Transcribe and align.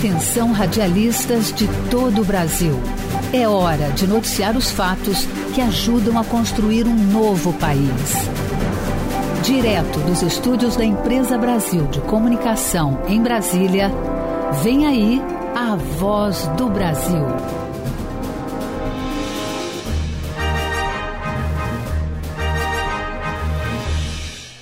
Atenção 0.00 0.50
radialistas 0.50 1.52
de 1.52 1.68
todo 1.90 2.22
o 2.22 2.24
Brasil. 2.24 2.72
É 3.34 3.46
hora 3.46 3.90
de 3.90 4.06
noticiar 4.06 4.56
os 4.56 4.70
fatos 4.70 5.26
que 5.54 5.60
ajudam 5.60 6.18
a 6.18 6.24
construir 6.24 6.86
um 6.86 6.96
novo 6.96 7.52
país. 7.52 8.14
Direto 9.44 9.98
dos 10.06 10.22
estúdios 10.22 10.74
da 10.74 10.86
Empresa 10.86 11.36
Brasil 11.36 11.86
de 11.88 12.00
Comunicação 12.00 13.02
em 13.08 13.22
Brasília, 13.22 13.92
vem 14.62 14.86
aí 14.86 15.20
a 15.54 15.76
voz 15.76 16.46
do 16.56 16.70
Brasil. 16.70 17.26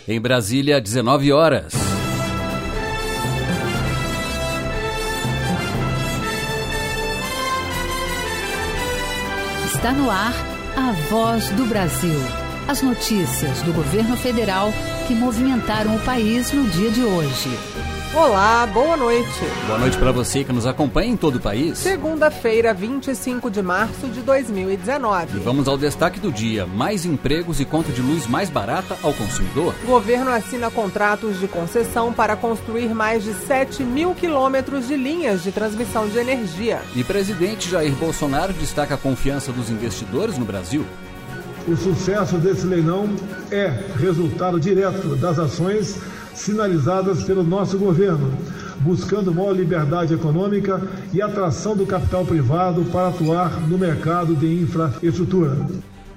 Em 0.09 0.21
Brasília, 0.21 0.81
19 0.81 1.33
horas. 1.33 1.88
Está 9.79 9.93
no 9.93 10.11
ar 10.11 10.35
a 10.77 10.91
voz 11.09 11.51
do 11.51 11.65
Brasil. 11.65 12.19
As 12.67 12.83
notícias 12.83 13.63
do 13.63 13.73
governo 13.73 14.17
federal 14.17 14.73
que 15.07 15.15
movimentaram 15.15 15.95
o 15.95 16.01
país 16.01 16.51
no 16.51 16.67
dia 16.67 16.91
de 16.91 17.05
hoje. 17.05 17.49
Olá, 18.15 18.67
boa 18.67 18.97
noite. 18.97 19.29
Boa 19.67 19.79
noite 19.79 19.99
para 19.99 20.11
você 20.11 20.43
que 20.43 20.51
nos 20.51 20.65
acompanha 20.65 21.13
em 21.13 21.17
todo 21.17 21.37
o 21.37 21.41
país. 21.41 21.77
Segunda-feira, 21.77 22.73
25 22.73 23.51
de 23.51 23.61
março 23.61 24.09
de 24.09 24.23
2019. 24.23 25.37
E 25.37 25.41
vamos 25.41 25.69
ao 25.69 25.77
destaque 25.77 26.19
do 26.19 26.33
dia: 26.33 26.67
mais 26.67 27.05
empregos 27.05 27.61
e 27.61 27.67
conta 27.67 27.93
de 27.93 28.01
luz 28.01 28.27
mais 28.27 28.49
barata 28.49 28.97
ao 29.03 29.13
consumidor. 29.13 29.75
O 29.85 29.87
governo 29.87 30.31
assina 30.31 30.71
contratos 30.71 31.39
de 31.39 31.47
concessão 31.47 32.11
para 32.11 32.35
construir 32.35 32.95
mais 32.95 33.23
de 33.23 33.35
7 33.35 33.83
mil 33.83 34.15
quilômetros 34.15 34.89
de 34.89 34.97
linhas 34.97 35.43
de 35.43 35.53
transmissão 35.53 36.09
de 36.09 36.17
energia. 36.17 36.81
E 36.97 37.05
presidente 37.05 37.69
Jair 37.69 37.93
Bolsonaro 37.93 38.55
destaca 38.55 38.95
a 38.95 38.99
confiança 38.99 39.53
dos 39.53 39.69
investidores 39.69 40.39
no 40.39 40.47
Brasil. 40.47 40.85
O 41.69 41.77
sucesso 41.77 42.39
desse 42.39 42.65
leilão 42.65 43.15
é 43.51 43.67
resultado 43.99 44.59
direto 44.59 45.15
das 45.17 45.39
ações 45.39 46.01
sinalizadas 46.39 47.25
pelo 47.25 47.43
nosso 47.43 47.79
governo, 47.79 48.33
buscando 48.81 49.35
maior 49.35 49.53
liberdade 49.53 50.15
econômica 50.15 50.81
e 51.13 51.21
atração 51.21 51.77
do 51.77 51.87
capital 51.87 52.25
privado 52.25 52.85
para 52.87 53.09
atuar 53.09 53.61
no 53.69 53.77
mercado 53.77 54.35
de 54.35 54.63
infraestrutura. 54.63 55.57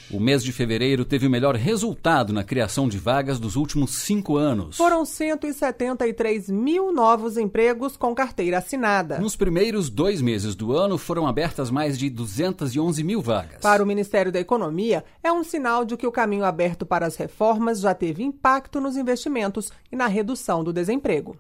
O 0.09 0.21
mês 0.21 0.45
de 0.45 0.53
fevereiro 0.53 1.05
teve 1.05 1.27
o 1.27 1.31
melhor 1.31 1.57
resultado 1.57 2.33
na 2.33 2.45
criação 2.45 2.89
de 2.89 2.97
vagas 2.97 3.41
dos 3.41 3.57
últimos 3.57 3.91
cinco 3.91 4.37
anos. 4.37 4.77
Foram 4.77 5.05
173 5.05 6.49
mil 6.49 6.93
novos 6.93 7.37
empregos 7.37 7.97
com 7.97 8.15
carteira 8.15 8.59
assinada. 8.59 9.19
Nos 9.19 9.35
primeiros 9.35 9.91
dois 9.91 10.23
meses 10.23 10.55
do 10.55 10.73
ano, 10.73 10.97
foram 10.97 11.27
abertas 11.27 11.73
mais 11.73 11.99
de 11.99 12.09
211 12.09 13.03
mil 13.03 13.21
vagas. 13.21 13.61
Para 13.61 13.83
o 13.83 13.87
Ministério 13.87 14.31
da 14.31 14.39
Economia, 14.39 15.05
é 15.25 15.33
um 15.33 15.43
sinal 15.43 15.85
de 15.85 15.97
que 15.97 16.07
o 16.07 16.13
caminho 16.13 16.45
aberto 16.45 16.87
para 16.87 17.05
as 17.05 17.17
reformas 17.17 17.81
já 17.81 17.93
teve 17.93 18.23
impacto 18.23 18.81
nos 18.81 18.97
investimentos 18.97 19.73
e 19.91 19.97
na 19.97 20.07
redução 20.07 20.63
do 20.63 20.73
desemprego. 20.73 21.37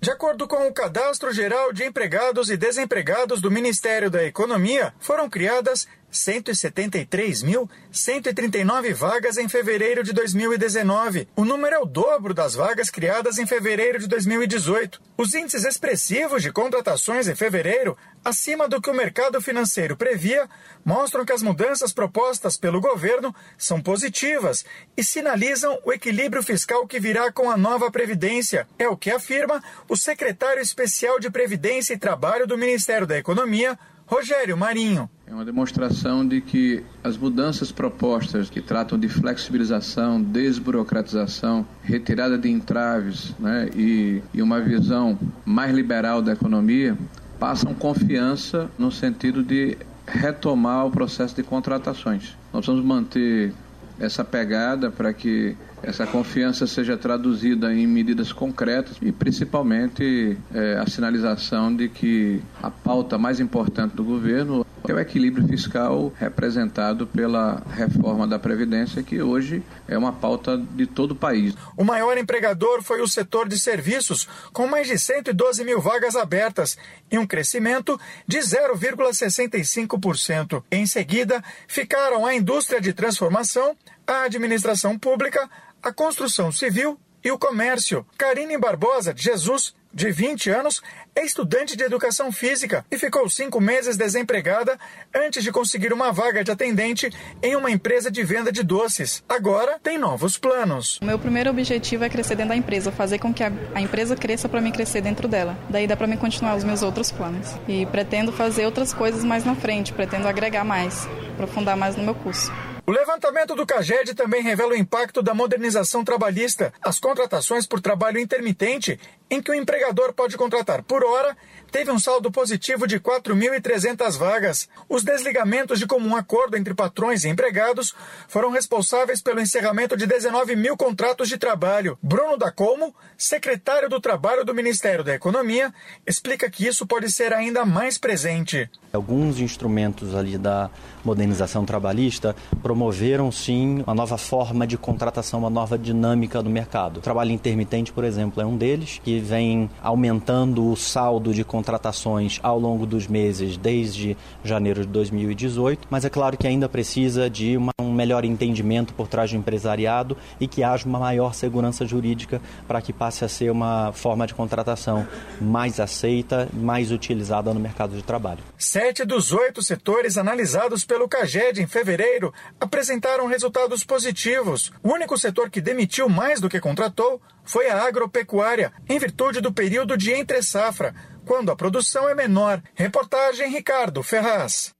De 0.00 0.12
acordo 0.12 0.46
com 0.46 0.68
o 0.68 0.72
Cadastro 0.72 1.32
Geral 1.32 1.72
de 1.72 1.84
Empregados 1.84 2.50
e 2.50 2.56
Desempregados 2.56 3.40
do 3.40 3.50
Ministério 3.50 4.08
da 4.08 4.22
Economia, 4.22 4.94
foram 5.00 5.28
criadas 5.28 5.88
173.139 6.12 8.94
vagas 8.94 9.36
em 9.36 9.48
fevereiro 9.48 10.02
de 10.02 10.12
2019. 10.12 11.28
O 11.36 11.44
número 11.44 11.74
é 11.74 11.78
o 11.78 11.84
dobro 11.84 12.32
das 12.32 12.54
vagas 12.54 12.88
criadas 12.90 13.38
em 13.38 13.46
fevereiro 13.46 13.98
de 13.98 14.08
2018. 14.08 15.00
Os 15.16 15.34
índices 15.34 15.64
expressivos 15.64 16.42
de 16.42 16.50
contratações 16.50 17.28
em 17.28 17.34
fevereiro, 17.34 17.96
acima 18.24 18.68
do 18.68 18.80
que 18.80 18.90
o 18.90 18.94
mercado 18.94 19.40
financeiro 19.40 19.96
previa, 19.96 20.48
mostram 20.84 21.24
que 21.24 21.32
as 21.32 21.42
mudanças 21.42 21.92
propostas 21.92 22.56
pelo 22.56 22.80
governo 22.80 23.34
são 23.56 23.80
positivas 23.80 24.64
e 24.96 25.04
sinalizam 25.04 25.78
o 25.84 25.92
equilíbrio 25.92 26.42
fiscal 26.42 26.86
que 26.86 26.98
virá 26.98 27.30
com 27.30 27.50
a 27.50 27.56
nova 27.56 27.90
Previdência. 27.90 28.66
É 28.78 28.88
o 28.88 28.96
que 28.96 29.10
afirma 29.10 29.62
o 29.88 29.96
secretário 29.96 30.62
especial 30.62 31.20
de 31.20 31.30
Previdência 31.30 31.94
e 31.94 31.98
Trabalho 31.98 32.46
do 32.46 32.56
Ministério 32.56 33.06
da 33.06 33.18
Economia, 33.18 33.78
Rogério 34.06 34.56
Marinho. 34.56 35.10
É 35.30 35.34
uma 35.34 35.44
demonstração 35.44 36.26
de 36.26 36.40
que 36.40 36.82
as 37.04 37.18
mudanças 37.18 37.70
propostas 37.70 38.48
que 38.48 38.62
tratam 38.62 38.98
de 38.98 39.10
flexibilização, 39.10 40.22
desburocratização, 40.22 41.66
retirada 41.82 42.38
de 42.38 42.48
entraves 42.48 43.34
né, 43.38 43.68
e, 43.76 44.22
e 44.32 44.40
uma 44.40 44.58
visão 44.58 45.18
mais 45.44 45.74
liberal 45.74 46.22
da 46.22 46.32
economia 46.32 46.96
passam 47.38 47.74
confiança 47.74 48.70
no 48.78 48.90
sentido 48.90 49.42
de 49.42 49.76
retomar 50.06 50.86
o 50.86 50.90
processo 50.90 51.36
de 51.36 51.42
contratações. 51.42 52.34
Nós 52.50 52.64
precisamos 52.64 52.82
manter 52.82 53.52
essa 54.00 54.24
pegada 54.24 54.90
para 54.90 55.12
que 55.12 55.54
essa 55.82 56.06
confiança 56.06 56.66
seja 56.66 56.96
traduzida 56.96 57.72
em 57.72 57.86
medidas 57.86 58.32
concretas 58.32 58.96
e 59.00 59.12
principalmente 59.12 60.36
é, 60.52 60.78
a 60.78 60.88
sinalização 60.88 61.74
de 61.74 61.88
que 61.88 62.42
a 62.62 62.70
pauta 62.70 63.18
mais 63.18 63.40
importante 63.40 63.94
do 63.94 64.04
governo 64.04 64.66
é 64.86 64.92
o 64.92 64.98
equilíbrio 64.98 65.46
fiscal 65.46 66.12
representado 66.18 67.06
pela 67.06 67.62
reforma 67.70 68.26
da 68.26 68.38
Previdência, 68.38 69.02
que 69.02 69.20
hoje 69.20 69.62
é 69.86 69.98
uma 69.98 70.12
pauta 70.12 70.56
de 70.56 70.86
todo 70.86 71.12
o 71.12 71.16
país. 71.16 71.54
O 71.76 71.84
maior 71.84 72.16
empregador 72.16 72.82
foi 72.82 73.02
o 73.02 73.08
setor 73.08 73.46
de 73.48 73.58
serviços, 73.58 74.26
com 74.52 74.66
mais 74.66 74.86
de 74.86 74.98
112 74.98 75.64
mil 75.64 75.80
vagas 75.80 76.16
abertas 76.16 76.78
e 77.10 77.18
um 77.18 77.26
crescimento 77.26 77.98
de 78.26 78.38
0,65%. 78.38 80.62
Em 80.70 80.86
seguida, 80.86 81.42
ficaram 81.66 82.24
a 82.24 82.34
indústria 82.34 82.80
de 82.80 82.92
transformação, 82.92 83.76
a 84.08 84.22
administração 84.22 84.98
pública, 84.98 85.48
a 85.82 85.92
construção 85.92 86.50
civil 86.50 86.98
e 87.22 87.30
o 87.30 87.38
comércio. 87.38 88.06
Karine 88.16 88.56
Barbosa 88.56 89.12
Jesus, 89.14 89.74
de 89.92 90.10
20 90.10 90.48
anos, 90.48 90.80
é 91.14 91.26
estudante 91.26 91.76
de 91.76 91.84
educação 91.84 92.32
física 92.32 92.86
e 92.90 92.96
ficou 92.96 93.28
cinco 93.28 93.60
meses 93.60 93.98
desempregada 93.98 94.78
antes 95.14 95.44
de 95.44 95.52
conseguir 95.52 95.92
uma 95.92 96.10
vaga 96.10 96.42
de 96.42 96.50
atendente 96.50 97.10
em 97.42 97.54
uma 97.54 97.70
empresa 97.70 98.10
de 98.10 98.22
venda 98.22 98.50
de 98.50 98.62
doces. 98.62 99.22
Agora 99.28 99.78
tem 99.82 99.98
novos 99.98 100.38
planos. 100.38 100.98
O 101.02 101.04
meu 101.04 101.18
primeiro 101.18 101.50
objetivo 101.50 102.04
é 102.04 102.08
crescer 102.08 102.34
dentro 102.34 102.50
da 102.50 102.56
empresa, 102.56 102.90
fazer 102.90 103.18
com 103.18 103.34
que 103.34 103.42
a, 103.42 103.52
a 103.74 103.80
empresa 103.80 104.16
cresça 104.16 104.48
para 104.48 104.60
mim 104.62 104.72
crescer 104.72 105.02
dentro 105.02 105.28
dela. 105.28 105.58
Daí 105.68 105.86
dá 105.86 105.96
para 105.96 106.06
mim 106.06 106.16
continuar 106.16 106.56
os 106.56 106.64
meus 106.64 106.82
outros 106.82 107.12
planos. 107.12 107.54
E 107.66 107.84
pretendo 107.86 108.32
fazer 108.32 108.64
outras 108.64 108.94
coisas 108.94 109.22
mais 109.22 109.44
na 109.44 109.54
frente, 109.54 109.92
pretendo 109.92 110.28
agregar 110.28 110.64
mais, 110.64 111.06
aprofundar 111.34 111.76
mais 111.76 111.94
no 111.94 112.04
meu 112.04 112.14
curso. 112.14 112.50
O 112.88 112.90
levantamento 112.90 113.54
do 113.54 113.66
CAGED 113.66 114.14
também 114.14 114.42
revela 114.42 114.72
o 114.72 114.74
impacto 114.74 115.20
da 115.20 115.34
modernização 115.34 116.02
trabalhista. 116.02 116.72
As 116.80 116.98
contratações 116.98 117.66
por 117.66 117.82
trabalho 117.82 118.18
intermitente, 118.18 118.98
em 119.30 119.42
que 119.42 119.50
o 119.50 119.54
empregador 119.54 120.14
pode 120.14 120.38
contratar 120.38 120.82
por 120.82 121.04
hora, 121.04 121.36
teve 121.70 121.90
um 121.90 121.98
saldo 121.98 122.32
positivo 122.32 122.86
de 122.86 122.98
4.300 122.98 124.16
vagas. 124.16 124.70
Os 124.88 125.02
desligamentos 125.02 125.78
de 125.78 125.86
comum 125.86 126.16
acordo 126.16 126.56
entre 126.56 126.72
patrões 126.72 127.24
e 127.24 127.28
empregados 127.28 127.94
foram 128.26 128.50
responsáveis 128.50 129.20
pelo 129.20 129.38
encerramento 129.38 129.94
de 129.94 130.06
19 130.06 130.56
mil 130.56 130.74
contratos 130.74 131.28
de 131.28 131.36
trabalho. 131.36 131.98
Bruno 132.02 132.38
da 132.38 132.50
Como, 132.50 132.96
secretário 133.18 133.90
do 133.90 134.00
Trabalho 134.00 134.46
do 134.46 134.54
Ministério 134.54 135.04
da 135.04 135.14
Economia, 135.14 135.74
explica 136.06 136.48
que 136.48 136.66
isso 136.66 136.86
pode 136.86 137.12
ser 137.12 137.34
ainda 137.34 137.66
mais 137.66 137.98
presente. 137.98 138.70
Alguns 138.90 139.38
instrumentos 139.38 140.14
ali 140.14 140.38
da 140.38 140.70
modernização 141.08 141.64
trabalhista 141.64 142.36
promoveram 142.62 143.32
sim 143.32 143.82
uma 143.86 143.94
nova 143.94 144.18
forma 144.18 144.66
de 144.66 144.76
contratação, 144.76 145.40
uma 145.40 145.50
nova 145.50 145.78
dinâmica 145.78 146.42
do 146.42 146.50
mercado. 146.50 146.98
O 146.98 147.00
trabalho 147.00 147.30
intermitente, 147.30 147.92
por 147.92 148.04
exemplo, 148.04 148.42
é 148.42 148.46
um 148.46 148.56
deles, 148.56 149.00
que 149.02 149.18
vem 149.18 149.70
aumentando 149.82 150.70
o 150.70 150.76
saldo 150.76 151.32
de 151.32 151.44
contratações 151.44 152.38
ao 152.42 152.58
longo 152.58 152.84
dos 152.84 153.06
meses 153.06 153.56
desde 153.56 154.16
janeiro 154.44 154.82
de 154.82 154.88
2018, 154.88 155.88
mas 155.90 156.04
é 156.04 156.10
claro 156.10 156.36
que 156.36 156.46
ainda 156.46 156.68
precisa 156.68 157.30
de 157.30 157.56
uma, 157.56 157.72
um 157.80 157.92
melhor 157.92 158.24
entendimento 158.24 158.92
por 158.92 159.08
trás 159.08 159.30
do 159.30 159.36
empresariado 159.36 160.16
e 160.38 160.46
que 160.46 160.62
haja 160.62 160.86
uma 160.86 160.98
maior 160.98 161.32
segurança 161.32 161.86
jurídica 161.86 162.40
para 162.66 162.82
que 162.82 162.92
passe 162.92 163.24
a 163.24 163.28
ser 163.28 163.50
uma 163.50 163.92
forma 163.92 164.26
de 164.26 164.34
contratação 164.34 165.06
mais 165.40 165.80
aceita, 165.80 166.48
mais 166.52 166.92
utilizada 166.92 167.54
no 167.54 167.60
mercado 167.60 167.96
de 167.96 168.02
trabalho. 168.02 168.40
Sete 168.58 169.04
dos 169.04 169.32
oito 169.32 169.62
setores 169.62 170.18
analisados 170.18 170.84
pelo 170.84 170.97
CAGED 171.06 171.60
em 171.60 171.66
fevereiro 171.66 172.32
apresentaram 172.58 173.26
resultados 173.26 173.84
positivos. 173.84 174.72
O 174.82 174.94
único 174.94 175.18
setor 175.18 175.50
que 175.50 175.60
demitiu 175.60 176.08
mais 176.08 176.40
do 176.40 176.48
que 176.48 176.58
contratou 176.58 177.20
foi 177.44 177.68
a 177.68 177.82
agropecuária, 177.86 178.72
em 178.88 178.98
virtude 178.98 179.42
do 179.42 179.52
período 179.52 179.98
de 179.98 180.12
entre-safra, 180.12 180.94
quando 181.26 181.52
a 181.52 181.56
produção 181.56 182.08
é 182.08 182.14
menor. 182.14 182.62
Reportagem 182.74 183.50
Ricardo 183.50 184.02
Ferraz. 184.02 184.74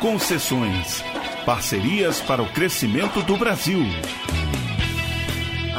Concessões. 0.00 1.04
Parcerias 1.46 2.20
para 2.20 2.42
o 2.42 2.52
crescimento 2.52 3.22
do 3.22 3.36
Brasil. 3.36 3.80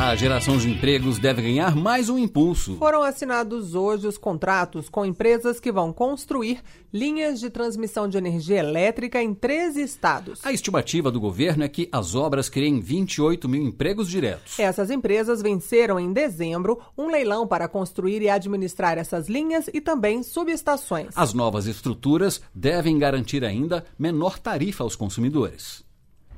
A 0.02 0.16
geração 0.16 0.58
de 0.58 0.68
empregos 0.68 1.20
deve 1.20 1.44
ganhar 1.44 1.76
mais 1.76 2.10
um 2.10 2.18
impulso. 2.18 2.76
Foram 2.78 3.04
assinados 3.04 3.76
hoje 3.76 4.08
os 4.08 4.18
contratos 4.18 4.90
com 4.90 5.06
empresas 5.06 5.60
que 5.60 5.72
vão 5.72 5.94
construir 5.94 6.60
linhas 6.92 7.40
de 7.40 7.52
transmissão 7.52 8.10
de 8.10 8.18
energia 8.18 8.58
elétrica 8.58 9.22
em 9.22 9.32
13 9.32 9.80
estados. 9.80 10.40
A 10.44 10.52
estimativa 10.52 11.12
do 11.12 11.20
governo 11.20 11.64
é 11.64 11.70
que 11.70 11.88
as 11.92 12.16
obras 12.16 12.50
criem 12.50 12.80
28 12.80 13.48
mil 13.48 13.62
empregos 13.62 14.10
diretos. 14.10 14.58
Essas 14.58 14.90
empresas 14.90 15.40
venceram 15.40 16.00
em 16.00 16.12
dezembro 16.12 16.80
um 16.98 17.06
leilão 17.06 17.46
para 17.46 17.68
construir 17.68 18.24
e 18.24 18.30
administrar 18.30 18.98
essas 18.98 19.30
linhas 19.30 19.70
e 19.72 19.80
também 19.80 20.24
subestações. 20.24 21.10
As 21.16 21.32
novas 21.32 21.68
estruturas 21.68 22.42
devem 22.56 22.98
garantir 22.98 23.46
ainda 23.46 23.86
menor 24.00 24.40
tarifa 24.40 24.84
aos 24.84 24.96
consumidores. 24.96 25.91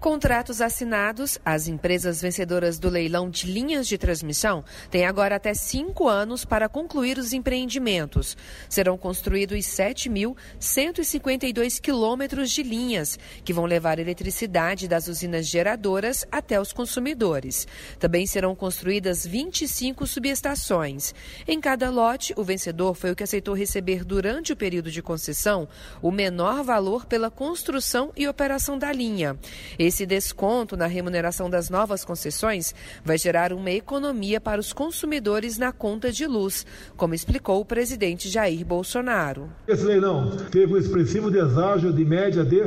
Contratos 0.03 0.59
assinados, 0.59 1.39
as 1.45 1.69
empresas 1.69 2.21
vencedoras 2.21 2.77
do 2.77 2.89
leilão 2.89 3.29
de 3.29 3.47
linhas 3.47 3.87
de 3.87 3.97
transmissão 3.97 4.61
têm 4.91 5.05
agora 5.05 5.37
até 5.37 5.53
cinco 5.53 6.09
anos 6.09 6.43
para 6.43 6.67
concluir 6.67 7.17
os 7.17 7.31
empreendimentos. 7.31 8.35
Serão 8.67 8.97
construídos 8.97 9.59
7.152 9.59 11.79
quilômetros 11.79 12.51
de 12.51 12.63
linhas, 12.63 13.17
que 13.45 13.53
vão 13.53 13.63
levar 13.63 13.97
eletricidade 13.97 14.89
das 14.89 15.07
usinas 15.07 15.47
geradoras 15.47 16.25
até 16.29 16.59
os 16.59 16.73
consumidores. 16.73 17.65
Também 17.97 18.27
serão 18.27 18.53
construídas 18.53 19.25
25 19.25 20.05
subestações. 20.05 21.15
Em 21.47 21.61
cada 21.61 21.89
lote, 21.89 22.33
o 22.35 22.43
vencedor 22.43 22.93
foi 22.93 23.11
o 23.11 23.15
que 23.15 23.23
aceitou 23.23 23.55
receber 23.55 24.03
durante 24.03 24.51
o 24.51 24.57
período 24.57 24.91
de 24.91 25.01
concessão 25.01 25.65
o 26.01 26.11
menor 26.11 26.61
valor 26.61 27.05
pela 27.05 27.31
construção 27.31 28.11
e 28.17 28.27
operação 28.27 28.77
da 28.77 28.91
linha. 28.91 29.39
Esse 29.79 29.92
desconto 30.05 30.75
na 30.75 30.87
remuneração 30.87 31.49
das 31.49 31.69
novas 31.69 32.03
concessões 32.03 32.73
vai 33.05 33.17
gerar 33.17 33.53
uma 33.53 33.69
economia 33.69 34.41
para 34.41 34.59
os 34.59 34.73
consumidores 34.73 35.57
na 35.57 35.71
conta 35.71 36.11
de 36.11 36.25
luz, 36.25 36.65
como 36.97 37.13
explicou 37.13 37.61
o 37.61 37.65
presidente 37.65 38.29
Jair 38.29 38.65
Bolsonaro. 38.65 39.49
Esse 39.67 39.83
leilão 39.83 40.35
teve 40.51 40.73
um 40.73 40.77
expressivo 40.77 41.29
deságio 41.29 41.93
de 41.93 42.03
média 42.03 42.43
de 42.43 42.61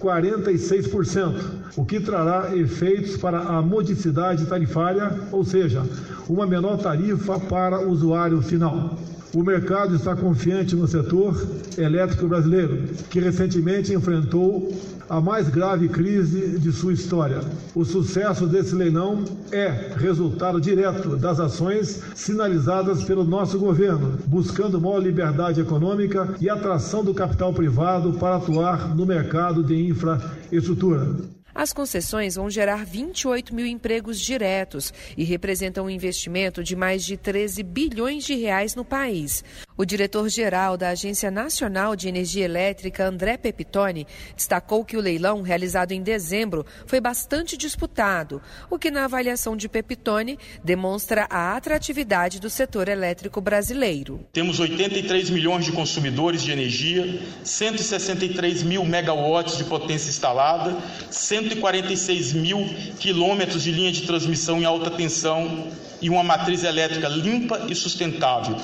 46%, 0.00 1.74
o 1.76 1.84
que 1.84 1.98
trará 1.98 2.56
efeitos 2.56 3.16
para 3.16 3.40
a 3.40 3.60
modicidade 3.60 4.46
tarifária, 4.46 5.10
ou 5.32 5.44
seja, 5.44 5.82
uma 6.28 6.46
menor 6.46 6.78
tarifa 6.78 7.40
para 7.40 7.80
o 7.80 7.90
usuário 7.90 8.40
final. 8.40 8.96
O 9.34 9.42
mercado 9.42 9.94
está 9.94 10.16
confiante 10.16 10.74
no 10.74 10.88
setor 10.88 11.46
elétrico 11.76 12.26
brasileiro, 12.26 12.84
que 13.10 13.20
recentemente 13.20 13.92
enfrentou 13.92 14.74
a 15.08 15.20
mais 15.20 15.48
grave 15.48 15.88
crise 15.88 16.58
de 16.58 16.72
sua 16.72 16.92
história. 16.92 17.40
O 17.74 17.84
sucesso 17.84 18.46
desse 18.46 18.74
leilão 18.74 19.24
é 19.52 19.92
resultado 19.96 20.60
direto 20.60 21.16
das 21.16 21.40
ações 21.40 22.02
sinalizadas 22.14 23.04
pelo 23.04 23.24
nosso 23.24 23.58
governo, 23.58 24.18
buscando 24.26 24.80
maior 24.80 24.98
liberdade 24.98 25.60
econômica 25.60 26.34
e 26.40 26.48
atração 26.48 27.04
do 27.04 27.12
capital 27.14 27.52
privado 27.52 28.14
para 28.14 28.36
atuar 28.36 28.94
no 28.94 29.04
mercado 29.04 29.62
de 29.62 29.88
infraestrutura. 29.88 31.37
As 31.58 31.72
concessões 31.72 32.36
vão 32.36 32.48
gerar 32.48 32.86
28 32.86 33.52
mil 33.52 33.66
empregos 33.66 34.20
diretos 34.20 34.94
e 35.16 35.24
representam 35.24 35.86
um 35.86 35.90
investimento 35.90 36.62
de 36.62 36.76
mais 36.76 37.04
de 37.04 37.16
13 37.16 37.64
bilhões 37.64 38.22
de 38.22 38.36
reais 38.36 38.76
no 38.76 38.84
país. 38.84 39.42
O 39.80 39.84
diretor-geral 39.84 40.76
da 40.76 40.88
Agência 40.88 41.30
Nacional 41.30 41.94
de 41.94 42.08
Energia 42.08 42.44
Elétrica, 42.44 43.06
André 43.06 43.36
Pepitone, 43.36 44.08
destacou 44.34 44.84
que 44.84 44.96
o 44.96 45.00
leilão 45.00 45.40
realizado 45.40 45.92
em 45.92 46.02
dezembro 46.02 46.66
foi 46.84 47.00
bastante 47.00 47.56
disputado, 47.56 48.42
o 48.68 48.76
que, 48.76 48.90
na 48.90 49.04
avaliação 49.04 49.56
de 49.56 49.68
Pepitone, 49.68 50.36
demonstra 50.64 51.28
a 51.30 51.56
atratividade 51.56 52.40
do 52.40 52.50
setor 52.50 52.88
elétrico 52.88 53.40
brasileiro. 53.40 54.26
Temos 54.32 54.58
83 54.58 55.30
milhões 55.30 55.64
de 55.64 55.70
consumidores 55.70 56.42
de 56.42 56.50
energia, 56.50 57.22
163 57.44 58.64
mil 58.64 58.84
megawatts 58.84 59.56
de 59.56 59.62
potência 59.62 60.10
instalada, 60.10 60.76
146 61.08 62.32
mil 62.32 62.68
quilômetros 62.98 63.62
de 63.62 63.70
linha 63.70 63.92
de 63.92 64.02
transmissão 64.02 64.60
em 64.60 64.64
alta 64.64 64.90
tensão 64.90 65.68
e 66.02 66.10
uma 66.10 66.24
matriz 66.24 66.64
elétrica 66.64 67.06
limpa 67.06 67.66
e 67.68 67.76
sustentável. 67.76 68.56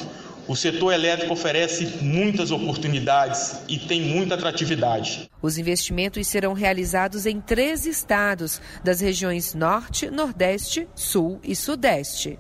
O 0.46 0.54
setor 0.54 0.92
elétrico 0.92 1.32
oferece 1.32 2.02
muitas 2.02 2.50
oportunidades 2.50 3.60
e 3.66 3.78
tem 3.78 4.02
muita 4.02 4.34
atratividade. 4.34 5.30
Os 5.40 5.56
investimentos 5.56 6.26
serão 6.26 6.52
realizados 6.52 7.24
em 7.24 7.40
três 7.40 7.86
estados, 7.86 8.60
das 8.82 9.00
regiões 9.00 9.54
Norte, 9.54 10.10
Nordeste, 10.10 10.86
Sul 10.94 11.40
e 11.42 11.56
Sudeste. 11.56 12.38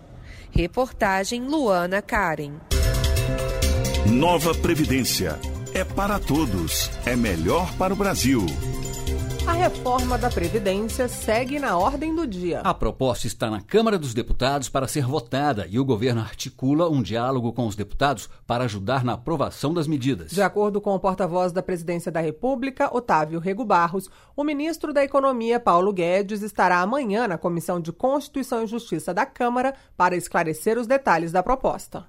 Reportagem 0.50 1.42
Luana 1.42 2.02
Karen. 2.02 2.52
Nova 4.06 4.54
Previdência. 4.54 5.38
É 5.72 5.82
para 5.82 6.18
todos. 6.18 6.90
É 7.04 7.16
melhor 7.16 7.72
para 7.76 7.92
o 7.92 7.96
Brasil. 7.96 8.46
A 9.46 9.52
reforma 9.52 10.16
da 10.16 10.30
Previdência 10.30 11.06
segue 11.06 11.58
na 11.58 11.76
ordem 11.76 12.14
do 12.14 12.26
dia. 12.26 12.60
A 12.60 12.72
proposta 12.72 13.26
está 13.26 13.50
na 13.50 13.60
Câmara 13.60 13.98
dos 13.98 14.14
Deputados 14.14 14.70
para 14.70 14.88
ser 14.88 15.04
votada 15.04 15.66
e 15.68 15.78
o 15.78 15.84
governo 15.84 16.22
articula 16.22 16.88
um 16.88 17.02
diálogo 17.02 17.52
com 17.52 17.66
os 17.66 17.76
deputados 17.76 18.26
para 18.46 18.64
ajudar 18.64 19.04
na 19.04 19.12
aprovação 19.12 19.74
das 19.74 19.86
medidas. 19.86 20.30
De 20.30 20.40
acordo 20.40 20.80
com 20.80 20.94
o 20.94 20.98
porta-voz 20.98 21.52
da 21.52 21.62
Presidência 21.62 22.10
da 22.10 22.20
República, 22.20 22.88
Otávio 22.90 23.38
Rego 23.38 23.66
Barros, 23.66 24.08
o 24.34 24.42
ministro 24.42 24.94
da 24.94 25.04
Economia, 25.04 25.60
Paulo 25.60 25.92
Guedes, 25.92 26.40
estará 26.40 26.80
amanhã 26.80 27.28
na 27.28 27.36
Comissão 27.36 27.78
de 27.78 27.92
Constituição 27.92 28.64
e 28.64 28.66
Justiça 28.66 29.12
da 29.12 29.26
Câmara 29.26 29.74
para 29.94 30.16
esclarecer 30.16 30.78
os 30.78 30.86
detalhes 30.86 31.32
da 31.32 31.42
proposta. 31.42 32.06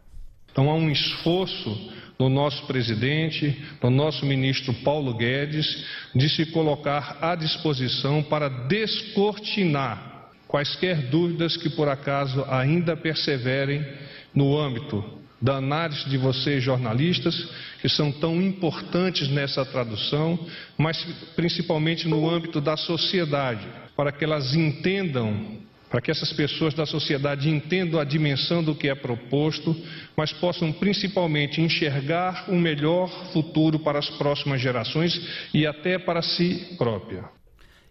Então 0.56 0.70
há 0.72 0.76
um 0.76 0.90
esforço 0.90 1.70
no 2.18 2.30
nosso 2.30 2.66
presidente, 2.66 3.62
no 3.82 3.90
nosso 3.90 4.26
ministro 4.26 4.74
Paulo 4.76 5.14
Guedes, 5.14 5.86
de 6.14 6.30
se 6.30 6.46
colocar 6.48 7.18
à 7.22 7.36
disposição 7.36 8.24
para 8.24 8.48
descortinar 8.48 10.14
quaisquer 10.48 11.10
dúvidas 11.10 11.58
que 11.58 11.70
por 11.70 11.90
acaso 11.90 12.46
ainda 12.48 12.96
perseverem 12.96 13.86
no 14.34 14.58
âmbito 14.58 15.04
da 15.42 15.58
análise 15.58 16.10
de 16.10 16.18
vocês 16.18 16.64
jornalistas, 16.64 17.50
que 17.82 17.90
são 17.90 18.12
tão 18.12 18.42
importantes 18.42 19.28
nessa 19.28 19.66
tradução, 19.66 20.40
mas 20.78 20.98
principalmente 21.36 22.08
no 22.08 22.30
âmbito 22.30 22.62
da 22.62 22.78
sociedade, 22.78 23.68
para 23.96 24.12
que 24.12 24.24
elas 24.24 24.56
entendam 24.56 25.60
para 25.96 26.02
que 26.02 26.12
essas 26.12 26.34
pessoas 26.34 26.74
da 26.74 26.86
sociedade 26.86 27.50
entendam 27.50 27.98
a 27.98 28.04
dimensão 28.04 28.62
do 28.62 28.76
que 28.76 28.90
é 28.90 28.94
proposto, 28.94 29.74
mas 30.14 30.34
possam 30.34 30.74
principalmente 30.74 31.62
enxergar 31.62 32.50
um 32.50 32.60
melhor 32.60 33.08
futuro 33.32 33.80
para 33.80 34.00
as 34.00 34.10
próximas 34.18 34.60
gerações 34.60 35.18
e 35.54 35.66
até 35.66 35.98
para 35.98 36.22
si 36.22 36.76
própria. 36.78 37.24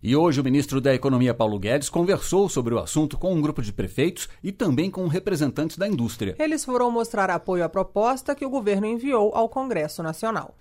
E 0.03 0.15
hoje 0.15 0.39
o 0.39 0.45
ministro 0.45 0.83
da 0.83 0.95
Economia 0.95 1.33
Paulo 1.33 1.59
Guedes 1.59 1.89
conversou 1.89 2.47
sobre 2.51 2.75
o 2.75 2.79
assunto 2.79 3.17
com 3.17 3.33
um 3.33 3.41
grupo 3.41 3.63
de 3.63 3.73
prefeitos 3.73 4.29
e 4.43 4.53
também 4.53 4.91
com 4.91 5.09
representantes 5.09 5.79
da 5.79 5.89
indústria. 5.89 6.37
Eles 6.39 6.63
foram 6.63 6.91
mostrar 6.91 7.31
apoio 7.31 7.65
à 7.65 7.71
proposta 7.71 8.35
que 8.35 8.45
o 8.45 8.51
governo 8.51 8.87
enviou 8.87 9.35
ao 9.35 9.49
Congresso 9.49 10.03
Nacional. 10.03 10.55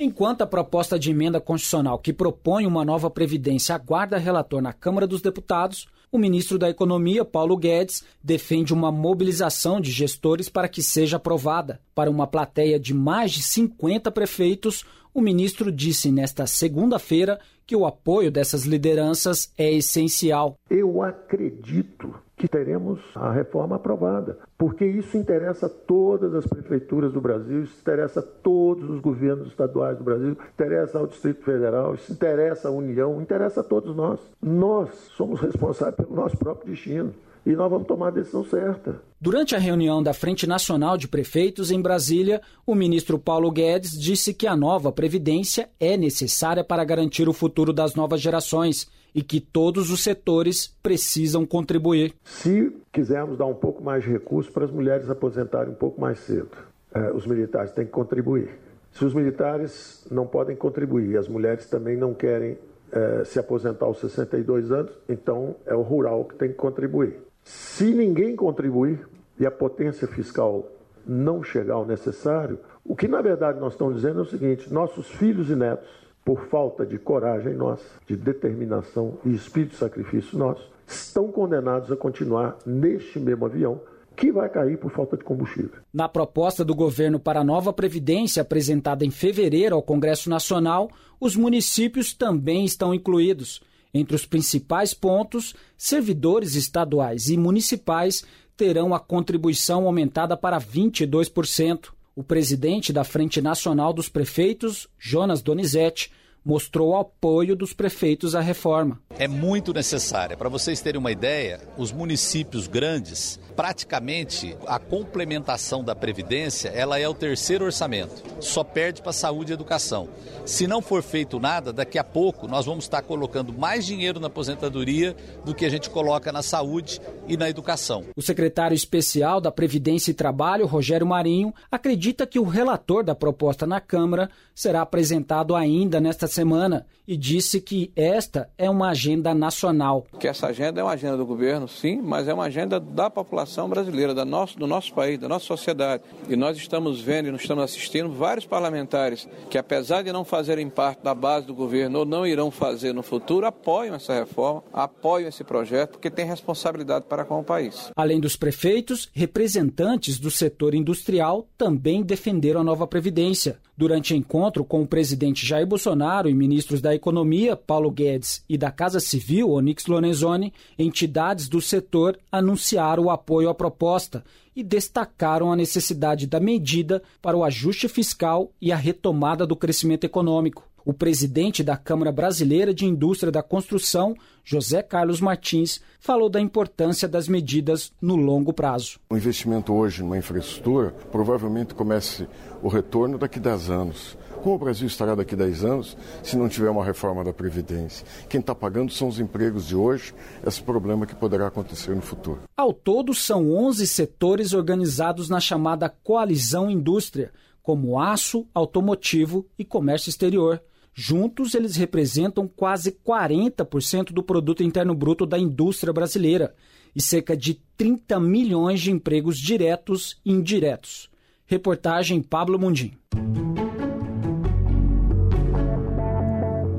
Enquanto 0.00 0.40
a 0.40 0.46
proposta 0.46 0.98
de 0.98 1.10
emenda 1.10 1.42
constitucional 1.42 1.98
que 1.98 2.14
propõe 2.14 2.66
uma 2.66 2.86
nova 2.86 3.10
previdência 3.10 3.74
aguarda 3.74 4.16
relator 4.16 4.62
na 4.62 4.72
Câmara 4.72 5.06
dos 5.06 5.20
Deputados, 5.20 5.86
o 6.10 6.18
ministro 6.18 6.58
da 6.58 6.70
Economia, 6.70 7.24
Paulo 7.24 7.56
Guedes, 7.56 8.04
defende 8.22 8.72
uma 8.72 8.92
mobilização 8.92 9.80
de 9.80 9.90
gestores 9.90 10.48
para 10.48 10.68
que 10.68 10.82
seja 10.82 11.16
aprovada. 11.16 11.80
Para 11.94 12.10
uma 12.10 12.26
plateia 12.26 12.78
de 12.78 12.94
mais 12.94 13.32
de 13.32 13.42
50 13.42 14.10
prefeitos, 14.10 14.84
o 15.12 15.20
ministro 15.20 15.72
disse 15.72 16.10
nesta 16.10 16.46
segunda-feira 16.46 17.40
que 17.66 17.74
o 17.74 17.86
apoio 17.86 18.30
dessas 18.30 18.64
lideranças 18.64 19.52
é 19.58 19.72
essencial. 19.72 20.56
Eu 20.70 21.02
acredito 21.02 22.14
que 22.36 22.46
teremos 22.46 23.00
a 23.14 23.30
reforma 23.32 23.76
aprovada, 23.76 24.38
porque 24.58 24.84
isso 24.84 25.16
interessa 25.16 25.68
todas 25.68 26.34
as 26.34 26.46
prefeituras 26.46 27.12
do 27.12 27.20
Brasil, 27.20 27.62
isso 27.62 27.80
interessa 27.80 28.20
todos 28.20 28.90
os 28.90 29.00
governos 29.00 29.48
estaduais 29.48 29.96
do 29.96 30.04
Brasil, 30.04 30.36
interessa 30.54 30.98
ao 30.98 31.06
Distrito 31.06 31.42
Federal, 31.44 31.94
isso 31.94 32.12
interessa 32.12 32.68
à 32.68 32.70
União, 32.70 33.20
interessa 33.22 33.60
a 33.60 33.64
todos 33.64 33.96
nós. 33.96 34.20
Nós 34.42 34.90
somos 35.16 35.40
responsáveis 35.40 35.96
pelo 35.96 36.14
nosso 36.14 36.36
próprio 36.36 36.70
destino 36.70 37.14
e 37.46 37.54
nós 37.54 37.70
vamos 37.70 37.86
tomar 37.86 38.08
a 38.08 38.10
decisão 38.10 38.44
certa. 38.44 39.00
Durante 39.20 39.54
a 39.54 39.58
reunião 39.58 40.02
da 40.02 40.12
Frente 40.12 40.48
Nacional 40.48 40.98
de 40.98 41.06
Prefeitos 41.06 41.70
em 41.70 41.80
Brasília, 41.80 42.42
o 42.66 42.74
ministro 42.74 43.20
Paulo 43.20 43.50
Guedes 43.52 43.92
disse 43.92 44.34
que 44.34 44.48
a 44.48 44.56
nova 44.56 44.90
Previdência 44.90 45.70
é 45.78 45.96
necessária 45.96 46.64
para 46.64 46.84
garantir 46.84 47.28
o 47.28 47.32
futuro 47.32 47.72
das 47.72 47.94
novas 47.94 48.20
gerações 48.20 48.90
e 49.14 49.22
que 49.22 49.40
todos 49.40 49.90
os 49.90 50.02
setores 50.02 50.76
precisam 50.82 51.46
contribuir. 51.46 52.14
Se 52.24 52.70
quisermos 52.92 53.38
dar 53.38 53.46
um 53.46 53.54
pouco 53.54 53.82
mais 53.82 54.02
de 54.02 54.10
recursos 54.10 54.52
para 54.52 54.64
as 54.64 54.70
mulheres 54.70 55.08
aposentarem 55.08 55.72
um 55.72 55.76
pouco 55.76 56.00
mais 56.00 56.18
cedo, 56.18 56.50
eh, 56.92 57.12
os 57.12 57.26
militares 57.26 57.72
têm 57.72 57.86
que 57.86 57.92
contribuir. 57.92 58.50
Se 58.90 59.04
os 59.04 59.14
militares 59.14 60.06
não 60.10 60.26
podem 60.26 60.56
contribuir, 60.56 61.16
as 61.16 61.28
mulheres 61.28 61.66
também 61.66 61.96
não 61.96 62.12
querem 62.12 62.58
eh, 62.92 63.22
se 63.24 63.38
aposentar 63.38 63.86
aos 63.86 64.00
62 64.00 64.70
anos, 64.70 64.92
então 65.08 65.56
é 65.64 65.74
o 65.74 65.82
rural 65.82 66.24
que 66.24 66.34
tem 66.34 66.48
que 66.48 66.54
contribuir. 66.54 67.25
Se 67.46 67.84
ninguém 67.94 68.34
contribuir 68.34 69.06
e 69.38 69.46
a 69.46 69.50
potência 69.52 70.08
fiscal 70.08 70.68
não 71.06 71.44
chegar 71.44 71.74
ao 71.74 71.86
necessário, 71.86 72.58
o 72.84 72.96
que 72.96 73.06
na 73.06 73.22
verdade 73.22 73.60
nós 73.60 73.74
estamos 73.74 73.94
dizendo 73.94 74.18
é 74.18 74.22
o 74.22 74.26
seguinte: 74.26 74.72
nossos 74.72 75.08
filhos 75.12 75.48
e 75.48 75.54
netos, 75.54 75.88
por 76.24 76.46
falta 76.48 76.84
de 76.84 76.98
coragem 76.98 77.54
nossa, 77.54 77.84
de 78.04 78.16
determinação 78.16 79.18
e 79.24 79.32
espírito 79.32 79.70
de 79.70 79.76
sacrifício 79.76 80.36
nosso, 80.36 80.68
estão 80.88 81.30
condenados 81.30 81.92
a 81.92 81.96
continuar 81.96 82.58
neste 82.66 83.20
mesmo 83.20 83.46
avião 83.46 83.80
que 84.16 84.32
vai 84.32 84.48
cair 84.48 84.76
por 84.76 84.90
falta 84.90 85.16
de 85.16 85.22
combustível. 85.22 85.78
Na 85.94 86.08
proposta 86.08 86.64
do 86.64 86.74
governo 86.74 87.20
para 87.20 87.40
a 87.40 87.44
nova 87.44 87.72
Previdência, 87.72 88.42
apresentada 88.42 89.04
em 89.04 89.10
fevereiro 89.10 89.76
ao 89.76 89.82
Congresso 89.82 90.28
Nacional, 90.28 90.90
os 91.20 91.36
municípios 91.36 92.12
também 92.12 92.64
estão 92.64 92.92
incluídos. 92.92 93.60
Entre 93.96 94.14
os 94.14 94.26
principais 94.26 94.92
pontos, 94.92 95.54
servidores 95.74 96.54
estaduais 96.54 97.30
e 97.30 97.36
municipais 97.38 98.26
terão 98.54 98.94
a 98.94 99.00
contribuição 99.00 99.86
aumentada 99.86 100.36
para 100.36 100.60
22%. 100.60 101.94
O 102.14 102.22
presidente 102.22 102.92
da 102.92 103.04
Frente 103.04 103.40
Nacional 103.40 103.94
dos 103.94 104.10
Prefeitos, 104.10 104.86
Jonas 104.98 105.40
Donizete, 105.40 106.12
mostrou 106.46 106.90
o 106.90 106.96
apoio 106.96 107.56
dos 107.56 107.74
prefeitos 107.74 108.36
à 108.36 108.40
reforma. 108.40 109.00
É 109.18 109.26
muito 109.26 109.74
necessária. 109.74 110.36
Para 110.36 110.48
vocês 110.48 110.80
terem 110.80 111.00
uma 111.00 111.10
ideia, 111.10 111.58
os 111.76 111.90
municípios 111.90 112.68
grandes, 112.68 113.40
praticamente 113.56 114.56
a 114.66 114.78
complementação 114.78 115.82
da 115.82 115.96
Previdência, 115.96 116.68
ela 116.68 117.00
é 117.00 117.08
o 117.08 117.14
terceiro 117.14 117.64
orçamento. 117.64 118.22
Só 118.40 118.62
perde 118.62 119.02
para 119.02 119.12
saúde 119.12 119.52
e 119.52 119.54
educação. 119.54 120.08
Se 120.44 120.68
não 120.68 120.80
for 120.80 121.02
feito 121.02 121.40
nada, 121.40 121.72
daqui 121.72 121.98
a 121.98 122.04
pouco 122.04 122.46
nós 122.46 122.64
vamos 122.64 122.84
estar 122.84 123.02
colocando 123.02 123.52
mais 123.52 123.84
dinheiro 123.84 124.20
na 124.20 124.28
aposentadoria 124.28 125.16
do 125.44 125.54
que 125.54 125.64
a 125.64 125.68
gente 125.68 125.90
coloca 125.90 126.30
na 126.30 126.42
saúde 126.42 127.00
e 127.26 127.36
na 127.36 127.50
educação. 127.50 128.04
O 128.14 128.22
secretário 128.22 128.74
especial 128.74 129.40
da 129.40 129.50
Previdência 129.50 130.12
e 130.12 130.14
Trabalho, 130.14 130.66
Rogério 130.66 131.06
Marinho, 131.06 131.52
acredita 131.72 132.24
que 132.24 132.38
o 132.38 132.44
relator 132.44 133.02
da 133.02 133.16
proposta 133.16 133.66
na 133.66 133.80
Câmara 133.80 134.30
será 134.54 134.82
apresentado 134.82 135.56
ainda 135.56 136.00
nesta 136.00 136.28
semana 136.36 136.84
e 137.06 137.16
disse 137.16 137.60
que 137.60 137.90
esta 137.94 138.48
é 138.58 138.68
uma 138.68 138.90
agenda 138.90 139.34
nacional. 139.34 140.04
Que 140.18 140.28
essa 140.28 140.48
agenda 140.48 140.80
é 140.80 140.84
uma 140.84 140.92
agenda 140.92 141.16
do 141.16 141.26
governo, 141.26 141.68
sim, 141.68 142.00
mas 142.02 142.28
é 142.28 142.34
uma 142.34 142.44
agenda 142.44 142.80
da 142.80 143.08
população 143.08 143.68
brasileira, 143.68 144.14
da 144.14 144.24
nosso, 144.24 144.58
do 144.58 144.66
nosso 144.66 144.92
país, 144.92 145.18
da 145.18 145.28
nossa 145.28 145.44
sociedade. 145.44 146.02
E 146.28 146.36
nós 146.36 146.56
estamos 146.56 147.00
vendo 147.00 147.28
e 147.28 147.30
nós 147.30 147.40
estamos 147.40 147.64
assistindo 147.64 148.10
vários 148.10 148.46
parlamentares 148.46 149.28
que, 149.50 149.58
apesar 149.58 150.02
de 150.02 150.12
não 150.12 150.24
fazerem 150.24 150.68
parte 150.68 151.02
da 151.02 151.14
base 151.14 151.46
do 151.46 151.54
governo 151.54 152.00
ou 152.00 152.04
não 152.04 152.26
irão 152.26 152.50
fazer 152.50 152.92
no 152.92 153.02
futuro, 153.02 153.46
apoiam 153.46 153.94
essa 153.94 154.14
reforma, 154.14 154.62
apoiam 154.72 155.28
esse 155.28 155.44
projeto, 155.44 155.92
porque 155.92 156.10
tem 156.10 156.26
responsabilidade 156.26 157.06
para 157.08 157.24
com 157.24 157.40
o 157.40 157.44
país. 157.44 157.90
Além 157.94 158.20
dos 158.20 158.36
prefeitos, 158.36 159.08
representantes 159.12 160.18
do 160.18 160.30
setor 160.30 160.74
industrial 160.74 161.46
também 161.56 162.02
defenderam 162.02 162.60
a 162.60 162.64
nova 162.64 162.86
Previdência. 162.86 163.58
Durante 163.76 164.16
encontro 164.16 164.64
com 164.64 164.82
o 164.82 164.86
presidente 164.86 165.44
Jair 165.44 165.66
Bolsonaro 165.66 166.30
e 166.30 166.34
ministros 166.34 166.80
da 166.80 166.95
Economia, 166.96 167.54
Paulo 167.54 167.90
Guedes, 167.90 168.42
e 168.48 168.58
da 168.58 168.70
Casa 168.70 168.98
Civil, 168.98 169.50
Onyx 169.50 169.86
Lorenzoni, 169.86 170.52
entidades 170.78 171.48
do 171.48 171.60
setor 171.60 172.18
anunciaram 172.32 173.04
o 173.04 173.10
apoio 173.10 173.48
à 173.48 173.54
proposta 173.54 174.24
e 174.56 174.62
destacaram 174.62 175.52
a 175.52 175.56
necessidade 175.56 176.26
da 176.26 176.40
medida 176.40 177.02
para 177.22 177.36
o 177.36 177.44
ajuste 177.44 177.86
fiscal 177.88 178.50
e 178.60 178.72
a 178.72 178.76
retomada 178.76 179.46
do 179.46 179.54
crescimento 179.54 180.04
econômico. 180.04 180.66
O 180.86 180.94
presidente 180.94 181.64
da 181.64 181.76
Câmara 181.76 182.12
Brasileira 182.12 182.72
de 182.72 182.86
Indústria 182.86 183.32
da 183.32 183.42
Construção, 183.42 184.14
José 184.44 184.84
Carlos 184.84 185.20
Martins, 185.20 185.80
falou 185.98 186.28
da 186.28 186.40
importância 186.40 187.08
das 187.08 187.26
medidas 187.26 187.92
no 188.00 188.14
longo 188.14 188.52
prazo. 188.52 189.00
O 189.10 189.16
investimento 189.16 189.74
hoje 189.74 190.00
numa 190.00 190.16
infraestrutura 190.16 190.94
provavelmente 191.10 191.74
comece 191.74 192.28
o 192.62 192.68
retorno 192.68 193.18
daqui 193.18 193.40
a 193.40 193.42
10 193.42 193.70
anos. 193.70 194.16
Como 194.46 194.54
o 194.54 194.60
Brasil 194.60 194.86
estará 194.86 195.16
daqui 195.16 195.34
a 195.34 195.38
10 195.38 195.64
anos 195.64 195.96
se 196.22 196.36
não 196.36 196.48
tiver 196.48 196.70
uma 196.70 196.84
reforma 196.84 197.24
da 197.24 197.32
Previdência? 197.32 198.06
Quem 198.28 198.38
está 198.38 198.54
pagando 198.54 198.92
são 198.92 199.08
os 199.08 199.18
empregos 199.18 199.66
de 199.66 199.74
hoje, 199.74 200.14
esse 200.46 200.62
problema 200.62 201.04
que 201.04 201.16
poderá 201.16 201.48
acontecer 201.48 201.96
no 201.96 202.00
futuro. 202.00 202.42
Ao 202.56 202.72
todo, 202.72 203.12
são 203.12 203.52
11 203.52 203.84
setores 203.88 204.52
organizados 204.52 205.28
na 205.28 205.40
chamada 205.40 205.88
Coalizão 205.88 206.70
Indústria, 206.70 207.32
como 207.60 207.98
aço, 207.98 208.46
automotivo 208.54 209.44
e 209.58 209.64
comércio 209.64 210.10
exterior. 210.10 210.62
Juntos, 210.94 211.56
eles 211.56 211.74
representam 211.74 212.46
quase 212.46 212.92
40% 212.92 214.12
do 214.12 214.22
produto 214.22 214.62
interno 214.62 214.94
bruto 214.94 215.26
da 215.26 215.40
indústria 215.40 215.92
brasileira 215.92 216.54
e 216.94 217.02
cerca 217.02 217.36
de 217.36 217.54
30 217.76 218.20
milhões 218.20 218.80
de 218.80 218.92
empregos 218.92 219.38
diretos 219.38 220.20
e 220.24 220.30
indiretos. 220.30 221.10
Reportagem 221.46 222.22
Pablo 222.22 222.60
Mundim. 222.60 222.96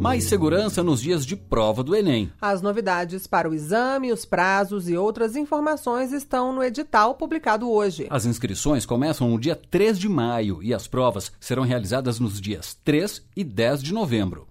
Mais 0.08 0.24
segurança 0.24 0.82
nos 0.82 1.02
dias 1.02 1.26
de 1.26 1.36
prova 1.36 1.84
do 1.84 1.94
Enem. 1.94 2.32
As 2.40 2.62
novidades 2.62 3.28
para 3.28 3.50
o 3.50 3.54
exame, 3.54 4.14
os 4.14 4.24
prazos 4.24 4.88
e 4.88 4.96
outras 4.96 5.36
informações 5.36 6.14
estão 6.14 6.54
no 6.54 6.64
edital 6.64 7.16
publicado 7.16 7.70
hoje. 7.70 8.08
As 8.10 8.26
inscrições 8.26 8.86
começam 8.86 9.28
no 9.28 9.38
dia 9.38 9.54
3 9.54 10.00
de 10.00 10.08
maio 10.08 10.64
e 10.64 10.74
as 10.74 10.88
provas 10.88 11.30
serão 11.42 11.64
realizadas 11.64 12.22
nos 12.22 12.40
dias 12.40 12.74
3 12.86 13.22
e 13.36 13.44
10 13.44 13.84
de 13.84 13.94
novembro. 13.94 14.48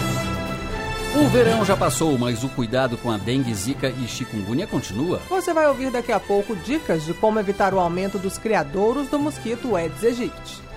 O 1.16 1.28
verão 1.30 1.64
já 1.64 1.76
passou, 1.76 2.18
mas 2.18 2.44
o 2.44 2.48
cuidado 2.50 2.96
com 2.98 3.10
a 3.10 3.16
dengue, 3.16 3.52
zika 3.54 3.88
e 3.88 4.06
chikungunya 4.06 4.66
continua. 4.66 5.18
Você 5.28 5.52
vai 5.52 5.66
ouvir 5.66 5.90
daqui 5.90 6.12
a 6.12 6.20
pouco 6.20 6.54
dicas 6.54 7.04
de 7.04 7.14
como 7.14 7.38
evitar 7.38 7.74
o 7.74 7.80
aumento 7.80 8.18
dos 8.18 8.38
criadouros 8.38 9.08
do 9.08 9.18
mosquito 9.18 9.74
Aedes 9.74 10.04
aegypti. 10.04 10.67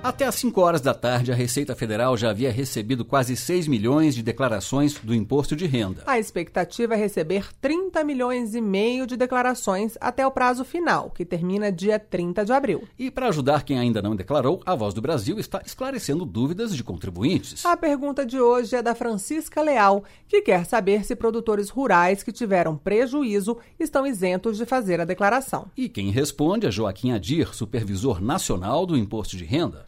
Até 0.00 0.26
às 0.26 0.36
5 0.36 0.60
horas 0.60 0.80
da 0.80 0.94
tarde, 0.94 1.32
a 1.32 1.34
Receita 1.34 1.74
Federal 1.74 2.16
já 2.16 2.30
havia 2.30 2.52
recebido 2.52 3.04
quase 3.04 3.34
6 3.34 3.66
milhões 3.66 4.14
de 4.14 4.22
declarações 4.22 4.94
do 4.94 5.12
imposto 5.12 5.56
de 5.56 5.66
renda. 5.66 6.04
A 6.06 6.20
expectativa 6.20 6.94
é 6.94 6.96
receber 6.96 7.48
30 7.60 8.04
milhões 8.04 8.54
e 8.54 8.60
meio 8.60 9.08
de 9.08 9.16
declarações 9.16 9.98
até 10.00 10.24
o 10.24 10.30
prazo 10.30 10.64
final, 10.64 11.10
que 11.10 11.24
termina 11.24 11.72
dia 11.72 11.98
30 11.98 12.44
de 12.44 12.52
abril. 12.52 12.84
E 12.96 13.10
para 13.10 13.26
ajudar 13.26 13.64
quem 13.64 13.76
ainda 13.76 14.00
não 14.00 14.14
declarou, 14.14 14.62
a 14.64 14.72
Voz 14.76 14.94
do 14.94 15.02
Brasil 15.02 15.36
está 15.36 15.60
esclarecendo 15.66 16.24
dúvidas 16.24 16.76
de 16.76 16.84
contribuintes. 16.84 17.66
A 17.66 17.76
pergunta 17.76 18.24
de 18.24 18.40
hoje 18.40 18.76
é 18.76 18.82
da 18.82 18.94
Francisca 18.94 19.60
Leal, 19.60 20.04
que 20.28 20.42
quer 20.42 20.64
saber 20.64 21.04
se 21.04 21.16
produtores 21.16 21.70
rurais 21.70 22.22
que 22.22 22.30
tiveram 22.30 22.76
prejuízo 22.76 23.58
estão 23.80 24.06
isentos 24.06 24.58
de 24.58 24.64
fazer 24.64 25.00
a 25.00 25.04
declaração. 25.04 25.66
E 25.76 25.88
quem 25.88 26.10
responde 26.10 26.68
é 26.68 26.70
Joaquim 26.70 27.10
Adir, 27.10 27.52
supervisor 27.52 28.22
nacional 28.22 28.86
do 28.86 28.96
imposto 28.96 29.36
de 29.36 29.44
renda. 29.44 29.87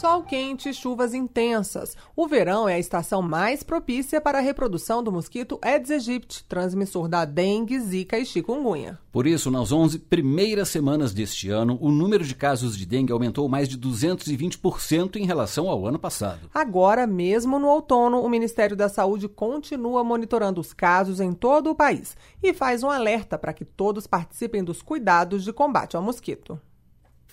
Sol 0.00 0.22
quente 0.22 0.70
e 0.70 0.72
chuvas 0.72 1.12
intensas. 1.12 1.94
O 2.16 2.26
verão 2.26 2.66
é 2.66 2.72
a 2.72 2.78
estação 2.78 3.20
mais 3.20 3.62
propícia 3.62 4.18
para 4.18 4.38
a 4.38 4.40
reprodução 4.40 5.02
do 5.02 5.12
mosquito 5.12 5.58
Aedes 5.60 5.90
aegypti, 5.90 6.42
transmissor 6.44 7.06
da 7.06 7.26
dengue, 7.26 7.78
zika 7.78 8.18
e 8.18 8.24
chikungunya. 8.24 8.98
Por 9.12 9.26
isso, 9.26 9.50
nas 9.50 9.70
11 9.70 9.98
primeiras 9.98 10.70
semanas 10.70 11.12
deste 11.12 11.50
ano, 11.50 11.76
o 11.82 11.90
número 11.90 12.24
de 12.24 12.34
casos 12.34 12.78
de 12.78 12.86
dengue 12.86 13.12
aumentou 13.12 13.46
mais 13.46 13.68
de 13.68 13.76
220% 13.76 15.16
em 15.16 15.26
relação 15.26 15.68
ao 15.68 15.86
ano 15.86 15.98
passado. 15.98 16.48
Agora, 16.54 17.06
mesmo 17.06 17.58
no 17.58 17.68
outono, 17.68 18.22
o 18.22 18.28
Ministério 18.30 18.74
da 18.74 18.88
Saúde 18.88 19.28
continua 19.28 20.02
monitorando 20.02 20.62
os 20.62 20.72
casos 20.72 21.20
em 21.20 21.34
todo 21.34 21.68
o 21.68 21.74
país 21.74 22.16
e 22.42 22.54
faz 22.54 22.82
um 22.82 22.88
alerta 22.88 23.36
para 23.36 23.52
que 23.52 23.66
todos 23.66 24.06
participem 24.06 24.64
dos 24.64 24.80
cuidados 24.80 25.44
de 25.44 25.52
combate 25.52 25.94
ao 25.94 26.02
mosquito. 26.02 26.58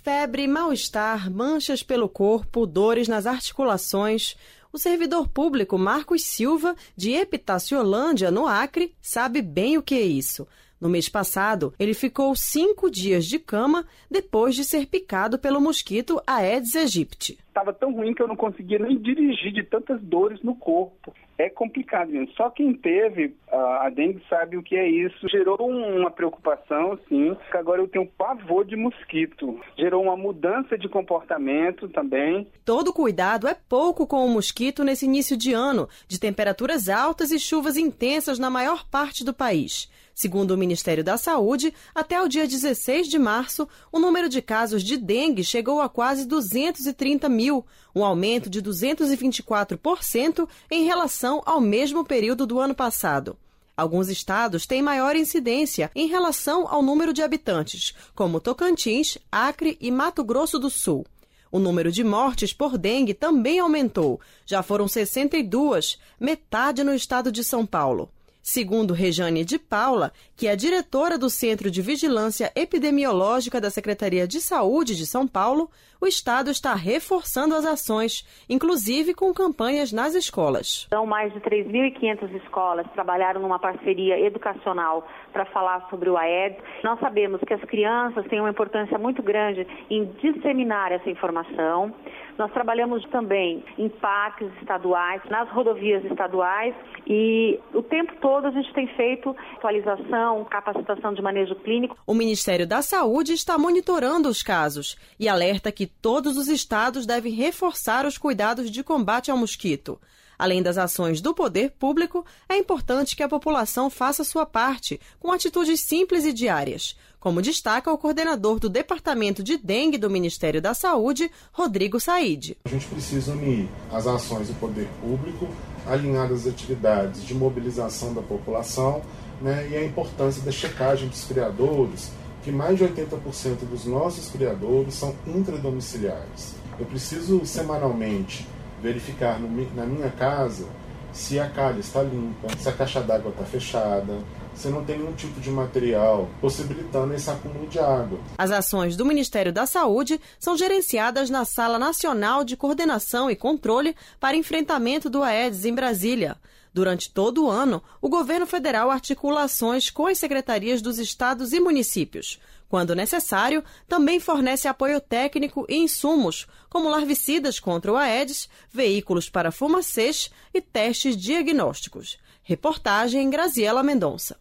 Febre, 0.08 0.48
mal-estar, 0.48 1.30
manchas 1.30 1.84
pelo 1.84 2.08
corpo, 2.08 2.66
dores 2.66 3.10
nas 3.10 3.26
articulações. 3.26 4.38
O 4.72 4.78
servidor 4.78 5.28
público 5.28 5.78
Marcos 5.78 6.24
Silva, 6.24 6.78
de 6.96 7.12
Epitaciolândia, 7.12 8.32
no 8.32 8.48
Acre, 8.48 8.96
sabe 9.02 9.42
bem 9.42 9.78
o 9.78 9.84
que 9.84 9.96
é 9.96 10.02
isso. 10.04 10.48
No 10.80 10.90
mês 10.90 11.10
passado, 11.10 11.74
ele 11.80 11.96
ficou 11.96 12.36
cinco 12.36 12.90
dias 12.90 13.26
de 13.26 13.40
cama 13.40 13.86
depois 14.10 14.54
de 14.54 14.64
ser 14.64 14.86
picado 14.86 15.40
pelo 15.40 15.60
mosquito 15.60 16.22
Aedes 16.26 16.76
aegypti. 16.76 17.38
Estava 17.48 17.74
tão 17.74 17.92
ruim 17.92 18.14
que 18.14 18.22
eu 18.22 18.28
não 18.28 18.36
conseguia 18.36 18.78
nem 18.78 18.96
dirigir 18.96 19.52
de 19.52 19.64
tantas 19.64 20.00
dores 20.04 20.40
no 20.44 20.54
corpo. 20.56 21.12
É 21.40 21.50
complicado 21.50 22.12
mesmo. 22.12 22.32
Só 22.34 22.52
quem 22.52 22.74
teve 22.74 23.36
a 23.52 23.90
dengue 23.90 24.22
sabe 24.30 24.58
o 24.58 24.64
que 24.64 24.76
é 24.76 24.88
isso. 24.88 25.28
Gerou 25.28 25.58
uma 25.68 26.12
preocupação, 26.12 26.98
sim. 27.10 27.36
Agora 27.54 27.82
eu 27.82 27.88
tenho 27.88 28.06
pavor 28.06 28.64
de 28.64 28.76
mosquito. 28.76 29.60
Gerou 29.78 30.04
uma 30.04 30.16
mudança 30.16 30.78
de 30.78 30.88
comportamento 30.88 31.90
também. 31.90 32.48
Todo 32.64 32.94
cuidado 32.94 33.48
é 33.48 33.56
pouco 33.68 34.06
com 34.06 34.24
o 34.24 34.30
mosquito 34.30 34.84
nesse 34.84 35.06
início 35.06 35.36
de 35.36 35.54
ano, 35.54 35.90
de 36.08 36.20
temperaturas 36.20 36.90
altas 36.90 37.32
e 37.32 37.40
chuvas 37.40 37.78
intensas 37.78 38.38
na 38.38 38.50
maior 38.52 38.88
parte 38.88 39.24
do 39.24 39.34
país. 39.34 39.90
Segundo 40.18 40.50
o 40.50 40.58
Ministério 40.58 41.04
da 41.04 41.16
Saúde, 41.16 41.72
até 41.94 42.20
o 42.20 42.28
dia 42.28 42.48
16 42.48 43.08
de 43.08 43.20
março, 43.20 43.70
o 43.92 44.00
número 44.00 44.28
de 44.28 44.42
casos 44.42 44.82
de 44.82 44.98
dengue 44.98 45.44
chegou 45.44 45.80
a 45.80 45.88
quase 45.88 46.26
230 46.26 47.30
mil, 47.30 47.64
um 47.94 48.04
aumento 48.04 48.50
de 48.50 48.60
224% 48.60 50.50
em 50.72 50.86
relação 50.86 51.44
ao 51.46 51.62
mesmo 51.62 52.04
período 52.04 52.48
do 52.48 52.60
ano 52.60 52.74
passado. 52.74 53.38
Alguns 53.78 54.10
estados 54.10 54.66
têm 54.66 54.82
maior 54.82 55.16
incidência 55.16 55.92
em 55.94 56.08
relação 56.08 56.68
ao 56.68 56.82
número 56.82 57.14
de 57.14 57.22
habitantes, 57.22 57.94
como 58.16 58.42
Tocantins, 58.42 59.20
Acre 59.32 59.78
e 59.80 59.92
Mato 59.92 60.24
Grosso 60.24 60.58
do 60.58 60.72
Sul. 60.72 61.06
O 61.52 61.60
número 61.60 61.92
de 61.92 62.04
mortes 62.04 62.52
por 62.52 62.76
dengue 62.76 63.14
também 63.14 63.60
aumentou. 63.60 64.20
Já 64.48 64.64
foram 64.64 64.88
62, 64.88 66.00
metade 66.20 66.84
no 66.84 66.96
estado 66.96 67.32
de 67.32 67.44
São 67.44 67.68
Paulo. 67.68 68.10
Segundo 68.50 68.94
Rejane 68.94 69.44
de 69.44 69.60
Paula, 69.60 70.14
que 70.34 70.48
é 70.48 70.56
diretora 70.56 71.18
do 71.18 71.30
Centro 71.30 71.70
de 71.70 71.82
Vigilância 71.82 72.50
Epidemiológica 72.56 73.60
da 73.60 73.70
Secretaria 73.70 74.26
de 74.26 74.40
Saúde 74.40 74.96
de 74.96 75.06
São 75.06 75.28
Paulo, 75.28 75.70
o 76.00 76.08
Estado 76.08 76.50
está 76.50 76.74
reforçando 76.74 77.56
as 77.56 77.66
ações, 77.66 78.26
inclusive 78.50 79.14
com 79.14 79.34
campanhas 79.34 79.92
nas 79.92 80.16
escolas. 80.16 80.86
Então, 80.88 81.06
mais 81.06 81.34
de 81.34 81.40
3.500 81.40 82.36
escolas 82.44 82.86
trabalharam 82.94 83.42
numa 83.42 83.60
parceria 83.60 84.20
educacional 84.20 85.08
para 85.34 85.46
falar 85.46 85.88
sobre 85.90 86.10
o 86.10 86.18
Aedes. 86.18 86.62
Nós 86.84 87.00
sabemos 87.00 87.42
que 87.42 87.54
as 87.54 87.62
crianças 87.62 88.26
têm 88.28 88.40
uma 88.40 88.50
importância 88.50 88.98
muito 88.98 89.22
grande 89.22 89.68
em 89.90 90.06
disseminar 90.22 90.92
essa 90.92 91.10
informação. 91.10 91.94
Nós 92.38 92.52
trabalhamos 92.52 93.04
também 93.10 93.64
em 93.78 93.90
parques 93.90 94.50
estaduais, 94.62 95.22
nas 95.30 95.50
rodovias 95.50 96.04
estaduais 96.06 96.76
e 97.08 97.60
o 97.74 97.82
tempo 97.82 98.14
todo 98.22 98.46
a 98.48 98.52
gente 98.52 98.72
tem 98.74 98.88
feito 98.96 99.36
atualização, 99.56 100.46
capacitação 100.46 101.14
de 101.14 101.22
manejo 101.22 101.56
clínico. 101.56 101.98
O 102.06 102.14
Ministério 102.14 102.68
da 102.68 102.82
Saúde 102.82 103.34
está 103.34 103.58
monitorando 103.58 104.30
os 104.30 104.44
casos 104.44 104.98
e 105.20 105.28
alerta 105.28 105.72
que 105.72 105.87
todos 106.02 106.38
os 106.38 106.48
estados 106.48 107.06
devem 107.06 107.34
reforçar 107.34 108.06
os 108.06 108.18
cuidados 108.18 108.70
de 108.70 108.84
combate 108.84 109.32
ao 109.32 109.38
mosquito. 109.38 110.00
Além 110.38 110.62
das 110.62 110.78
ações 110.78 111.20
do 111.20 111.34
poder 111.34 111.72
público, 111.72 112.24
é 112.48 112.58
importante 112.58 113.16
que 113.16 113.24
a 113.24 113.30
população 113.30 113.90
faça 113.90 114.24
sua 114.24 114.46
parte, 114.46 115.00
com 115.20 115.32
atitudes 115.32 115.82
simples 115.82 116.26
e 116.26 116.34
diárias 116.34 116.96
como 117.28 117.42
destaca 117.42 117.92
o 117.92 117.98
coordenador 117.98 118.58
do 118.58 118.70
Departamento 118.70 119.44
de 119.44 119.58
Dengue 119.58 119.98
do 119.98 120.10
Ministério 120.10 120.62
da 120.62 120.74
Saúde, 120.74 121.30
Rodrigo 121.52 122.00
Said. 122.00 122.58
A 122.64 122.70
gente 122.70 122.86
precisa 122.88 123.34
unir 123.34 123.68
as 123.92 124.08
ações 124.08 124.48
do 124.48 124.54
poder 124.54 124.88
público, 125.02 125.48
alinhadas 125.86 126.48
às 126.48 126.54
atividades 126.54 127.26
de 127.26 127.34
mobilização 127.34 128.14
da 128.14 128.22
população 128.22 129.02
né, 129.42 129.68
e 129.70 129.76
a 129.76 129.84
importância 129.84 130.42
da 130.42 130.52
checagem 130.52 131.10
dos 131.10 131.26
criadores, 131.26 132.12
que 132.48 132.52
mais 132.54 132.78
de 132.78 132.86
80% 132.86 133.68
dos 133.70 133.84
nossos 133.84 134.30
criadores 134.30 134.94
são 134.94 135.14
intradomiciliares. 135.28 136.56
Eu 136.80 136.86
preciso 136.86 137.46
semanalmente 137.46 138.48
verificar 138.82 139.38
no, 139.38 139.50
na 139.76 139.86
minha 139.86 140.10
casa 140.10 140.66
se 141.12 141.38
a 141.42 141.50
calha 141.50 141.82
está 141.82 142.02
limpa, 142.02 142.48
se 142.58 142.70
a 142.70 142.72
caixa 142.72 143.02
d'água 143.02 143.32
está 143.32 143.44
fechada, 143.44 144.20
você 144.56 144.70
não 144.70 144.86
tem 144.86 144.98
nenhum 144.98 145.12
tipo 145.12 145.42
de 145.42 145.52
material 145.52 146.30
possibilitando 146.40 147.14
esse 147.14 147.30
acúmulo 147.30 147.68
de 147.68 147.80
água. 147.80 148.18
As 148.38 148.52
ações 148.52 148.96
do 148.96 149.04
Ministério 149.04 149.52
da 149.52 149.66
Saúde 149.66 150.18
são 150.40 150.56
gerenciadas 150.56 151.30
na 151.30 151.44
Sala 151.44 151.78
Nacional 151.78 152.46
de 152.46 152.56
Coordenação 152.56 153.30
e 153.30 153.36
Controle 153.36 153.94
para 154.22 154.38
Enfrentamento 154.38 155.10
do 155.10 155.22
Aedes 155.22 155.66
em 155.66 155.76
Brasília. 155.76 156.38
Durante 156.78 157.10
todo 157.10 157.44
o 157.44 157.50
ano, 157.50 157.82
o 158.00 158.08
governo 158.08 158.46
federal 158.46 158.92
articula 158.92 159.42
ações 159.42 159.90
com 159.90 160.06
as 160.06 160.20
secretarias 160.20 160.80
dos 160.80 161.00
estados 161.00 161.52
e 161.52 161.60
municípios. 161.60 162.40
Quando 162.70 162.94
necessário, 162.94 163.64
também 163.88 164.20
fornece 164.20 164.68
apoio 164.68 165.02
técnico 165.02 165.66
e 165.68 165.76
insumos, 165.76 166.46
como 166.70 166.88
larvicidas 166.88 167.60
contra 167.60 167.92
o 167.92 167.98
Aedes, 167.98 168.48
veículos 168.70 169.28
para 169.28 169.52
fumacês 169.52 170.30
e 170.54 170.62
testes 170.62 171.18
diagnósticos. 171.18 172.20
Reportagem 172.44 173.28
Graziela 173.28 173.82
Mendonça. 173.82 174.38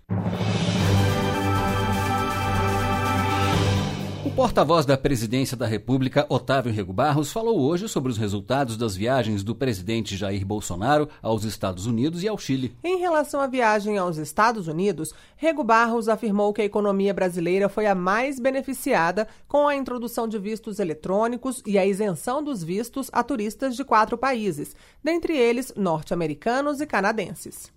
Porta-voz 4.36 4.84
da 4.84 4.98
Presidência 4.98 5.56
da 5.56 5.64
República, 5.64 6.26
Otávio 6.28 6.70
Rego 6.70 6.92
Barros, 6.92 7.32
falou 7.32 7.58
hoje 7.58 7.88
sobre 7.88 8.12
os 8.12 8.18
resultados 8.18 8.76
das 8.76 8.94
viagens 8.94 9.42
do 9.42 9.54
presidente 9.54 10.14
Jair 10.14 10.44
Bolsonaro 10.44 11.08
aos 11.22 11.44
Estados 11.44 11.86
Unidos 11.86 12.22
e 12.22 12.28
ao 12.28 12.36
Chile. 12.36 12.76
Em 12.84 12.98
relação 12.98 13.40
à 13.40 13.46
viagem 13.46 13.96
aos 13.96 14.18
Estados 14.18 14.68
Unidos, 14.68 15.14
Rego 15.38 15.64
Barros 15.64 16.06
afirmou 16.06 16.52
que 16.52 16.60
a 16.60 16.66
economia 16.66 17.14
brasileira 17.14 17.66
foi 17.70 17.86
a 17.86 17.94
mais 17.94 18.38
beneficiada 18.38 19.26
com 19.48 19.66
a 19.66 19.74
introdução 19.74 20.28
de 20.28 20.38
vistos 20.38 20.78
eletrônicos 20.78 21.62
e 21.64 21.78
a 21.78 21.86
isenção 21.86 22.44
dos 22.44 22.62
vistos 22.62 23.08
a 23.14 23.22
turistas 23.22 23.74
de 23.74 23.84
quatro 23.84 24.18
países, 24.18 24.76
dentre 25.02 25.34
eles 25.34 25.72
norte-americanos 25.74 26.82
e 26.82 26.86
canadenses. 26.86 27.74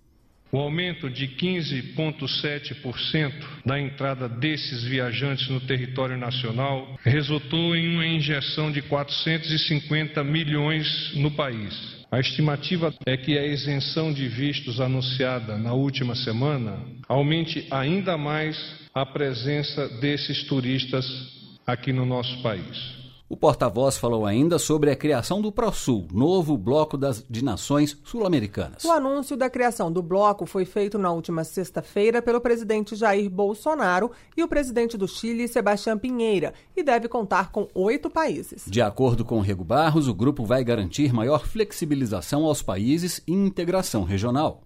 O 0.52 0.58
aumento 0.58 1.08
de 1.08 1.28
15,7% 1.28 3.32
da 3.64 3.80
entrada 3.80 4.28
desses 4.28 4.82
viajantes 4.82 5.48
no 5.48 5.60
território 5.60 6.18
nacional 6.18 6.98
resultou 7.04 7.76
em 7.76 7.94
uma 7.94 8.04
injeção 8.04 8.72
de 8.72 8.82
450 8.82 10.24
milhões 10.24 11.12
no 11.14 11.30
país. 11.30 12.00
A 12.10 12.18
estimativa 12.18 12.92
é 13.06 13.16
que 13.16 13.38
a 13.38 13.46
isenção 13.46 14.12
de 14.12 14.26
vistos 14.26 14.80
anunciada 14.80 15.56
na 15.56 15.72
última 15.72 16.16
semana 16.16 16.80
aumente 17.08 17.64
ainda 17.70 18.18
mais 18.18 18.58
a 18.92 19.06
presença 19.06 19.88
desses 20.00 20.42
turistas 20.42 21.06
aqui 21.64 21.92
no 21.92 22.04
nosso 22.04 22.42
país. 22.42 22.99
O 23.32 23.36
porta-voz 23.36 23.96
falou 23.96 24.26
ainda 24.26 24.58
sobre 24.58 24.90
a 24.90 24.96
criação 24.96 25.40
do 25.40 25.52
ProSul, 25.52 26.08
novo 26.12 26.58
bloco 26.58 26.98
das, 26.98 27.24
de 27.30 27.44
nações 27.44 27.96
sul-americanas. 28.02 28.84
O 28.84 28.90
anúncio 28.90 29.36
da 29.36 29.48
criação 29.48 29.92
do 29.92 30.02
bloco 30.02 30.44
foi 30.46 30.64
feito 30.64 30.98
na 30.98 31.12
última 31.12 31.44
sexta-feira 31.44 32.20
pelo 32.20 32.40
presidente 32.40 32.96
Jair 32.96 33.30
Bolsonaro 33.30 34.10
e 34.36 34.42
o 34.42 34.48
presidente 34.48 34.98
do 34.98 35.06
Chile, 35.06 35.46
Sebastião 35.46 35.96
Pinheira, 35.96 36.52
e 36.76 36.82
deve 36.82 37.06
contar 37.06 37.52
com 37.52 37.68
oito 37.72 38.10
países. 38.10 38.64
De 38.66 38.82
acordo 38.82 39.24
com 39.24 39.38
Rego 39.38 39.62
Barros, 39.62 40.08
o 40.08 40.14
grupo 40.14 40.44
vai 40.44 40.64
garantir 40.64 41.12
maior 41.12 41.46
flexibilização 41.46 42.44
aos 42.44 42.62
países 42.62 43.22
e 43.28 43.32
integração 43.32 44.02
regional. 44.02 44.64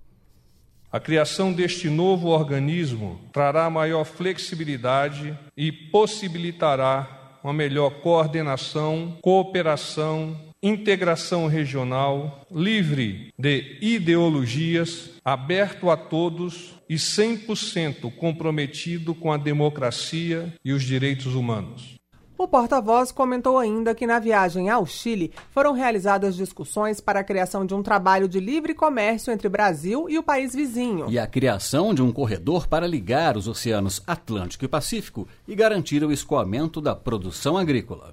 A 0.91 0.99
criação 0.99 1.53
deste 1.53 1.91
novo 1.91 2.29
organismo 2.29 3.21
trará 3.31 3.69
maior 3.69 4.05
flexibilidade 4.05 5.39
e 5.55 5.71
possibilitará 5.71 7.24
uma 7.45 7.53
melhor 7.53 8.01
coordenação, 8.01 9.19
cooperação, 9.21 10.35
integração 10.63 11.47
regional, 11.47 12.47
livre 12.51 13.29
de 13.39 13.77
ideologias, 13.83 15.11
aberto 15.23 15.91
a 15.91 15.97
todos 15.97 16.75
e 16.89 16.95
100% 16.95 18.11
comprometido 18.17 19.15
com 19.15 19.31
a 19.31 19.37
democracia 19.37 20.55
e 20.65 20.73
os 20.73 20.83
direitos 20.83 21.35
humanos. 21.35 21.97
O 22.45 22.47
porta-voz 22.47 23.11
comentou 23.11 23.59
ainda 23.59 23.95
que 23.95 24.07
na 24.07 24.19
viagem 24.19 24.69
ao 24.69 24.85
Chile 24.85 25.33
foram 25.51 25.73
realizadas 25.73 26.37
discussões 26.37 27.01
para 27.01 27.21
a 27.21 27.25
criação 27.25 27.65
de 27.65 27.73
um 27.73 27.83
trabalho 27.83 28.29
de 28.29 28.39
livre 28.39 28.75
comércio 28.75 29.33
entre 29.33 29.49
Brasil 29.49 30.11
e 30.11 30.19
o 30.19 30.23
país 30.23 30.55
vizinho. 30.55 31.07
E 31.09 31.19
a 31.19 31.27
criação 31.27 31.95
de 31.95 32.03
um 32.03 32.13
corredor 32.13 32.69
para 32.69 32.87
ligar 32.87 33.39
os 33.39 33.49
oceanos 33.49 34.03
Atlântico 34.07 34.63
e 34.63 34.69
Pacífico 34.69 35.27
e 35.49 35.55
garantir 35.55 36.05
o 36.05 36.13
escoamento 36.13 36.83
da 36.83 36.95
produção 36.95 37.57
agrícola. 37.57 38.13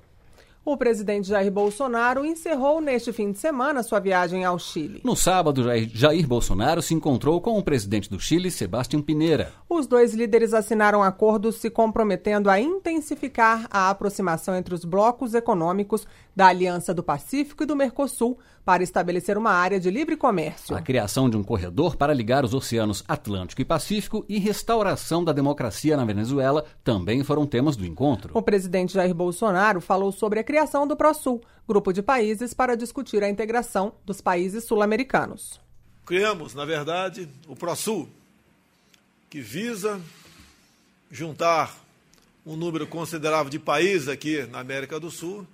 O 0.64 0.78
presidente 0.78 1.28
Jair 1.28 1.52
Bolsonaro 1.52 2.24
encerrou 2.24 2.80
neste 2.80 3.12
fim 3.12 3.32
de 3.32 3.40
semana 3.40 3.82
sua 3.82 4.00
viagem 4.00 4.46
ao 4.46 4.60
Chile. 4.60 5.02
No 5.04 5.16
sábado, 5.16 5.64
Jair 5.92 6.28
Bolsonaro 6.28 6.84
se 6.84 6.94
encontrou 6.94 7.42
com 7.42 7.58
o 7.58 7.64
presidente 7.64 8.08
do 8.08 8.20
Chile, 8.20 8.52
Sebastião 8.52 9.02
Pineira. 9.02 9.52
Os 9.68 9.88
dois 9.88 10.14
líderes 10.14 10.54
assinaram 10.54 11.02
acordos 11.02 11.56
se 11.56 11.72
comprometendo 11.72 12.48
a 12.48 12.60
intensificar 12.60 13.66
a 13.72 13.90
aproximação 13.90 14.56
entre 14.56 14.76
os 14.76 14.86
blocos 14.86 15.34
econômicos 15.34 16.06
da 16.36 16.48
Aliança 16.48 16.94
do 16.94 17.04
Pacífico 17.04 17.64
e 17.64 17.66
do 17.66 17.76
Mercosul 17.76 18.40
para 18.64 18.84
estabelecer 18.84 19.38
uma 19.38 19.52
área 19.52 19.80
de 19.80 19.90
livre 19.90 20.16
comércio. 20.16 20.76
A 20.76 20.82
criação 20.82 21.30
de 21.30 21.36
um 21.36 21.44
corredor 21.44 21.96
para 21.96 22.14
ligar 22.14 22.46
os 22.46 22.54
oceanos 22.54 23.04
Atlântico 23.08 23.62
e 23.62 23.66
Pacífico 23.66 24.26
e 24.30 24.38
restauração 24.38 25.24
da 25.24 25.34
democracia 25.34 25.98
na 25.98 26.06
Venezuela 26.06 26.66
também 26.84 27.24
foram 27.24 27.46
temas 27.46 27.76
do 27.76 27.86
encontro. 27.86 28.32
O 28.34 28.42
presidente 28.42 28.94
Jair 28.94 29.14
Bolsonaro 29.14 29.82
falou 29.82 30.12
sobre 30.12 30.40
a 30.40 30.44
criação 30.44 30.88
do 30.88 30.96
ProSul, 30.96 31.42
grupo 31.68 31.92
de 31.92 32.02
países 32.02 32.54
para 32.54 32.76
discutir 32.76 33.24
a 33.24 33.30
integração 33.30 33.94
dos 34.06 34.22
países 34.22 34.64
sul-americanos. 34.66 35.60
Criamos, 36.06 36.54
na 36.54 36.66
verdade, 36.66 37.28
o 37.48 37.56
ProSul, 37.56 38.08
que 39.30 39.40
visa 39.40 40.00
juntar 41.10 41.76
um 42.46 42.56
número 42.56 42.88
considerável 42.88 43.50
de 43.50 43.60
países 43.60 44.08
aqui 44.08 44.46
na 44.48 44.60
América 44.60 45.00
do 45.00 45.12
Sul, 45.12 45.46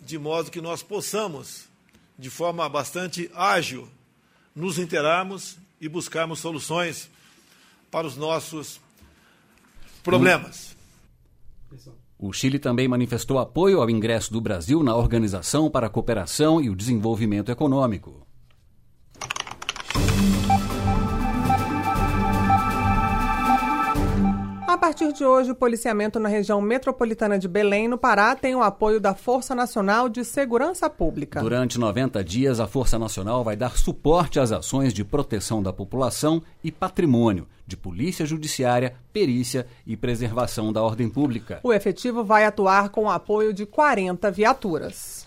de 0.00 0.18
modo 0.18 0.50
que 0.50 0.60
nós 0.60 0.82
possamos 0.82 1.66
de 2.18 2.30
forma 2.30 2.68
bastante 2.68 3.30
ágil, 3.34 3.88
nos 4.54 4.78
interarmos 4.78 5.58
e 5.80 5.88
buscarmos 5.88 6.38
soluções 6.38 7.10
para 7.90 8.06
os 8.06 8.16
nossos 8.16 8.80
problemas. 10.02 10.74
O 12.18 12.32
Chile 12.32 12.58
também 12.58 12.88
manifestou 12.88 13.38
apoio 13.38 13.80
ao 13.80 13.90
ingresso 13.90 14.32
do 14.32 14.40
Brasil 14.40 14.82
na 14.82 14.96
Organização 14.96 15.70
para 15.70 15.88
a 15.88 15.90
Cooperação 15.90 16.60
e 16.60 16.70
o 16.70 16.74
Desenvolvimento 16.74 17.50
Econômico. 17.50 18.25
A 24.76 24.78
partir 24.78 25.10
de 25.10 25.24
hoje, 25.24 25.50
o 25.50 25.54
policiamento 25.54 26.20
na 26.20 26.28
região 26.28 26.60
metropolitana 26.60 27.38
de 27.38 27.48
Belém, 27.48 27.88
no 27.88 27.96
Pará, 27.96 28.36
tem 28.36 28.54
o 28.54 28.62
apoio 28.62 29.00
da 29.00 29.14
Força 29.14 29.54
Nacional 29.54 30.06
de 30.06 30.22
Segurança 30.22 30.90
Pública. 30.90 31.40
Durante 31.40 31.80
90 31.80 32.22
dias, 32.22 32.60
a 32.60 32.66
Força 32.66 32.98
Nacional 32.98 33.42
vai 33.42 33.56
dar 33.56 33.78
suporte 33.78 34.38
às 34.38 34.52
ações 34.52 34.92
de 34.92 35.02
proteção 35.02 35.62
da 35.62 35.72
população 35.72 36.42
e 36.62 36.70
patrimônio, 36.70 37.48
de 37.66 37.74
polícia 37.74 38.26
judiciária, 38.26 38.94
perícia 39.14 39.66
e 39.86 39.96
preservação 39.96 40.70
da 40.70 40.82
ordem 40.82 41.08
pública. 41.08 41.58
O 41.62 41.72
efetivo 41.72 42.22
vai 42.22 42.44
atuar 42.44 42.90
com 42.90 43.04
o 43.04 43.10
apoio 43.10 43.54
de 43.54 43.64
40 43.64 44.30
viaturas. 44.30 45.26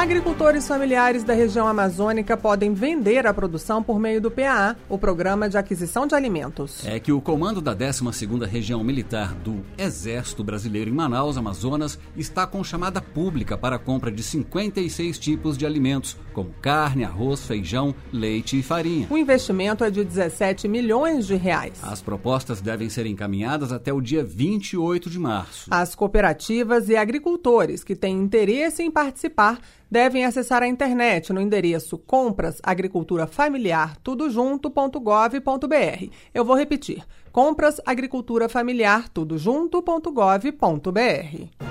Agricultores 0.00 0.66
familiares 0.66 1.22
da 1.22 1.34
região 1.34 1.68
amazônica 1.68 2.34
podem 2.34 2.72
vender 2.72 3.26
a 3.26 3.34
produção 3.34 3.82
por 3.82 4.00
meio 4.00 4.18
do 4.18 4.30
PAA, 4.30 4.74
o 4.88 4.96
Programa 4.96 5.46
de 5.46 5.58
Aquisição 5.58 6.06
de 6.06 6.14
Alimentos. 6.14 6.86
É 6.86 6.98
que 6.98 7.12
o 7.12 7.20
comando 7.20 7.60
da 7.60 7.76
12ª 7.76 8.46
Região 8.46 8.82
Militar 8.82 9.34
do 9.34 9.62
Exército 9.76 10.42
Brasileiro 10.42 10.88
em 10.88 10.94
Manaus, 10.94 11.36
Amazonas, 11.36 11.98
está 12.16 12.46
com 12.46 12.64
chamada 12.64 13.02
pública 13.02 13.58
para 13.58 13.76
a 13.76 13.78
compra 13.78 14.10
de 14.10 14.22
56 14.22 15.18
tipos 15.18 15.58
de 15.58 15.66
alimentos, 15.66 16.16
como 16.32 16.48
carne, 16.62 17.04
arroz, 17.04 17.44
feijão, 17.44 17.94
leite 18.10 18.58
e 18.58 18.62
farinha. 18.62 19.06
O 19.10 19.18
investimento 19.18 19.84
é 19.84 19.90
de 19.90 20.02
17 20.02 20.66
milhões 20.66 21.26
de 21.26 21.36
reais. 21.36 21.78
As 21.82 22.00
propostas 22.00 22.62
devem 22.62 22.88
ser 22.88 23.04
encaminhadas 23.04 23.70
até 23.70 23.92
o 23.92 24.00
dia 24.00 24.24
28 24.24 25.10
de 25.10 25.18
março. 25.18 25.68
As 25.70 25.94
cooperativas 25.94 26.88
e 26.88 26.96
agricultores 26.96 27.84
que 27.84 27.94
têm 27.94 28.16
interesse 28.16 28.82
em 28.82 28.90
participar 28.90 29.58
devem 29.90 30.24
acessar 30.24 30.62
a 30.62 30.68
internet 30.68 31.32
no 31.32 31.40
endereço 31.40 31.98
compras 31.98 32.58
agricultura 32.62 33.26
familiar 33.26 33.96
tudojunto.gov.br. 34.02 36.10
Eu 36.32 36.44
vou 36.44 36.56
repetir: 36.56 37.04
compras 37.32 37.80
agricultura 37.84 38.48
familiar 38.48 39.08
tudojunto.gov.br. 39.08 41.70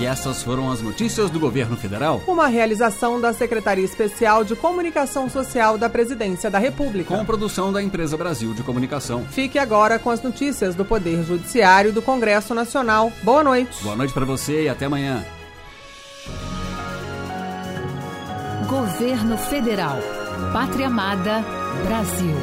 E 0.00 0.06
essas 0.06 0.42
foram 0.42 0.72
as 0.72 0.80
notícias 0.80 1.28
do 1.28 1.38
governo 1.38 1.76
federal. 1.76 2.22
Uma 2.26 2.46
realização 2.46 3.20
da 3.20 3.34
Secretaria 3.34 3.84
Especial 3.84 4.42
de 4.42 4.56
Comunicação 4.56 5.28
Social 5.28 5.76
da 5.76 5.90
Presidência 5.90 6.50
da 6.50 6.58
República. 6.58 7.14
Com 7.14 7.22
produção 7.22 7.70
da 7.70 7.82
Empresa 7.82 8.16
Brasil 8.16 8.54
de 8.54 8.62
Comunicação. 8.62 9.26
Fique 9.26 9.58
agora 9.58 9.98
com 9.98 10.08
as 10.08 10.22
notícias 10.22 10.74
do 10.74 10.86
Poder 10.86 11.22
Judiciário 11.22 11.92
do 11.92 12.00
Congresso 12.00 12.54
Nacional. 12.54 13.12
Boa 13.22 13.44
noite. 13.44 13.84
Boa 13.84 13.94
noite 13.94 14.14
para 14.14 14.24
você 14.24 14.64
e 14.64 14.68
até 14.70 14.86
amanhã. 14.86 15.22
Governo 18.68 19.36
Federal. 19.36 19.98
Pátria 20.52 20.86
Amada, 20.86 21.44
Brasil. 21.86 22.34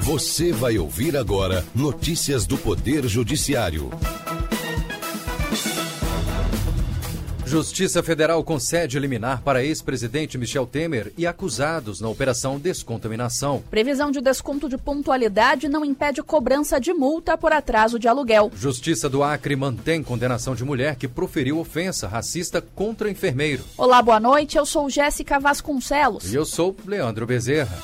Você 0.00 0.52
vai 0.52 0.78
ouvir 0.78 1.16
agora 1.16 1.64
notícias 1.74 2.46
do 2.46 2.56
Poder 2.56 3.06
Judiciário. 3.08 3.90
Justiça 7.46 8.02
Federal 8.02 8.42
concede 8.42 8.98
liminar 8.98 9.40
para 9.40 9.62
ex-presidente 9.62 10.36
Michel 10.36 10.66
Temer 10.66 11.12
e 11.16 11.28
acusados 11.28 12.00
na 12.00 12.08
Operação 12.08 12.58
Descontaminação. 12.58 13.62
Previsão 13.70 14.10
de 14.10 14.20
desconto 14.20 14.68
de 14.68 14.76
pontualidade 14.76 15.68
não 15.68 15.84
impede 15.84 16.24
cobrança 16.24 16.80
de 16.80 16.92
multa 16.92 17.38
por 17.38 17.52
atraso 17.52 18.00
de 18.00 18.08
aluguel. 18.08 18.50
Justiça 18.52 19.08
do 19.08 19.22
Acre 19.22 19.54
mantém 19.54 20.02
condenação 20.02 20.56
de 20.56 20.64
mulher 20.64 20.96
que 20.96 21.06
proferiu 21.06 21.60
ofensa 21.60 22.08
racista 22.08 22.60
contra 22.60 23.08
enfermeiro. 23.08 23.62
Olá, 23.78 24.02
boa 24.02 24.18
noite. 24.18 24.58
Eu 24.58 24.66
sou 24.66 24.90
Jéssica 24.90 25.38
Vasconcelos. 25.38 26.32
E 26.32 26.34
eu 26.34 26.44
sou 26.44 26.74
Leandro 26.84 27.26
Bezerra. 27.26 27.78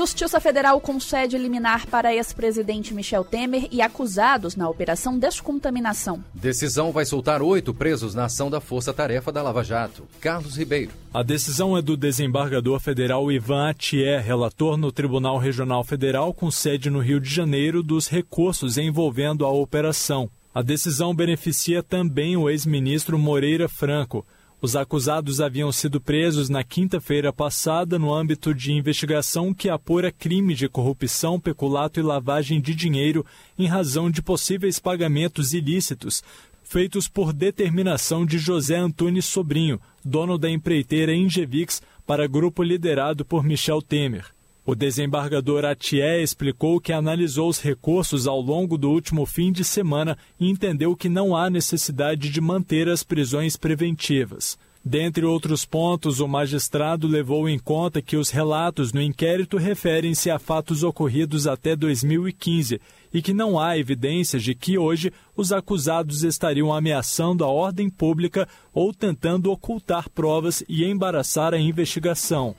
Justiça 0.00 0.40
Federal 0.40 0.80
concede 0.80 1.36
liminar 1.36 1.86
para 1.86 2.14
ex-presidente 2.14 2.94
Michel 2.94 3.22
Temer 3.22 3.68
e 3.70 3.82
acusados 3.82 4.56
na 4.56 4.66
Operação 4.66 5.18
Descontaminação. 5.18 6.24
Decisão 6.32 6.90
vai 6.90 7.04
soltar 7.04 7.42
oito 7.42 7.74
presos 7.74 8.14
na 8.14 8.24
ação 8.24 8.48
da 8.48 8.62
Força 8.62 8.94
Tarefa 8.94 9.30
da 9.30 9.42
Lava 9.42 9.62
Jato. 9.62 10.08
Carlos 10.18 10.56
Ribeiro. 10.56 10.90
A 11.12 11.22
decisão 11.22 11.76
é 11.76 11.82
do 11.82 11.98
desembargador 11.98 12.80
federal 12.80 13.30
Ivan 13.30 13.68
Atier, 13.68 14.24
relator 14.24 14.78
no 14.78 14.90
Tribunal 14.90 15.36
Regional 15.36 15.84
Federal 15.84 16.32
com 16.32 16.50
sede 16.50 16.88
no 16.88 17.00
Rio 17.00 17.20
de 17.20 17.28
Janeiro 17.28 17.82
dos 17.82 18.08
recursos 18.08 18.78
envolvendo 18.78 19.44
a 19.44 19.50
operação. 19.50 20.30
A 20.54 20.62
decisão 20.62 21.14
beneficia 21.14 21.82
também 21.82 22.38
o 22.38 22.48
ex-ministro 22.48 23.18
Moreira 23.18 23.68
Franco. 23.68 24.24
Os 24.62 24.76
acusados 24.76 25.40
haviam 25.40 25.72
sido 25.72 26.00
presos 26.00 26.50
na 26.50 26.62
quinta-feira 26.62 27.32
passada 27.32 27.98
no 27.98 28.12
âmbito 28.12 28.54
de 28.54 28.72
investigação 28.72 29.54
que 29.54 29.70
apura 29.70 30.12
crime 30.12 30.54
de 30.54 30.68
corrupção, 30.68 31.40
peculato 31.40 31.98
e 31.98 32.02
lavagem 32.02 32.60
de 32.60 32.74
dinheiro 32.74 33.24
em 33.58 33.66
razão 33.66 34.10
de 34.10 34.20
possíveis 34.20 34.78
pagamentos 34.78 35.54
ilícitos 35.54 36.22
feitos 36.70 37.08
por 37.08 37.32
determinação 37.32 38.24
de 38.24 38.38
José 38.38 38.76
Antunes 38.76 39.24
Sobrinho, 39.24 39.80
dono 40.04 40.38
da 40.38 40.48
empreiteira 40.48 41.12
Ingevix, 41.12 41.82
para 42.06 42.28
grupo 42.28 42.62
liderado 42.62 43.24
por 43.24 43.42
Michel 43.42 43.82
Temer. 43.82 44.26
O 44.70 44.74
desembargador 44.76 45.64
Atié 45.64 46.22
explicou 46.22 46.80
que 46.80 46.92
analisou 46.92 47.48
os 47.48 47.60
recursos 47.60 48.28
ao 48.28 48.40
longo 48.40 48.78
do 48.78 48.88
último 48.88 49.26
fim 49.26 49.50
de 49.50 49.64
semana 49.64 50.16
e 50.38 50.48
entendeu 50.48 50.94
que 50.94 51.08
não 51.08 51.34
há 51.34 51.50
necessidade 51.50 52.30
de 52.30 52.40
manter 52.40 52.88
as 52.88 53.02
prisões 53.02 53.56
preventivas. 53.56 54.56
Dentre 54.84 55.26
outros 55.26 55.64
pontos, 55.64 56.20
o 56.20 56.28
magistrado 56.28 57.08
levou 57.08 57.48
em 57.48 57.58
conta 57.58 58.00
que 58.00 58.16
os 58.16 58.30
relatos 58.30 58.92
no 58.92 59.02
inquérito 59.02 59.56
referem-se 59.56 60.30
a 60.30 60.38
fatos 60.38 60.84
ocorridos 60.84 61.48
até 61.48 61.74
2015 61.74 62.80
e 63.12 63.20
que 63.20 63.34
não 63.34 63.58
há 63.58 63.76
evidências 63.76 64.40
de 64.40 64.54
que 64.54 64.78
hoje 64.78 65.12
os 65.36 65.50
acusados 65.50 66.22
estariam 66.22 66.72
ameaçando 66.72 67.44
a 67.44 67.48
ordem 67.48 67.90
pública 67.90 68.46
ou 68.72 68.94
tentando 68.94 69.50
ocultar 69.50 70.08
provas 70.08 70.62
e 70.68 70.84
embaraçar 70.84 71.54
a 71.54 71.58
investigação. 71.58 72.54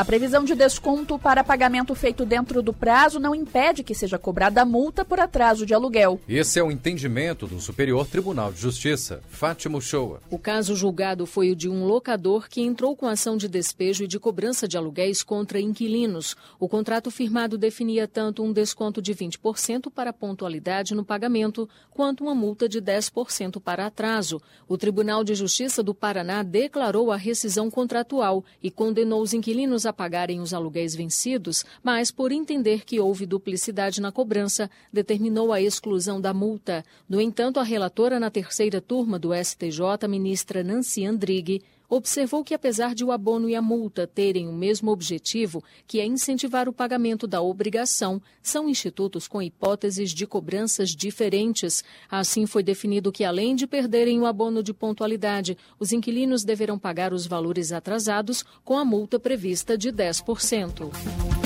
A 0.00 0.04
previsão 0.10 0.42
de 0.44 0.54
desconto 0.54 1.18
para 1.18 1.44
pagamento 1.44 1.94
feito 1.94 2.24
dentro 2.24 2.62
do 2.62 2.72
prazo 2.72 3.20
não 3.20 3.34
impede 3.34 3.84
que 3.84 3.94
seja 3.94 4.18
cobrada 4.18 4.64
multa 4.64 5.04
por 5.04 5.20
atraso 5.20 5.66
de 5.66 5.74
aluguel. 5.74 6.18
Esse 6.26 6.58
é 6.58 6.62
o 6.64 6.70
entendimento 6.70 7.46
do 7.46 7.60
Superior 7.60 8.06
Tribunal 8.06 8.50
de 8.50 8.58
Justiça, 8.58 9.20
Fátima 9.28 9.76
Uchoa. 9.76 10.22
O 10.30 10.38
caso 10.38 10.74
julgado 10.74 11.26
foi 11.26 11.50
o 11.50 11.54
de 11.54 11.68
um 11.68 11.84
locador 11.84 12.48
que 12.48 12.62
entrou 12.62 12.96
com 12.96 13.06
ação 13.06 13.36
de 13.36 13.46
despejo 13.46 14.02
e 14.04 14.06
de 14.06 14.18
cobrança 14.18 14.66
de 14.66 14.78
aluguéis 14.78 15.22
contra 15.22 15.60
inquilinos. 15.60 16.34
O 16.58 16.66
contrato 16.66 17.10
firmado 17.10 17.58
definia 17.58 18.08
tanto 18.08 18.42
um 18.42 18.54
desconto 18.54 19.02
de 19.02 19.14
20% 19.14 19.90
para 19.94 20.14
pontualidade 20.14 20.94
no 20.94 21.04
pagamento, 21.04 21.68
quanto 21.90 22.24
uma 22.24 22.34
multa 22.34 22.66
de 22.66 22.80
10% 22.80 23.60
para 23.60 23.84
atraso. 23.84 24.40
O 24.66 24.78
Tribunal 24.78 25.22
de 25.22 25.34
Justiça 25.34 25.82
do 25.82 25.94
Paraná 25.94 26.42
declarou 26.42 27.12
a 27.12 27.18
rescisão 27.18 27.70
contratual 27.70 28.42
e 28.62 28.70
condenou 28.70 29.20
os 29.20 29.34
inquilinos 29.34 29.84
a 29.84 29.89
pagarem 29.92 30.40
os 30.40 30.54
aluguéis 30.54 30.94
vencidos, 30.94 31.64
mas, 31.82 32.10
por 32.10 32.32
entender 32.32 32.84
que 32.84 33.00
houve 33.00 33.26
duplicidade 33.26 34.00
na 34.00 34.12
cobrança, 34.12 34.70
determinou 34.92 35.52
a 35.52 35.60
exclusão 35.60 36.20
da 36.20 36.32
multa. 36.32 36.84
No 37.08 37.20
entanto, 37.20 37.60
a 37.60 37.62
relatora 37.62 38.20
na 38.20 38.30
terceira 38.30 38.80
turma 38.80 39.18
do 39.18 39.30
STJ, 39.34 40.08
ministra 40.08 40.62
Nancy 40.62 41.04
Andrighi, 41.04 41.62
observou 41.90 42.44
que, 42.44 42.54
apesar 42.54 42.94
de 42.94 43.04
o 43.04 43.10
abono 43.10 43.50
e 43.50 43.56
a 43.56 43.60
multa 43.60 44.06
terem 44.06 44.48
o 44.48 44.52
mesmo 44.52 44.92
objetivo, 44.92 45.62
que 45.86 45.98
é 45.98 46.06
incentivar 46.06 46.68
o 46.68 46.72
pagamento 46.72 47.26
da 47.26 47.42
obrigação, 47.42 48.22
são 48.40 48.68
institutos 48.68 49.26
com 49.26 49.42
hipóteses 49.42 50.12
de 50.12 50.26
cobranças 50.26 50.90
diferentes. 50.90 51.82
Assim, 52.08 52.46
foi 52.46 52.62
definido 52.62 53.10
que, 53.10 53.24
além 53.24 53.56
de 53.56 53.66
perderem 53.66 54.20
o 54.20 54.26
abono 54.26 54.62
de 54.62 54.72
pontualidade, 54.72 55.58
os 55.78 55.92
inquilinos 55.92 56.44
deverão 56.44 56.78
pagar 56.78 57.12
os 57.12 57.26
valores 57.26 57.72
atrasados 57.72 58.44
com 58.64 58.78
a 58.78 58.84
multa 58.84 59.18
prevista 59.18 59.76
de 59.76 59.92
10%. 59.92 61.39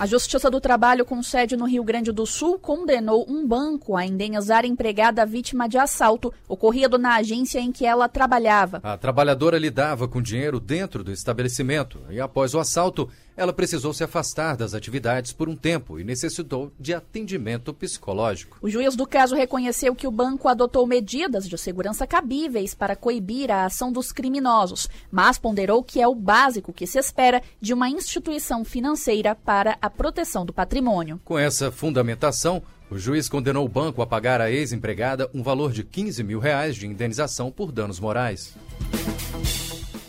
A 0.00 0.06
Justiça 0.06 0.50
do 0.50 0.62
Trabalho, 0.62 1.04
com 1.04 1.22
sede 1.22 1.58
no 1.58 1.66
Rio 1.66 1.84
Grande 1.84 2.10
do 2.10 2.24
Sul, 2.24 2.58
condenou 2.58 3.26
um 3.28 3.46
banco 3.46 3.94
a 3.94 4.06
indenizar 4.06 4.64
a 4.64 4.66
empregada 4.66 5.26
vítima 5.26 5.68
de 5.68 5.76
assalto 5.76 6.32
ocorrido 6.48 6.96
na 6.96 7.16
agência 7.16 7.58
em 7.58 7.70
que 7.70 7.84
ela 7.84 8.08
trabalhava. 8.08 8.80
A 8.82 8.96
trabalhadora 8.96 9.58
lidava 9.58 10.08
com 10.08 10.22
dinheiro 10.22 10.58
dentro 10.58 11.04
do 11.04 11.12
estabelecimento 11.12 12.00
e, 12.08 12.18
após 12.18 12.54
o 12.54 12.58
assalto, 12.58 13.10
ela 13.40 13.54
precisou 13.54 13.94
se 13.94 14.04
afastar 14.04 14.54
das 14.54 14.74
atividades 14.74 15.32
por 15.32 15.48
um 15.48 15.56
tempo 15.56 15.98
e 15.98 16.04
necessitou 16.04 16.70
de 16.78 16.92
atendimento 16.92 17.72
psicológico. 17.72 18.58
O 18.60 18.68
juiz 18.68 18.94
do 18.94 19.06
caso 19.06 19.34
reconheceu 19.34 19.94
que 19.94 20.06
o 20.06 20.10
banco 20.10 20.46
adotou 20.46 20.86
medidas 20.86 21.48
de 21.48 21.56
segurança 21.56 22.06
cabíveis 22.06 22.74
para 22.74 22.94
coibir 22.94 23.50
a 23.50 23.64
ação 23.64 23.90
dos 23.90 24.12
criminosos, 24.12 24.88
mas 25.10 25.38
ponderou 25.38 25.82
que 25.82 26.02
é 26.02 26.06
o 26.06 26.14
básico 26.14 26.70
que 26.70 26.86
se 26.86 26.98
espera 26.98 27.42
de 27.58 27.72
uma 27.72 27.88
instituição 27.88 28.62
financeira 28.62 29.34
para 29.34 29.78
a 29.80 29.88
proteção 29.88 30.44
do 30.44 30.52
patrimônio. 30.52 31.18
Com 31.24 31.38
essa 31.38 31.72
fundamentação, 31.72 32.62
O 32.90 32.98
juiz 32.98 33.28
condenou 33.28 33.64
o 33.64 33.68
banco 33.68 34.02
a 34.02 34.06
pagar 34.06 34.40
à 34.40 34.50
ex-empregada 34.50 35.30
um 35.32 35.44
valor 35.44 35.70
de 35.70 35.84
15 35.84 36.24
mil 36.24 36.40
reais 36.40 36.74
de 36.74 36.88
indenização 36.88 37.48
por 37.48 37.70
danos 37.70 38.00
morais. 38.00 38.52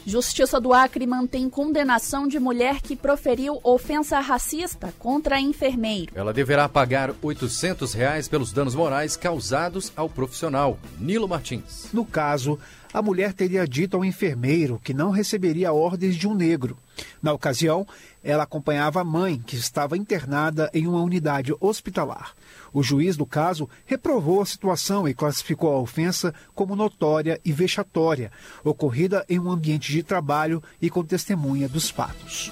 Justiça 0.06 0.60
do 0.60 0.74
Acre 0.74 1.06
mantém 1.06 1.48
condenação 1.48 2.28
de 2.28 2.40
mulher 2.40 2.82
que 2.82 2.96
proferiu 2.96 3.60
ofensa 3.64 4.20
racista 4.20 4.92
contra 4.98 5.40
enfermeiro. 5.40 6.12
Ela 6.16 6.34
deverá 6.34 6.68
pagar 6.68 7.14
800 7.22 7.94
reais 7.94 8.28
pelos 8.28 8.52
danos 8.52 8.74
morais 8.74 9.16
causados 9.16 9.94
ao 9.96 10.10
profissional, 10.10 10.80
Nilo 11.00 11.28
Martins. 11.28 11.90
No 11.94 12.04
caso, 12.04 12.58
a 12.92 13.00
mulher 13.00 13.32
teria 13.34 13.68
dito 13.68 13.96
ao 13.96 14.04
enfermeiro 14.04 14.82
que 14.84 14.94
não 14.94 15.12
receberia 15.12 15.72
ordens 15.72 16.16
de 16.16 16.28
um 16.28 16.34
negro. 16.34 16.76
Na 17.22 17.32
ocasião, 17.32 17.88
ela 18.24 18.44
acompanhava 18.44 19.02
a 19.02 19.06
mãe, 19.06 19.40
que 19.46 19.56
estava 19.56 19.96
internada 19.96 20.70
em 20.74 20.88
uma 20.88 21.02
unidade 21.02 21.54
hospitalar. 21.60 22.34
O 22.74 22.82
juiz 22.82 23.18
do 23.18 23.26
caso 23.26 23.70
reprovou 23.86 24.42
a 24.42 24.46
situação 24.46 25.08
e 25.08 25.14
classificou 25.14 25.74
a 25.74 25.80
ofensa 25.80 26.34
como 26.54 26.76
notória 26.76 27.40
e 27.44 27.52
vexatória, 27.52 28.32
ocorrida 28.64 29.26
em 29.30 29.40
um 29.40 29.52
ambiente 29.52 29.92
de 29.92 30.04
trabalho 30.04 30.62
e 30.82 30.90
com 30.90 31.04
testemunha 31.04 31.68
dos 31.68 31.90
fatos. 31.90 32.52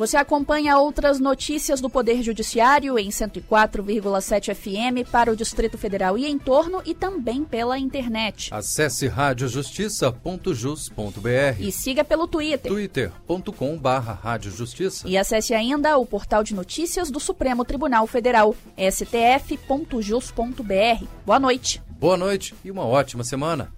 Você 0.00 0.16
acompanha 0.16 0.76
outras 0.78 1.20
notícias 1.20 1.78
do 1.78 1.90
Poder 1.90 2.22
Judiciário 2.22 2.98
em 2.98 3.10
104,7 3.10 4.54
FM 4.54 5.06
para 5.10 5.30
o 5.30 5.36
Distrito 5.36 5.76
Federal 5.76 6.16
e 6.16 6.24
em 6.24 6.38
torno 6.38 6.80
e 6.86 6.94
também 6.94 7.44
pela 7.44 7.78
internet. 7.78 8.48
Acesse 8.50 9.06
radiojustiça.jus.br 9.06 11.60
e 11.60 11.70
siga 11.70 12.02
pelo 12.02 12.26
Twitter. 12.26 12.72
twitter.com/barra 12.72 14.14
radiojustiça. 14.14 15.06
E 15.06 15.18
acesse 15.18 15.52
ainda 15.52 15.98
o 15.98 16.06
portal 16.06 16.42
de 16.42 16.54
notícias 16.54 17.10
do 17.10 17.20
Supremo 17.20 17.62
Tribunal 17.62 18.06
Federal, 18.06 18.56
stf.jus.br. 18.78 19.84
Boa 21.26 21.38
noite. 21.38 21.82
Boa 21.90 22.16
noite 22.16 22.54
e 22.64 22.70
uma 22.70 22.86
ótima 22.86 23.22
semana. 23.22 23.70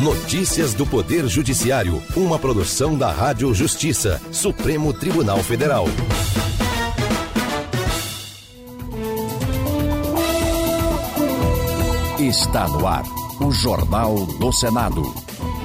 Notícias 0.00 0.74
do 0.74 0.86
Poder 0.86 1.26
Judiciário, 1.26 2.02
uma 2.14 2.38
produção 2.38 2.98
da 2.98 3.10
Rádio 3.10 3.52
Justiça, 3.54 4.20
Supremo 4.30 4.92
Tribunal 4.92 5.38
Federal. 5.38 5.86
Está 12.18 12.68
no 12.68 12.86
ar, 12.86 13.04
o 13.40 13.50
Jornal 13.50 14.26
do 14.38 14.52
Senado. 14.52 15.14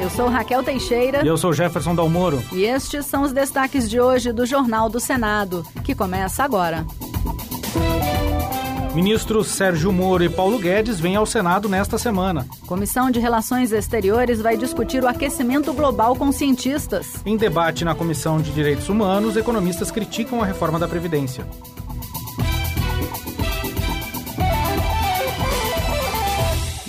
Eu 0.01 0.09
sou 0.09 0.29
Raquel 0.29 0.63
Teixeira. 0.63 1.25
E 1.25 1.27
eu 1.27 1.37
sou 1.37 1.51
Jefferson 1.51 1.93
Dalmoro. 1.93 2.41
E 2.53 2.63
estes 2.63 3.05
são 3.05 3.23
os 3.23 3.33
destaques 3.33 3.89
de 3.89 3.99
hoje 3.99 4.31
do 4.31 4.45
Jornal 4.45 4.87
do 4.89 4.99
Senado, 4.99 5.65
que 5.83 5.93
começa 5.93 6.41
agora. 6.41 6.85
Ministros 8.93 9.47
Sérgio 9.47 9.89
Moro 9.89 10.21
e 10.21 10.27
Paulo 10.27 10.59
Guedes 10.59 10.99
vêm 10.99 11.15
ao 11.15 11.25
Senado 11.25 11.69
nesta 11.69 11.97
semana. 11.97 12.45
Comissão 12.67 13.09
de 13.09 13.21
Relações 13.21 13.71
Exteriores 13.71 14.41
vai 14.41 14.57
discutir 14.57 15.01
o 15.01 15.07
aquecimento 15.07 15.71
global 15.71 16.13
com 16.13 16.29
cientistas. 16.29 17.15
Em 17.25 17.37
debate 17.37 17.85
na 17.85 17.95
Comissão 17.95 18.41
de 18.41 18.51
Direitos 18.51 18.89
Humanos, 18.89 19.37
economistas 19.37 19.91
criticam 19.91 20.43
a 20.43 20.45
reforma 20.45 20.77
da 20.77 20.89
Previdência. 20.89 21.47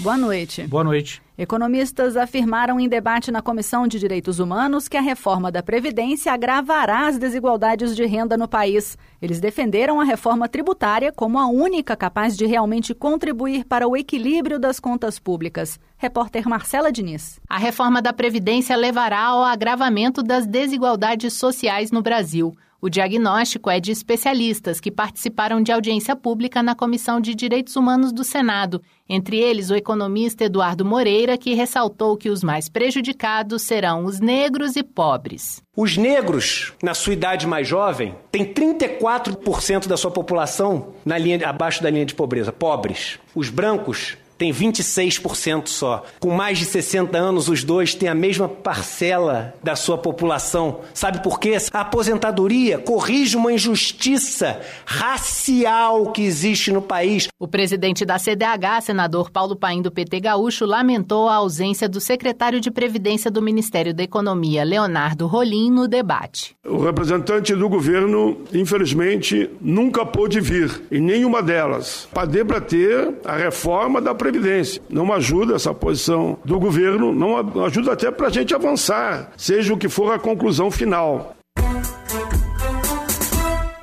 Boa 0.02 0.18
noite. 0.18 0.66
Boa 0.66 0.82
noite. 0.82 1.22
Economistas 1.38 2.16
afirmaram 2.16 2.80
em 2.80 2.88
debate 2.88 3.30
na 3.30 3.40
Comissão 3.40 3.86
de 3.86 4.00
Direitos 4.00 4.40
Humanos 4.40 4.88
que 4.88 4.96
a 4.96 5.00
reforma 5.00 5.50
da 5.50 5.62
Previdência 5.62 6.32
agravará 6.32 7.06
as 7.06 7.18
desigualdades 7.18 7.94
de 7.94 8.04
renda 8.04 8.36
no 8.36 8.48
país. 8.48 8.98
Eles 9.20 9.38
defenderam 9.38 10.00
a 10.00 10.04
reforma 10.04 10.48
tributária 10.48 11.12
como 11.12 11.38
a 11.38 11.46
única 11.46 11.94
capaz 11.94 12.36
de 12.36 12.46
realmente 12.46 12.92
contribuir 12.92 13.64
para 13.64 13.86
o 13.86 13.96
equilíbrio 13.96 14.58
das 14.58 14.80
contas 14.80 15.20
públicas. 15.20 15.78
Repórter 15.96 16.48
Marcela 16.48 16.90
Diniz. 16.90 17.38
A 17.48 17.56
reforma 17.56 18.02
da 18.02 18.12
Previdência 18.12 18.74
levará 18.74 19.20
ao 19.20 19.44
agravamento 19.44 20.20
das 20.20 20.48
desigualdades 20.48 21.34
sociais 21.34 21.92
no 21.92 22.02
Brasil. 22.02 22.52
O 22.84 22.90
diagnóstico 22.90 23.70
é 23.70 23.78
de 23.78 23.92
especialistas 23.92 24.80
que 24.80 24.90
participaram 24.90 25.62
de 25.62 25.70
audiência 25.70 26.16
pública 26.16 26.64
na 26.64 26.74
Comissão 26.74 27.20
de 27.20 27.32
Direitos 27.32 27.76
Humanos 27.76 28.12
do 28.12 28.24
Senado, 28.24 28.82
entre 29.08 29.38
eles 29.38 29.70
o 29.70 29.76
economista 29.76 30.42
Eduardo 30.42 30.84
Moreira, 30.84 31.38
que 31.38 31.54
ressaltou 31.54 32.16
que 32.16 32.28
os 32.28 32.42
mais 32.42 32.68
prejudicados 32.68 33.62
serão 33.62 34.04
os 34.04 34.18
negros 34.18 34.74
e 34.74 34.82
pobres. 34.82 35.62
Os 35.76 35.96
negros, 35.96 36.72
na 36.82 36.92
sua 36.92 37.12
idade 37.12 37.46
mais 37.46 37.68
jovem, 37.68 38.16
têm 38.32 38.52
34% 38.52 39.86
da 39.86 39.96
sua 39.96 40.10
população 40.10 40.88
na 41.04 41.16
linha 41.16 41.48
abaixo 41.48 41.84
da 41.84 41.88
linha 41.88 42.04
de 42.04 42.16
pobreza, 42.16 42.50
pobres. 42.50 43.16
Os 43.32 43.48
brancos 43.48 44.16
tem 44.42 44.52
26% 44.52 45.68
só. 45.68 46.05
Com 46.18 46.33
mais 46.33 46.59
de 46.59 46.64
60 46.64 47.16
anos, 47.16 47.48
os 47.48 47.62
dois 47.62 47.94
têm 47.94 48.09
a 48.09 48.14
mesma 48.14 48.48
parcela 48.48 49.55
da 49.62 49.76
sua 49.76 49.96
população. 49.96 50.81
Sabe 50.92 51.22
por 51.22 51.38
quê? 51.38 51.57
A 51.72 51.83
aposentadoria 51.83 52.76
corrige 52.78 53.37
uma 53.37 53.52
injustiça 53.52 54.61
racial 54.85 56.11
que 56.11 56.22
existe 56.22 56.72
no 56.72 56.83
país. 56.83 57.28
O 57.38 57.46
presidente 57.46 58.05
da 58.05 58.18
CDH, 58.18 58.81
senador 58.83 59.31
Paulo 59.31 59.55
Paim 59.55 59.81
do 59.81 59.92
PT 59.92 60.18
Gaúcho, 60.18 60.66
lamentou 60.66 61.28
a 61.28 61.37
ausência 61.37 61.88
do 61.88 62.00
secretário 62.00 62.61
de 62.61 62.68
Previdência 62.68 63.31
do 63.31 63.40
Ministério 63.40 63.94
da 63.94 64.02
Economia, 64.02 64.64
Leonardo 64.64 65.28
Rolim, 65.28 65.70
no 65.70 65.87
debate. 65.87 66.57
O 66.66 66.78
representante 66.78 67.55
do 67.55 67.68
governo, 67.68 68.38
infelizmente, 68.52 69.48
nunca 69.61 70.05
pôde 70.05 70.40
vir 70.40 70.83
em 70.90 71.00
nenhuma 71.00 71.40
delas 71.40 72.09
para 72.12 72.26
debater 72.26 73.14
a 73.24 73.37
reforma 73.37 74.00
da 74.00 74.12
Previdência 74.12 74.31
Previdência. 74.32 74.82
Não 74.88 75.12
ajuda 75.12 75.56
essa 75.56 75.74
posição 75.74 76.38
do 76.42 76.58
governo, 76.58 77.12
não 77.12 77.36
ajuda 77.66 77.92
até 77.92 78.10
para 78.10 78.28
a 78.28 78.30
gente 78.30 78.54
avançar, 78.54 79.30
seja 79.36 79.74
o 79.74 79.76
que 79.76 79.90
for 79.90 80.10
a 80.10 80.18
conclusão 80.18 80.70
final. 80.70 81.36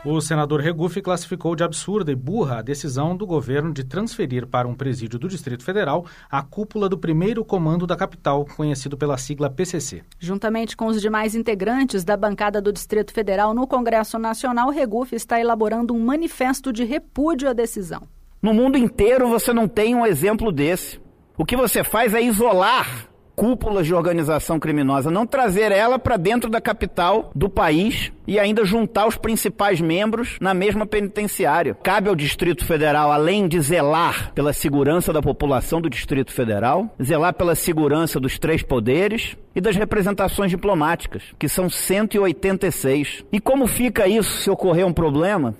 O 0.03 0.19
senador 0.21 0.59
Regufe 0.59 1.03
classificou 1.03 1.55
de 1.55 1.63
absurda 1.63 2.11
e 2.11 2.15
burra 2.15 2.57
a 2.57 2.61
decisão 2.63 3.15
do 3.15 3.27
governo 3.27 3.71
de 3.71 3.83
transferir 3.83 4.47
para 4.47 4.67
um 4.67 4.73
presídio 4.73 5.19
do 5.19 5.27
Distrito 5.27 5.63
Federal 5.63 6.03
a 6.31 6.41
cúpula 6.41 6.89
do 6.89 6.97
primeiro 6.97 7.45
comando 7.45 7.85
da 7.85 7.95
capital, 7.95 8.43
conhecido 8.43 8.97
pela 8.97 9.19
sigla 9.19 9.51
PCC. 9.51 10.01
Juntamente 10.17 10.75
com 10.75 10.87
os 10.87 10.99
demais 10.99 11.35
integrantes 11.35 12.03
da 12.03 12.17
bancada 12.17 12.59
do 12.59 12.73
Distrito 12.73 13.13
Federal 13.13 13.53
no 13.53 13.67
Congresso 13.67 14.17
Nacional, 14.17 14.71
Regufe 14.71 15.15
está 15.15 15.39
elaborando 15.39 15.93
um 15.93 16.03
manifesto 16.03 16.73
de 16.73 16.83
repúdio 16.83 17.47
à 17.47 17.53
decisão. 17.53 18.07
No 18.41 18.53
mundo 18.53 18.77
inteiro 18.77 19.27
você 19.27 19.51
não 19.51 19.67
tem 19.67 19.93
um 19.95 20.05
exemplo 20.05 20.51
desse. 20.51 20.99
O 21.37 21.43
que 21.43 21.57
você 21.57 21.83
faz 21.83 22.13
é 22.13 22.21
isolar 22.21 23.09
cúpulas 23.39 23.87
de 23.87 23.93
organização 23.93 24.59
criminosa, 24.59 25.09
não 25.09 25.25
trazer 25.25 25.71
ela 25.71 25.97
para 25.97 26.17
dentro 26.17 26.49
da 26.49 26.59
capital 26.59 27.31
do 27.33 27.49
país 27.49 28.11
e 28.27 28.37
ainda 28.37 28.65
juntar 28.65 29.07
os 29.07 29.15
principais 29.15 29.79
membros 29.79 30.37
na 30.41 30.53
mesma 30.53 30.85
penitenciária. 30.85 31.73
Cabe 31.73 32.09
ao 32.09 32.17
Distrito 32.17 32.65
Federal, 32.65 33.13
além 33.13 33.47
de 33.47 33.61
zelar 33.61 34.33
pela 34.33 34.51
segurança 34.51 35.13
da 35.13 35.21
população 35.21 35.79
do 35.79 35.89
Distrito 35.89 36.33
Federal, 36.33 36.93
zelar 37.01 37.33
pela 37.33 37.55
segurança 37.55 38.19
dos 38.19 38.37
três 38.37 38.61
poderes 38.61 39.37
e 39.55 39.61
das 39.61 39.77
representações 39.77 40.51
diplomáticas, 40.51 41.23
que 41.39 41.47
são 41.47 41.69
186. 41.69 43.23
E 43.31 43.39
como 43.39 43.67
fica 43.67 44.05
isso 44.05 44.41
se 44.41 44.49
ocorrer 44.49 44.85
um 44.85 44.91
problema? 44.91 45.55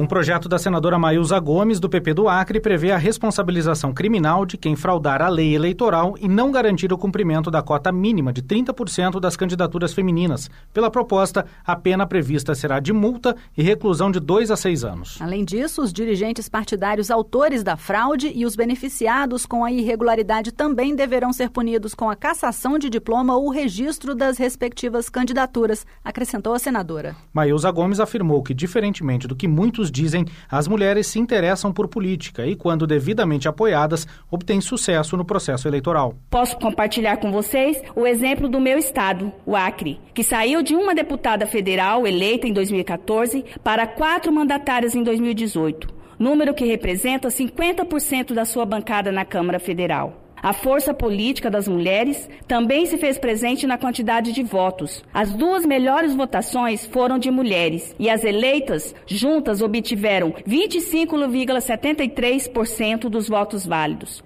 Um 0.00 0.06
projeto 0.06 0.48
da 0.48 0.58
senadora 0.58 0.98
Maísa 0.98 1.38
Gomes, 1.38 1.78
do 1.78 1.86
PP 1.86 2.14
do 2.14 2.26
Acre, 2.26 2.58
prevê 2.58 2.90
a 2.90 2.96
responsabilização 2.96 3.92
criminal 3.92 4.46
de 4.46 4.56
quem 4.56 4.74
fraudar 4.74 5.20
a 5.20 5.28
lei 5.28 5.54
eleitoral 5.54 6.14
e 6.18 6.26
não 6.26 6.50
garantir 6.50 6.90
o 6.90 6.96
cumprimento 6.96 7.50
da 7.50 7.60
cota 7.60 7.92
mínima 7.92 8.32
de 8.32 8.40
30% 8.40 9.20
das 9.20 9.36
candidaturas 9.36 9.92
femininas. 9.92 10.48
Pela 10.72 10.90
proposta, 10.90 11.44
a 11.66 11.76
pena 11.76 12.06
prevista 12.06 12.54
será 12.54 12.80
de 12.80 12.94
multa 12.94 13.36
e 13.54 13.62
reclusão 13.62 14.10
de 14.10 14.18
dois 14.18 14.50
a 14.50 14.56
seis 14.56 14.84
anos. 14.84 15.18
Além 15.20 15.44
disso, 15.44 15.82
os 15.82 15.92
dirigentes 15.92 16.48
partidários 16.48 17.10
autores 17.10 17.62
da 17.62 17.76
fraude 17.76 18.32
e 18.34 18.46
os 18.46 18.56
beneficiados 18.56 19.44
com 19.44 19.66
a 19.66 19.70
irregularidade 19.70 20.50
também 20.50 20.96
deverão 20.96 21.30
ser 21.30 21.50
punidos 21.50 21.94
com 21.94 22.08
a 22.08 22.16
cassação 22.16 22.78
de 22.78 22.88
diploma 22.88 23.36
ou 23.36 23.50
registro 23.50 24.14
das 24.14 24.38
respectivas 24.38 25.10
candidaturas, 25.10 25.84
acrescentou 26.02 26.54
a 26.54 26.58
senadora. 26.58 27.14
Maísa 27.34 27.70
Gomes 27.70 28.00
afirmou 28.00 28.42
que, 28.42 28.54
diferentemente 28.54 29.28
do 29.28 29.36
que 29.36 29.46
muitos 29.46 29.89
dizem, 29.90 30.24
as 30.50 30.68
mulheres 30.68 31.06
se 31.06 31.18
interessam 31.18 31.72
por 31.72 31.88
política 31.88 32.46
e, 32.46 32.54
quando 32.54 32.86
devidamente 32.86 33.48
apoiadas, 33.48 34.06
obtêm 34.30 34.60
sucesso 34.60 35.16
no 35.16 35.24
processo 35.24 35.66
eleitoral. 35.66 36.14
Posso 36.30 36.56
compartilhar 36.58 37.16
com 37.16 37.30
vocês 37.30 37.80
o 37.96 38.06
exemplo 38.06 38.48
do 38.48 38.60
meu 38.60 38.78
estado, 38.78 39.32
o 39.44 39.56
Acre, 39.56 40.00
que 40.14 40.22
saiu 40.22 40.62
de 40.62 40.74
uma 40.74 40.94
deputada 40.94 41.46
federal 41.46 42.06
eleita 42.06 42.46
em 42.46 42.52
2014 42.52 43.44
para 43.62 43.86
quatro 43.86 44.32
mandatárias 44.32 44.94
em 44.94 45.02
2018, 45.02 45.88
número 46.18 46.54
que 46.54 46.64
representa 46.64 47.28
50% 47.28 48.32
da 48.34 48.44
sua 48.44 48.64
bancada 48.64 49.10
na 49.10 49.24
Câmara 49.24 49.58
Federal. 49.58 50.29
A 50.42 50.54
força 50.54 50.94
política 50.94 51.50
das 51.50 51.68
mulheres 51.68 52.26
também 52.48 52.86
se 52.86 52.96
fez 52.96 53.18
presente 53.18 53.66
na 53.66 53.76
quantidade 53.76 54.32
de 54.32 54.42
votos. 54.42 55.04
As 55.12 55.30
duas 55.32 55.66
melhores 55.66 56.14
votações 56.14 56.86
foram 56.86 57.18
de 57.18 57.30
mulheres 57.30 57.94
e 57.98 58.08
as 58.08 58.24
eleitas 58.24 58.94
juntas 59.06 59.60
obtiveram 59.60 60.32
25,73% 60.46 63.08
dos 63.08 63.28
votos 63.28 63.66
válidos. 63.66 64.22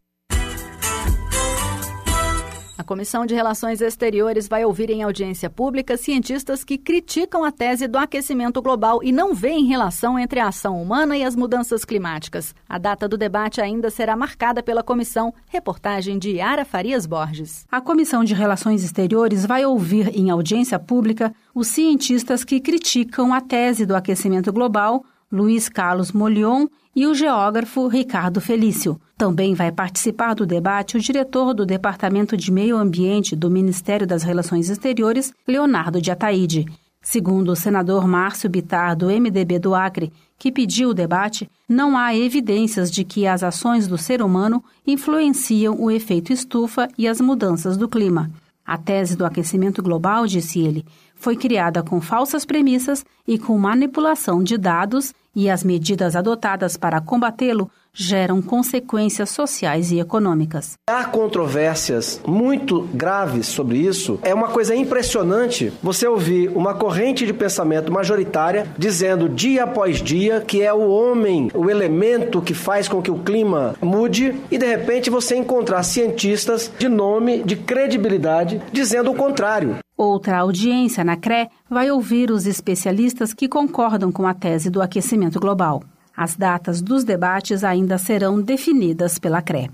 A 2.84 2.86
Comissão 2.86 3.24
de 3.24 3.34
Relações 3.34 3.80
Exteriores 3.80 4.46
vai 4.46 4.62
ouvir 4.62 4.90
em 4.90 5.02
audiência 5.02 5.48
pública 5.48 5.96
cientistas 5.96 6.62
que 6.62 6.76
criticam 6.76 7.42
a 7.42 7.50
tese 7.50 7.88
do 7.88 7.96
aquecimento 7.96 8.60
global 8.60 9.02
e 9.02 9.10
não 9.10 9.32
veem 9.32 9.64
relação 9.64 10.18
entre 10.18 10.38
a 10.38 10.48
ação 10.48 10.82
humana 10.82 11.16
e 11.16 11.24
as 11.24 11.35
mudanças 11.35 11.82
climáticas. 11.82 12.54
A 12.68 12.76
data 12.76 13.08
do 13.08 13.16
debate 13.16 13.58
ainda 13.58 13.88
será 13.88 14.14
marcada 14.14 14.62
pela 14.62 14.82
comissão. 14.82 15.32
Reportagem 15.48 16.18
de 16.18 16.32
Yara 16.32 16.62
Farias 16.62 17.06
Borges. 17.06 17.64
A 17.72 17.80
Comissão 17.80 18.22
de 18.22 18.35
Relações 18.35 18.85
Exteriores 18.85 19.46
vai 19.46 19.64
ouvir 19.64 20.14
em 20.14 20.28
audiência 20.28 20.78
pública 20.78 21.35
os 21.54 21.68
cientistas 21.68 22.44
que 22.44 22.60
criticam 22.60 23.32
a 23.32 23.40
tese 23.40 23.87
do 23.87 23.96
aquecimento 23.96 24.52
global 24.52 25.02
Luiz 25.32 25.70
Carlos 25.70 26.12
Molion 26.12 26.66
e 26.94 27.06
o 27.06 27.14
geógrafo 27.14 27.86
Ricardo 27.88 28.40
Felício. 28.40 29.00
Também 29.16 29.54
vai 29.54 29.72
participar 29.72 30.34
do 30.34 30.46
debate 30.46 30.96
o 30.96 31.00
diretor 31.00 31.54
do 31.54 31.66
Departamento 31.66 32.36
de 32.36 32.52
Meio 32.52 32.76
Ambiente 32.76 33.34
do 33.34 33.50
Ministério 33.50 34.06
das 34.06 34.22
Relações 34.22 34.68
Exteriores, 34.68 35.32
Leonardo 35.46 36.00
de 36.00 36.10
Ataíde. 36.10 36.66
Segundo 37.02 37.52
o 37.52 37.56
senador 37.56 38.06
Márcio 38.08 38.48
Bitar, 38.48 38.96
do 38.96 39.08
MDB 39.08 39.58
do 39.58 39.74
Acre, 39.74 40.12
que 40.38 40.50
pediu 40.50 40.90
o 40.90 40.94
debate, 40.94 41.50
não 41.68 41.98
há 41.98 42.16
evidências 42.16 42.90
de 42.90 43.04
que 43.04 43.26
as 43.26 43.42
ações 43.42 43.86
do 43.86 43.98
ser 43.98 44.22
humano 44.22 44.64
influenciam 44.86 45.76
o 45.78 45.90
efeito 45.90 46.32
estufa 46.32 46.88
e 46.96 47.06
as 47.06 47.20
mudanças 47.20 47.76
do 47.76 47.88
clima. 47.88 48.30
A 48.66 48.78
tese 48.78 49.14
do 49.14 49.26
aquecimento 49.26 49.82
global, 49.82 50.26
disse 50.26 50.60
ele, 50.60 50.86
foi 51.25 51.37
criada 51.37 51.83
com 51.83 52.02
falsas 52.02 52.44
premissas 52.44 53.02
e 53.27 53.38
com 53.38 53.56
manipulação 53.56 54.42
de 54.42 54.58
dados 54.58 55.14
e 55.35 55.48
as 55.48 55.64
medidas 55.64 56.14
adotadas 56.14 56.77
para 56.77 57.00
combatê-lo 57.00 57.70
geram 57.94 58.42
consequências 58.42 59.31
sociais 59.31 59.90
e 59.90 59.98
econômicas. 59.98 60.75
Há 60.87 61.04
controvérsias 61.04 62.20
muito 62.27 62.83
graves 62.92 63.46
sobre 63.46 63.79
isso. 63.79 64.18
É 64.22 64.35
uma 64.35 64.48
coisa 64.48 64.77
impressionante 64.77 65.72
você 65.83 66.06
ouvir 66.06 66.50
uma 66.54 66.75
corrente 66.75 67.25
de 67.25 67.33
pensamento 67.33 67.90
majoritária 67.90 68.66
dizendo 68.77 69.27
dia 69.27 69.64
após 69.64 70.02
dia 70.02 70.42
que 70.42 70.60
é 70.60 70.75
o 70.75 70.90
homem 70.90 71.50
o 71.54 71.70
elemento 71.70 72.42
que 72.42 72.52
faz 72.52 72.87
com 72.87 73.00
que 73.00 73.10
o 73.10 73.20
clima 73.20 73.75
mude 73.81 74.35
e 74.50 74.58
de 74.58 74.66
repente 74.66 75.08
você 75.08 75.37
encontrar 75.37 75.85
cientistas 75.85 76.70
de 76.79 76.88
nome, 76.88 77.42
de 77.42 77.56
credibilidade, 77.56 78.60
dizendo 78.70 79.10
o 79.10 79.14
contrário. 79.14 79.83
Outra 79.96 80.38
audiência 80.38 81.04
na 81.04 81.16
CRE 81.16 81.48
vai 81.70 81.90
ouvir 81.90 82.30
os 82.30 82.46
especialistas 82.46 83.32
que 83.32 83.48
concordam 83.48 84.10
com 84.10 84.26
a 84.26 84.34
tese 84.34 84.68
do 84.68 84.82
aquecimento 84.82 85.38
global. 85.38 85.84
As 86.16 86.36
datas 86.36 86.82
dos 86.82 87.04
debates 87.04 87.62
ainda 87.62 87.96
serão 87.96 88.40
definidas 88.40 89.18
pela 89.18 89.40
CRE. 89.40 89.70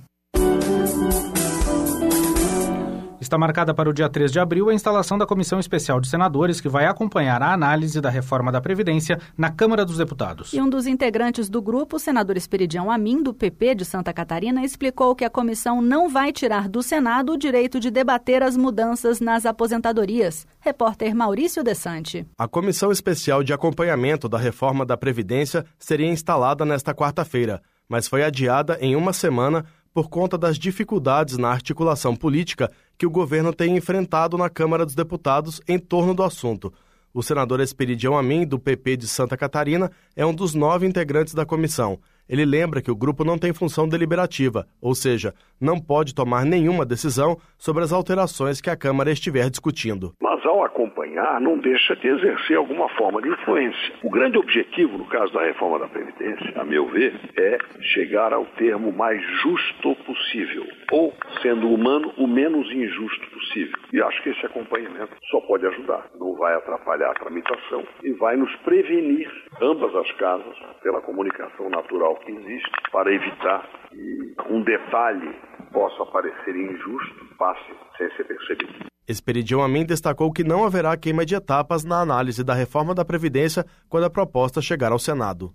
Está 3.30 3.38
marcada 3.38 3.72
para 3.72 3.88
o 3.88 3.92
dia 3.92 4.08
3 4.08 4.32
de 4.32 4.40
abril 4.40 4.68
a 4.68 4.74
instalação 4.74 5.16
da 5.16 5.24
Comissão 5.24 5.60
Especial 5.60 6.00
de 6.00 6.08
Senadores, 6.08 6.60
que 6.60 6.68
vai 6.68 6.86
acompanhar 6.86 7.40
a 7.40 7.52
análise 7.52 8.00
da 8.00 8.10
reforma 8.10 8.50
da 8.50 8.60
Previdência 8.60 9.20
na 9.38 9.48
Câmara 9.48 9.84
dos 9.84 9.98
Deputados. 9.98 10.52
E 10.52 10.60
um 10.60 10.68
dos 10.68 10.84
integrantes 10.84 11.48
do 11.48 11.62
grupo, 11.62 11.94
o 11.94 11.98
senador 12.00 12.36
Esperidião 12.36 12.90
Amin, 12.90 13.22
do 13.22 13.32
PP 13.32 13.76
de 13.76 13.84
Santa 13.84 14.12
Catarina, 14.12 14.64
explicou 14.64 15.14
que 15.14 15.24
a 15.24 15.30
comissão 15.30 15.80
não 15.80 16.08
vai 16.08 16.32
tirar 16.32 16.68
do 16.68 16.82
Senado 16.82 17.34
o 17.34 17.38
direito 17.38 17.78
de 17.78 17.88
debater 17.88 18.42
as 18.42 18.56
mudanças 18.56 19.20
nas 19.20 19.46
aposentadorias. 19.46 20.44
Repórter 20.58 21.14
Maurício 21.14 21.62
Desante. 21.62 22.26
A 22.36 22.48
Comissão 22.48 22.90
Especial 22.90 23.44
de 23.44 23.52
Acompanhamento 23.52 24.28
da 24.28 24.38
Reforma 24.38 24.84
da 24.84 24.96
Previdência 24.96 25.64
seria 25.78 26.10
instalada 26.10 26.64
nesta 26.64 26.92
quarta-feira, 26.92 27.62
mas 27.88 28.08
foi 28.08 28.24
adiada 28.24 28.76
em 28.80 28.96
uma 28.96 29.12
semana 29.12 29.64
por 29.92 30.08
conta 30.08 30.38
das 30.38 30.58
dificuldades 30.58 31.36
na 31.36 31.50
articulação 31.50 32.14
política 32.14 32.70
que 33.00 33.06
o 33.06 33.10
governo 33.10 33.50
tem 33.50 33.78
enfrentado 33.78 34.36
na 34.36 34.50
Câmara 34.50 34.84
dos 34.84 34.94
Deputados 34.94 35.58
em 35.66 35.78
torno 35.78 36.12
do 36.12 36.22
assunto. 36.22 36.70
O 37.14 37.22
senador 37.22 37.58
Esperidião 37.58 38.14
Amin, 38.14 38.46
do 38.46 38.58
PP 38.58 38.98
de 38.98 39.08
Santa 39.08 39.38
Catarina, 39.38 39.90
é 40.14 40.26
um 40.26 40.34
dos 40.34 40.52
nove 40.52 40.86
integrantes 40.86 41.32
da 41.32 41.46
comissão. 41.46 41.98
Ele 42.30 42.44
lembra 42.44 42.80
que 42.80 42.92
o 42.92 42.94
grupo 42.94 43.24
não 43.24 43.36
tem 43.36 43.52
função 43.52 43.88
deliberativa, 43.88 44.64
ou 44.80 44.94
seja, 44.94 45.34
não 45.60 45.80
pode 45.80 46.14
tomar 46.14 46.44
nenhuma 46.44 46.86
decisão 46.86 47.36
sobre 47.58 47.82
as 47.82 47.92
alterações 47.92 48.60
que 48.60 48.70
a 48.70 48.76
Câmara 48.76 49.10
estiver 49.10 49.50
discutindo. 49.50 50.14
Mas 50.22 50.46
ao 50.46 50.62
acompanhar, 50.64 51.40
não 51.40 51.58
deixa 51.58 51.96
de 51.96 52.06
exercer 52.06 52.56
alguma 52.56 52.88
forma 52.90 53.20
de 53.20 53.28
influência. 53.30 53.94
O 54.04 54.10
grande 54.10 54.38
objetivo, 54.38 54.96
no 54.96 55.06
caso 55.06 55.32
da 55.32 55.42
reforma 55.42 55.80
da 55.80 55.88
Previdência, 55.88 56.52
a 56.54 56.64
meu 56.64 56.86
ver, 56.90 57.18
é 57.36 57.58
chegar 57.80 58.32
ao 58.32 58.44
termo 58.56 58.92
mais 58.92 59.20
justo 59.42 59.96
possível, 60.06 60.64
ou, 60.92 61.12
sendo 61.42 61.68
humano, 61.68 62.12
o 62.16 62.28
menos 62.28 62.70
injusto 62.70 63.28
possível. 63.30 63.76
E 63.92 64.00
acho 64.00 64.22
que 64.22 64.28
esse 64.28 64.46
acompanhamento 64.46 65.16
só 65.32 65.40
pode 65.40 65.66
ajudar, 65.66 66.06
não 66.14 66.36
vai 66.36 66.54
atrapalhar 66.54 67.10
a 67.10 67.14
tramitação 67.14 67.84
e 68.04 68.12
vai 68.12 68.36
nos 68.36 68.54
prevenir, 68.58 69.28
ambas 69.60 69.92
as 69.96 70.12
casas, 70.12 70.56
pela 70.80 71.00
comunicação 71.00 71.68
natural 71.68 72.19
que 72.24 72.32
existe, 72.32 72.70
para 72.92 73.12
evitar 73.12 73.68
que 73.88 74.34
um 74.48 74.62
detalhe 74.62 75.34
possa 75.72 76.04
parecer 76.06 76.56
injusto 76.56 77.36
passe 77.38 77.72
sem 77.96 78.10
ser 78.16 78.24
percebido. 78.24 78.90
Esperidião 79.08 79.62
Amin 79.62 79.84
destacou 79.84 80.32
que 80.32 80.44
não 80.44 80.64
haverá 80.64 80.96
queima 80.96 81.26
de 81.26 81.34
etapas 81.34 81.84
na 81.84 82.00
análise 82.00 82.44
da 82.44 82.54
reforma 82.54 82.94
da 82.94 83.04
Previdência 83.04 83.64
quando 83.88 84.04
a 84.04 84.10
proposta 84.10 84.62
chegar 84.62 84.92
ao 84.92 84.98
Senado. 84.98 85.52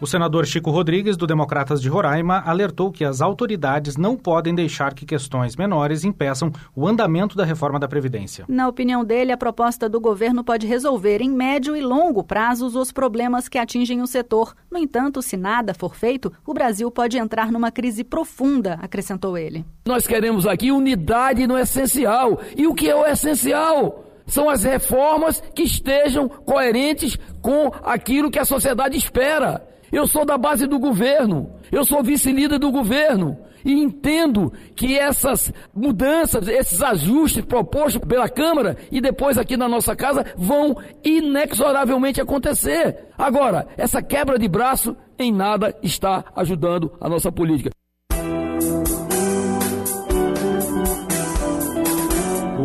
O 0.00 0.06
senador 0.06 0.46
Chico 0.46 0.70
Rodrigues, 0.70 1.16
do 1.16 1.26
Democratas 1.26 1.82
de 1.82 1.88
Roraima, 1.88 2.40
alertou 2.46 2.92
que 2.92 3.04
as 3.04 3.20
autoridades 3.20 3.96
não 3.96 4.16
podem 4.16 4.54
deixar 4.54 4.94
que 4.94 5.04
questões 5.04 5.56
menores 5.56 6.04
impeçam 6.04 6.52
o 6.74 6.86
andamento 6.86 7.36
da 7.36 7.44
reforma 7.44 7.80
da 7.80 7.88
Previdência. 7.88 8.44
Na 8.48 8.68
opinião 8.68 9.04
dele, 9.04 9.32
a 9.32 9.36
proposta 9.36 9.88
do 9.88 10.00
governo 10.00 10.44
pode 10.44 10.68
resolver 10.68 11.20
em 11.20 11.28
médio 11.28 11.74
e 11.74 11.80
longo 11.80 12.22
prazos 12.22 12.76
os 12.76 12.92
problemas 12.92 13.48
que 13.48 13.58
atingem 13.58 14.00
o 14.00 14.06
setor. 14.06 14.54
No 14.70 14.78
entanto, 14.78 15.20
se 15.20 15.36
nada 15.36 15.74
for 15.74 15.96
feito, 15.96 16.32
o 16.46 16.54
Brasil 16.54 16.88
pode 16.92 17.18
entrar 17.18 17.50
numa 17.50 17.72
crise 17.72 18.04
profunda, 18.04 18.78
acrescentou 18.80 19.36
ele. 19.36 19.64
Nós 19.84 20.06
queremos 20.06 20.46
aqui 20.46 20.70
unidade 20.70 21.44
no 21.44 21.58
essencial. 21.58 22.40
E 22.56 22.68
o 22.68 22.74
que 22.74 22.88
é 22.88 22.94
o 22.94 23.04
essencial? 23.04 24.04
São 24.28 24.48
as 24.48 24.62
reformas 24.62 25.42
que 25.56 25.62
estejam 25.62 26.28
coerentes 26.28 27.18
com 27.42 27.72
aquilo 27.82 28.30
que 28.30 28.38
a 28.38 28.44
sociedade 28.44 28.96
espera. 28.96 29.67
Eu 29.90 30.06
sou 30.06 30.24
da 30.24 30.36
base 30.36 30.66
do 30.66 30.78
governo, 30.78 31.50
eu 31.72 31.84
sou 31.84 32.02
vice-líder 32.02 32.58
do 32.58 32.70
governo 32.70 33.38
e 33.64 33.72
entendo 33.72 34.52
que 34.74 34.98
essas 34.98 35.52
mudanças, 35.74 36.46
esses 36.48 36.82
ajustes 36.82 37.44
propostos 37.44 38.02
pela 38.06 38.28
Câmara 38.28 38.76
e 38.90 39.00
depois 39.00 39.38
aqui 39.38 39.56
na 39.56 39.68
nossa 39.68 39.96
casa 39.96 40.24
vão 40.36 40.76
inexoravelmente 41.04 42.20
acontecer. 42.20 43.08
Agora, 43.16 43.66
essa 43.76 44.02
quebra 44.02 44.38
de 44.38 44.48
braço 44.48 44.96
em 45.18 45.32
nada 45.32 45.74
está 45.82 46.24
ajudando 46.36 46.92
a 47.00 47.08
nossa 47.08 47.32
política. 47.32 47.77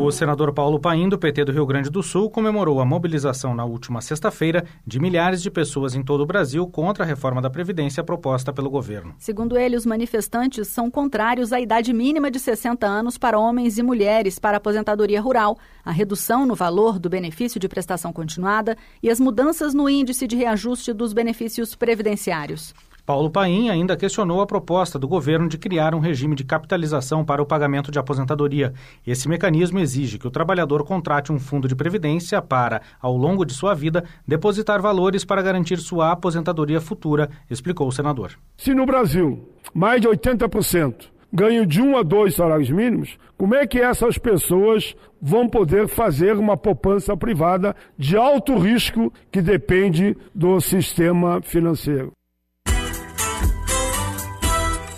O 0.03 0.11
senador 0.11 0.51
Paulo 0.51 0.81
Paim, 0.81 1.07
do 1.07 1.17
PT 1.17 1.45
do 1.45 1.53
Rio 1.53 1.65
Grande 1.65 1.89
do 1.89 2.03
Sul, 2.03 2.29
comemorou 2.29 2.81
a 2.81 2.85
mobilização 2.85 3.55
na 3.55 3.63
última 3.63 4.01
sexta-feira 4.01 4.65
de 4.85 4.99
milhares 4.99 5.41
de 5.41 5.49
pessoas 5.49 5.95
em 5.95 6.03
todo 6.03 6.19
o 6.19 6.25
Brasil 6.25 6.67
contra 6.67 7.05
a 7.05 7.07
reforma 7.07 7.41
da 7.41 7.49
Previdência 7.49 8.03
proposta 8.03 8.51
pelo 8.51 8.69
governo. 8.69 9.15
Segundo 9.17 9.57
ele, 9.57 9.77
os 9.77 9.85
manifestantes 9.85 10.67
são 10.67 10.91
contrários 10.91 11.53
à 11.53 11.61
idade 11.61 11.93
mínima 11.93 12.29
de 12.29 12.37
60 12.37 12.85
anos 12.85 13.17
para 13.17 13.39
homens 13.39 13.77
e 13.77 13.81
mulheres 13.81 14.37
para 14.37 14.57
aposentadoria 14.57 15.21
rural, 15.21 15.57
a 15.85 15.91
redução 15.91 16.45
no 16.45 16.53
valor 16.53 16.99
do 16.99 17.09
benefício 17.09 17.57
de 17.57 17.69
prestação 17.69 18.11
continuada 18.11 18.77
e 19.01 19.09
as 19.09 19.21
mudanças 19.21 19.73
no 19.73 19.89
índice 19.89 20.27
de 20.27 20.35
reajuste 20.35 20.91
dos 20.91 21.13
benefícios 21.13 21.75
previdenciários. 21.75 22.73
Paulo 23.05 23.29
Paim 23.29 23.67
ainda 23.69 23.97
questionou 23.97 24.39
a 24.39 24.47
proposta 24.47 24.97
do 24.97 25.09
governo 25.09 25.49
de 25.49 25.57
criar 25.57 25.93
um 25.93 25.99
regime 25.99 26.35
de 26.35 26.45
capitalização 26.45 27.25
para 27.25 27.41
o 27.41 27.45
pagamento 27.45 27.91
de 27.91 27.99
aposentadoria. 27.99 28.73
Esse 29.05 29.27
mecanismo 29.27 29.77
exige 29.77 30.17
que 30.17 30.25
o 30.25 30.31
trabalhador 30.31 30.85
contrate 30.85 31.29
um 31.29 31.37
fundo 31.37 31.67
de 31.67 31.75
previdência 31.75 32.41
para, 32.41 32.81
ao 33.01 33.17
longo 33.17 33.43
de 33.43 33.53
sua 33.53 33.73
vida, 33.73 34.05
depositar 34.25 34.81
valores 34.81 35.25
para 35.25 35.41
garantir 35.41 35.79
sua 35.79 36.13
aposentadoria 36.13 36.79
futura, 36.79 37.29
explicou 37.49 37.89
o 37.89 37.91
senador. 37.91 38.39
Se 38.55 38.73
no 38.73 38.85
Brasil 38.85 39.49
mais 39.73 39.99
de 39.99 40.07
80% 40.07 41.07
ganham 41.33 41.65
de 41.65 41.81
um 41.81 41.97
a 41.97 42.03
dois 42.03 42.35
salários 42.35 42.69
mínimos, 42.69 43.17
como 43.37 43.53
é 43.53 43.67
que 43.67 43.81
essas 43.81 44.17
pessoas 44.17 44.95
vão 45.21 45.49
poder 45.49 45.89
fazer 45.89 46.37
uma 46.37 46.55
poupança 46.55 47.17
privada 47.17 47.75
de 47.97 48.15
alto 48.15 48.57
risco 48.57 49.11
que 49.29 49.41
depende 49.41 50.15
do 50.33 50.61
sistema 50.61 51.41
financeiro? 51.41 52.13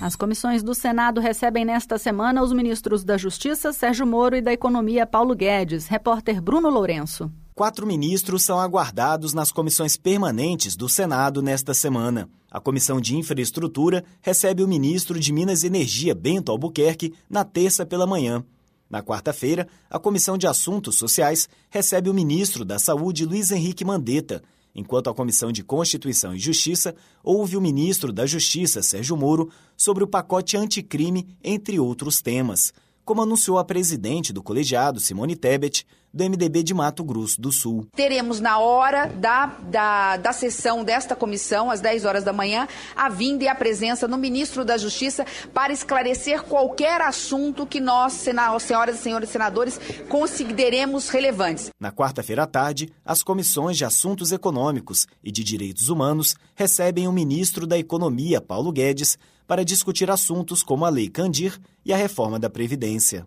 As 0.05 0.15
comissões 0.15 0.61
do 0.61 0.75
Senado 0.75 1.19
recebem 1.19 1.65
nesta 1.65 1.97
semana 1.97 2.43
os 2.43 2.53
ministros 2.53 3.03
da 3.03 3.17
Justiça, 3.17 3.73
Sérgio 3.73 4.05
Moro, 4.05 4.35
e 4.35 4.41
da 4.41 4.53
Economia, 4.53 5.03
Paulo 5.03 5.35
Guedes. 5.35 5.87
Repórter 5.87 6.39
Bruno 6.39 6.69
Lourenço. 6.69 7.31
Quatro 7.55 7.87
ministros 7.87 8.43
são 8.43 8.59
aguardados 8.59 9.33
nas 9.33 9.51
comissões 9.51 9.97
permanentes 9.97 10.75
do 10.75 10.87
Senado 10.87 11.41
nesta 11.41 11.73
semana. 11.73 12.29
A 12.51 12.59
Comissão 12.59 13.01
de 13.01 13.17
Infraestrutura 13.17 14.05
recebe 14.21 14.61
o 14.61 14.67
ministro 14.67 15.19
de 15.19 15.33
Minas 15.33 15.63
e 15.63 15.67
Energia, 15.67 16.13
Bento 16.13 16.51
Albuquerque, 16.51 17.15
na 17.27 17.43
terça 17.43 17.83
pela 17.83 18.05
manhã. 18.05 18.45
Na 18.87 19.01
quarta-feira, 19.01 19.67
a 19.89 19.97
Comissão 19.97 20.37
de 20.37 20.45
Assuntos 20.45 20.97
Sociais 20.97 21.49
recebe 21.67 22.11
o 22.11 22.13
ministro 22.13 22.63
da 22.63 22.77
Saúde, 22.77 23.25
Luiz 23.25 23.49
Henrique 23.49 23.83
Mandetta, 23.83 24.43
enquanto 24.75 25.09
a 25.09 25.13
Comissão 25.13 25.51
de 25.51 25.63
Constituição 25.63 26.35
e 26.35 26.39
Justiça 26.39 26.95
ouve 27.23 27.55
o 27.55 27.61
ministro 27.61 28.11
da 28.11 28.25
Justiça, 28.25 28.83
Sérgio 28.83 29.15
Moro, 29.15 29.49
sobre 29.77 30.03
o 30.03 30.07
pacote 30.07 30.57
anticrime, 30.57 31.27
entre 31.43 31.79
outros 31.79 32.21
temas 32.21 32.73
como 33.05 33.21
anunciou 33.21 33.59
a 33.59 33.63
presidente 33.63 34.33
do 34.33 34.41
colegiado, 34.41 34.99
Simone 34.99 35.35
Tebet, 35.35 35.85
do 36.15 36.23
MDB 36.23 36.63
de 36.63 36.73
Mato 36.73 37.03
Grosso 37.03 37.39
do 37.39 37.51
Sul. 37.51 37.85
Teremos 37.93 38.39
na 38.39 38.57
hora 38.57 39.05
da, 39.07 39.47
da, 39.47 40.17
da 40.17 40.31
sessão 40.31 40.81
desta 40.81 41.13
comissão, 41.13 41.69
às 41.69 41.81
10 41.81 42.05
horas 42.05 42.23
da 42.23 42.31
manhã, 42.31 42.69
a 42.95 43.09
vinda 43.09 43.43
e 43.43 43.47
a 43.49 43.53
presença 43.53 44.07
no 44.07 44.17
ministro 44.17 44.63
da 44.63 44.77
Justiça 44.77 45.25
para 45.53 45.73
esclarecer 45.73 46.43
qualquer 46.43 47.01
assunto 47.01 47.65
que 47.65 47.81
nós, 47.81 48.13
senhoras 48.13 48.95
e 48.95 48.99
senhores 48.99 49.29
senadores, 49.29 49.77
consideremos 50.07 51.09
relevantes. 51.09 51.69
Na 51.79 51.91
quarta-feira 51.91 52.43
à 52.43 52.47
tarde, 52.47 52.89
as 53.03 53.21
comissões 53.21 53.77
de 53.77 53.83
Assuntos 53.83 54.31
Econômicos 54.31 55.07
e 55.21 55.31
de 55.31 55.43
Direitos 55.43 55.89
Humanos 55.89 56.35
recebem 56.55 57.09
o 57.09 57.11
ministro 57.11 57.67
da 57.67 57.77
Economia, 57.77 58.39
Paulo 58.39 58.71
Guedes, 58.71 59.17
para 59.47 59.65
discutir 59.65 60.09
assuntos 60.09 60.63
como 60.63 60.85
a 60.85 60.89
Lei 60.89 61.09
Candir 61.09 61.59
e 61.85 61.93
a 61.93 61.97
reforma 61.97 62.39
da 62.39 62.49
Previdência. 62.49 63.25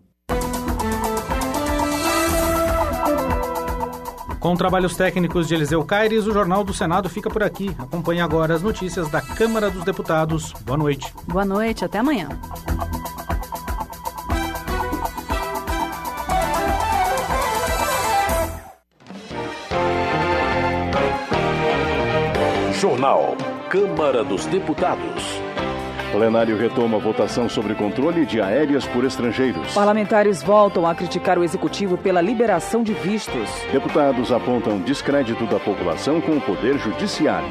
Com 4.39 4.55
trabalhos 4.55 4.95
técnicos 4.95 5.49
de 5.49 5.55
Eliseu 5.55 5.83
Caires, 5.83 6.25
o 6.25 6.31
Jornal 6.31 6.63
do 6.63 6.73
Senado 6.73 7.09
fica 7.09 7.29
por 7.29 7.43
aqui. 7.43 7.75
Acompanhe 7.77 8.21
agora 8.21 8.55
as 8.55 8.61
notícias 8.61 9.09
da 9.09 9.21
Câmara 9.21 9.69
dos 9.69 9.83
Deputados. 9.83 10.53
Boa 10.61 10.77
noite. 10.77 11.13
Boa 11.27 11.43
noite, 11.43 11.83
até 11.83 11.99
amanhã. 11.99 12.29
Jornal 22.79 23.35
Câmara 23.69 24.23
dos 24.23 24.45
Deputados. 24.45 25.38
Plenário 26.11 26.57
retoma 26.57 26.97
a 26.97 26.99
votação 26.99 27.47
sobre 27.47 27.75
controle 27.75 28.25
de 28.25 28.41
aéreas 28.41 28.85
por 28.87 29.05
estrangeiros. 29.05 29.73
Parlamentares 29.73 30.41
voltam 30.41 30.87
a 30.87 30.95
criticar 30.95 31.37
o 31.37 31.43
executivo 31.43 31.97
pela 31.97 32.19
liberação 32.19 32.81
de 32.81 32.93
vistos. 32.93 33.49
Deputados 33.71 34.31
apontam 34.31 34.79
descrédito 34.79 35.45
da 35.45 35.59
população 35.59 36.19
com 36.19 36.37
o 36.37 36.41
poder 36.41 36.79
judiciário. 36.79 37.49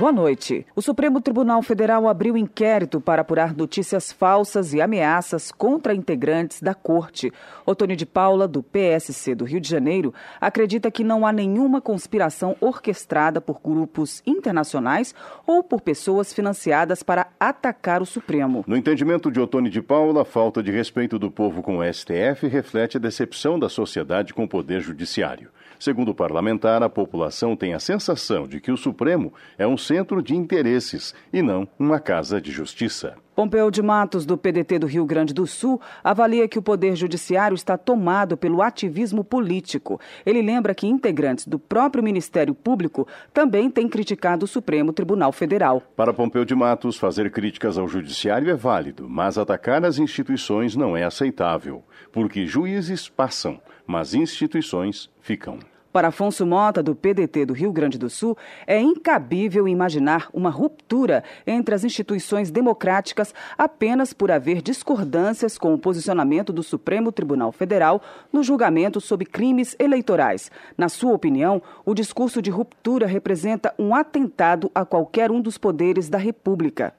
Boa 0.00 0.12
noite. 0.12 0.64
O 0.74 0.80
Supremo 0.80 1.20
Tribunal 1.20 1.60
Federal 1.60 2.08
abriu 2.08 2.34
inquérito 2.34 3.02
para 3.02 3.20
apurar 3.20 3.54
notícias 3.54 4.10
falsas 4.10 4.72
e 4.72 4.80
ameaças 4.80 5.52
contra 5.52 5.94
integrantes 5.94 6.62
da 6.62 6.74
Corte. 6.74 7.30
Otônio 7.66 7.94
de 7.94 8.06
Paula, 8.06 8.48
do 8.48 8.62
PSC 8.62 9.34
do 9.34 9.44
Rio 9.44 9.60
de 9.60 9.68
Janeiro, 9.68 10.14
acredita 10.40 10.90
que 10.90 11.04
não 11.04 11.26
há 11.26 11.32
nenhuma 11.34 11.82
conspiração 11.82 12.56
orquestrada 12.62 13.42
por 13.42 13.60
grupos 13.62 14.22
internacionais 14.26 15.14
ou 15.46 15.62
por 15.62 15.82
pessoas 15.82 16.32
financiadas 16.32 17.02
para 17.02 17.26
atacar 17.38 18.00
o 18.00 18.06
Supremo. 18.06 18.64
No 18.66 18.78
entendimento 18.78 19.30
de 19.30 19.38
Otônio 19.38 19.70
de 19.70 19.82
Paula, 19.82 20.22
a 20.22 20.24
falta 20.24 20.62
de 20.62 20.70
respeito 20.70 21.18
do 21.18 21.30
povo 21.30 21.60
com 21.60 21.76
o 21.76 21.92
STF 21.92 22.48
reflete 22.48 22.96
a 22.96 23.00
decepção 23.00 23.58
da 23.58 23.68
sociedade 23.68 24.32
com 24.32 24.44
o 24.44 24.48
Poder 24.48 24.80
Judiciário. 24.80 25.50
Segundo 25.80 26.10
o 26.10 26.14
parlamentar, 26.14 26.82
a 26.82 26.90
população 26.90 27.56
tem 27.56 27.72
a 27.72 27.80
sensação 27.80 28.46
de 28.46 28.60
que 28.60 28.70
o 28.70 28.76
Supremo 28.76 29.32
é 29.56 29.66
um 29.66 29.78
centro 29.78 30.22
de 30.22 30.36
interesses 30.36 31.14
e 31.32 31.40
não 31.40 31.66
uma 31.78 31.98
casa 31.98 32.38
de 32.38 32.50
justiça. 32.50 33.16
Pompeu 33.34 33.70
de 33.70 33.80
Matos, 33.80 34.26
do 34.26 34.36
PDT 34.36 34.80
do 34.80 34.86
Rio 34.86 35.06
Grande 35.06 35.32
do 35.32 35.46
Sul, 35.46 35.80
avalia 36.04 36.46
que 36.46 36.58
o 36.58 36.62
Poder 36.62 36.94
Judiciário 36.94 37.54
está 37.54 37.78
tomado 37.78 38.36
pelo 38.36 38.60
ativismo 38.60 39.24
político. 39.24 39.98
Ele 40.26 40.42
lembra 40.42 40.74
que 40.74 40.86
integrantes 40.86 41.46
do 41.46 41.58
próprio 41.58 42.04
Ministério 42.04 42.54
Público 42.54 43.08
também 43.32 43.70
têm 43.70 43.88
criticado 43.88 44.44
o 44.44 44.48
Supremo 44.48 44.92
Tribunal 44.92 45.32
Federal. 45.32 45.82
Para 45.96 46.12
Pompeu 46.12 46.44
de 46.44 46.54
Matos, 46.54 46.98
fazer 46.98 47.30
críticas 47.30 47.78
ao 47.78 47.88
Judiciário 47.88 48.50
é 48.50 48.54
válido, 48.54 49.08
mas 49.08 49.38
atacar 49.38 49.82
as 49.86 49.98
instituições 49.98 50.76
não 50.76 50.94
é 50.94 51.04
aceitável, 51.04 51.82
porque 52.12 52.44
juízes 52.44 53.08
passam, 53.08 53.58
mas 53.90 54.14
instituições 54.14 55.10
ficam. 55.20 55.58
Para 55.92 56.08
Afonso 56.08 56.46
Mota, 56.46 56.80
do 56.80 56.94
PDT 56.94 57.44
do 57.44 57.52
Rio 57.52 57.72
Grande 57.72 57.98
do 57.98 58.08
Sul, 58.08 58.38
é 58.64 58.80
incabível 58.80 59.66
imaginar 59.66 60.28
uma 60.32 60.48
ruptura 60.48 61.24
entre 61.44 61.74
as 61.74 61.82
instituições 61.82 62.52
democráticas 62.52 63.34
apenas 63.58 64.12
por 64.12 64.30
haver 64.30 64.62
discordâncias 64.62 65.58
com 65.58 65.74
o 65.74 65.78
posicionamento 65.78 66.52
do 66.52 66.62
Supremo 66.62 67.10
Tribunal 67.10 67.50
Federal 67.50 68.00
no 68.32 68.44
julgamento 68.44 69.00
sobre 69.00 69.26
crimes 69.26 69.74
eleitorais. 69.80 70.48
Na 70.78 70.88
sua 70.88 71.12
opinião, 71.12 71.60
o 71.84 71.92
discurso 71.92 72.40
de 72.40 72.50
ruptura 72.50 73.08
representa 73.08 73.74
um 73.76 73.92
atentado 73.92 74.70
a 74.72 74.84
qualquer 74.84 75.32
um 75.32 75.40
dos 75.40 75.58
poderes 75.58 76.08
da 76.08 76.18
República. 76.18 76.94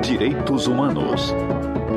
Direitos 0.00 0.68
Humanos. 0.68 1.34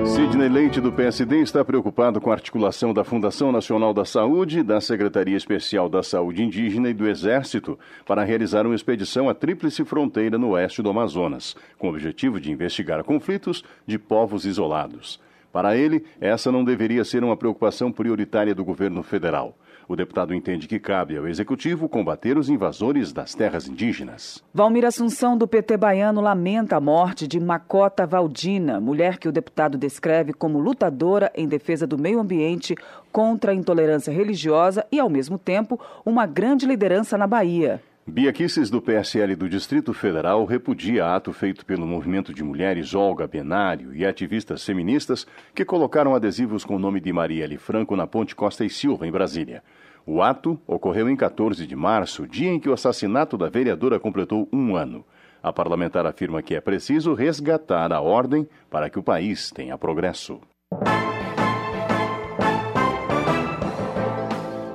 Sidney 0.05 0.49
Leite, 0.49 0.81
do 0.81 0.91
PSD, 0.91 1.41
está 1.41 1.63
preocupado 1.63 2.19
com 2.19 2.29
a 2.29 2.33
articulação 2.33 2.93
da 2.93 3.03
Fundação 3.03 3.51
Nacional 3.51 3.93
da 3.93 4.05
Saúde, 4.05 4.63
da 4.63 4.79
Secretaria 4.81 5.35
Especial 5.35 5.89
da 5.89 6.03
Saúde 6.03 6.43
Indígena 6.43 6.89
e 6.89 6.93
do 6.93 7.07
Exército 7.07 7.77
para 8.05 8.23
realizar 8.23 8.65
uma 8.65 8.75
expedição 8.75 9.29
à 9.29 9.33
Tríplice 9.33 9.83
Fronteira 9.85 10.37
no 10.37 10.49
oeste 10.49 10.81
do 10.81 10.89
Amazonas, 10.89 11.55
com 11.77 11.87
o 11.87 11.89
objetivo 11.91 12.39
de 12.39 12.51
investigar 12.51 13.03
conflitos 13.03 13.63
de 13.85 13.97
povos 13.97 14.45
isolados. 14.45 15.19
Para 15.51 15.75
ele, 15.75 16.05
essa 16.19 16.51
não 16.51 16.63
deveria 16.63 17.03
ser 17.03 17.23
uma 17.23 17.37
preocupação 17.37 17.91
prioritária 17.91 18.53
do 18.53 18.63
governo 18.63 19.01
federal. 19.01 19.57
O 19.89 19.95
deputado 19.95 20.33
entende 20.33 20.67
que 20.67 20.79
cabe 20.79 21.17
ao 21.17 21.25
executivo 21.25 21.87
combater 21.87 22.37
os 22.37 22.49
invasores 22.49 23.13
das 23.13 23.33
terras 23.33 23.69
indígenas. 23.69 24.43
Valmir 24.53 24.83
Assunção, 24.83 25.37
do 25.37 25.47
PT 25.47 25.77
baiano, 25.77 26.19
lamenta 26.19 26.75
a 26.75 26.81
morte 26.81 27.25
de 27.25 27.39
Macota 27.39 28.05
Valdina, 28.05 28.81
mulher 28.81 29.17
que 29.17 29.29
o 29.29 29.31
deputado 29.31 29.77
descreve 29.77 30.33
como 30.33 30.59
lutadora 30.59 31.31
em 31.33 31.47
defesa 31.47 31.87
do 31.87 31.97
meio 31.97 32.19
ambiente, 32.19 32.75
contra 33.13 33.53
a 33.53 33.55
intolerância 33.55 34.11
religiosa 34.11 34.85
e, 34.91 34.99
ao 34.99 35.09
mesmo 35.09 35.37
tempo, 35.37 35.79
uma 36.05 36.25
grande 36.25 36.65
liderança 36.65 37.17
na 37.17 37.25
Bahia. 37.25 37.81
Bia 38.09 38.31
do 38.71 38.81
PSL 38.81 39.35
do 39.35 39.49
Distrito 39.49 39.93
Federal, 39.93 40.45
repudia 40.45 41.13
ato 41.13 41.33
feito 41.33 41.65
pelo 41.65 41.85
movimento 41.85 42.33
de 42.33 42.41
mulheres 42.41 42.95
Olga 42.95 43.27
Benário 43.27 43.93
e 43.93 44.05
ativistas 44.05 44.63
feministas 44.63 45.27
que 45.53 45.65
colocaram 45.65 46.15
adesivos 46.15 46.63
com 46.63 46.77
o 46.77 46.79
nome 46.79 47.01
de 47.01 47.11
Marielle 47.11 47.57
Franco 47.57 47.97
na 47.97 48.07
Ponte 48.07 48.33
Costa 48.33 48.63
e 48.63 48.69
Silva, 48.69 49.05
em 49.05 49.11
Brasília. 49.11 49.61
O 50.05 50.21
ato 50.21 50.57
ocorreu 50.65 51.09
em 51.09 51.17
14 51.17 51.67
de 51.67 51.75
março, 51.75 52.25
dia 52.25 52.49
em 52.49 52.61
que 52.61 52.69
o 52.69 52.73
assassinato 52.73 53.37
da 53.37 53.49
vereadora 53.49 53.99
completou 53.99 54.47
um 54.53 54.77
ano. 54.77 55.05
A 55.43 55.51
parlamentar 55.51 56.05
afirma 56.05 56.41
que 56.41 56.55
é 56.55 56.61
preciso 56.61 57.13
resgatar 57.13 57.91
a 57.91 57.99
ordem 57.99 58.47
para 58.69 58.89
que 58.89 58.97
o 58.97 59.03
país 59.03 59.51
tenha 59.51 59.77
progresso. 59.77 60.39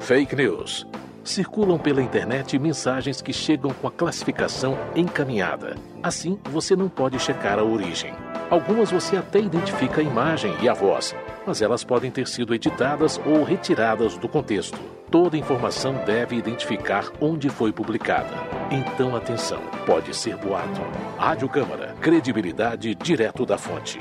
Fake 0.00 0.36
News 0.36 0.86
circulam 1.24 1.78
pela 1.78 2.02
internet 2.02 2.58
mensagens 2.58 3.20
que 3.20 3.32
chegam 3.32 3.72
com 3.72 3.86
a 3.86 3.90
classificação 3.90 4.76
encaminhada. 4.94 5.76
Assim, 6.02 6.38
você 6.44 6.74
não 6.74 6.88
pode 6.88 7.18
checar 7.18 7.58
a 7.58 7.64
origem. 7.64 8.12
Algumas 8.50 8.90
você 8.90 9.16
até 9.16 9.38
identifica 9.38 10.00
a 10.00 10.04
imagem 10.04 10.54
e 10.60 10.68
a 10.68 10.74
voz, 10.74 11.14
mas 11.46 11.62
elas 11.62 11.84
podem 11.84 12.10
ter 12.10 12.28
sido 12.28 12.54
editadas 12.54 13.20
ou 13.24 13.42
retiradas 13.42 14.18
do 14.18 14.28
contexto. 14.28 14.78
Toda 15.10 15.36
informação 15.36 15.94
deve 16.06 16.36
identificar 16.36 17.10
onde 17.20 17.48
foi 17.48 17.72
publicada. 17.72 18.34
Então, 18.70 19.14
atenção, 19.14 19.60
pode 19.84 20.14
ser 20.16 20.36
boato. 20.36 20.80
Rádio 21.18 21.48
Câmara, 21.48 21.94
credibilidade 22.00 22.94
direto 22.94 23.44
da 23.44 23.58
fonte. 23.58 23.98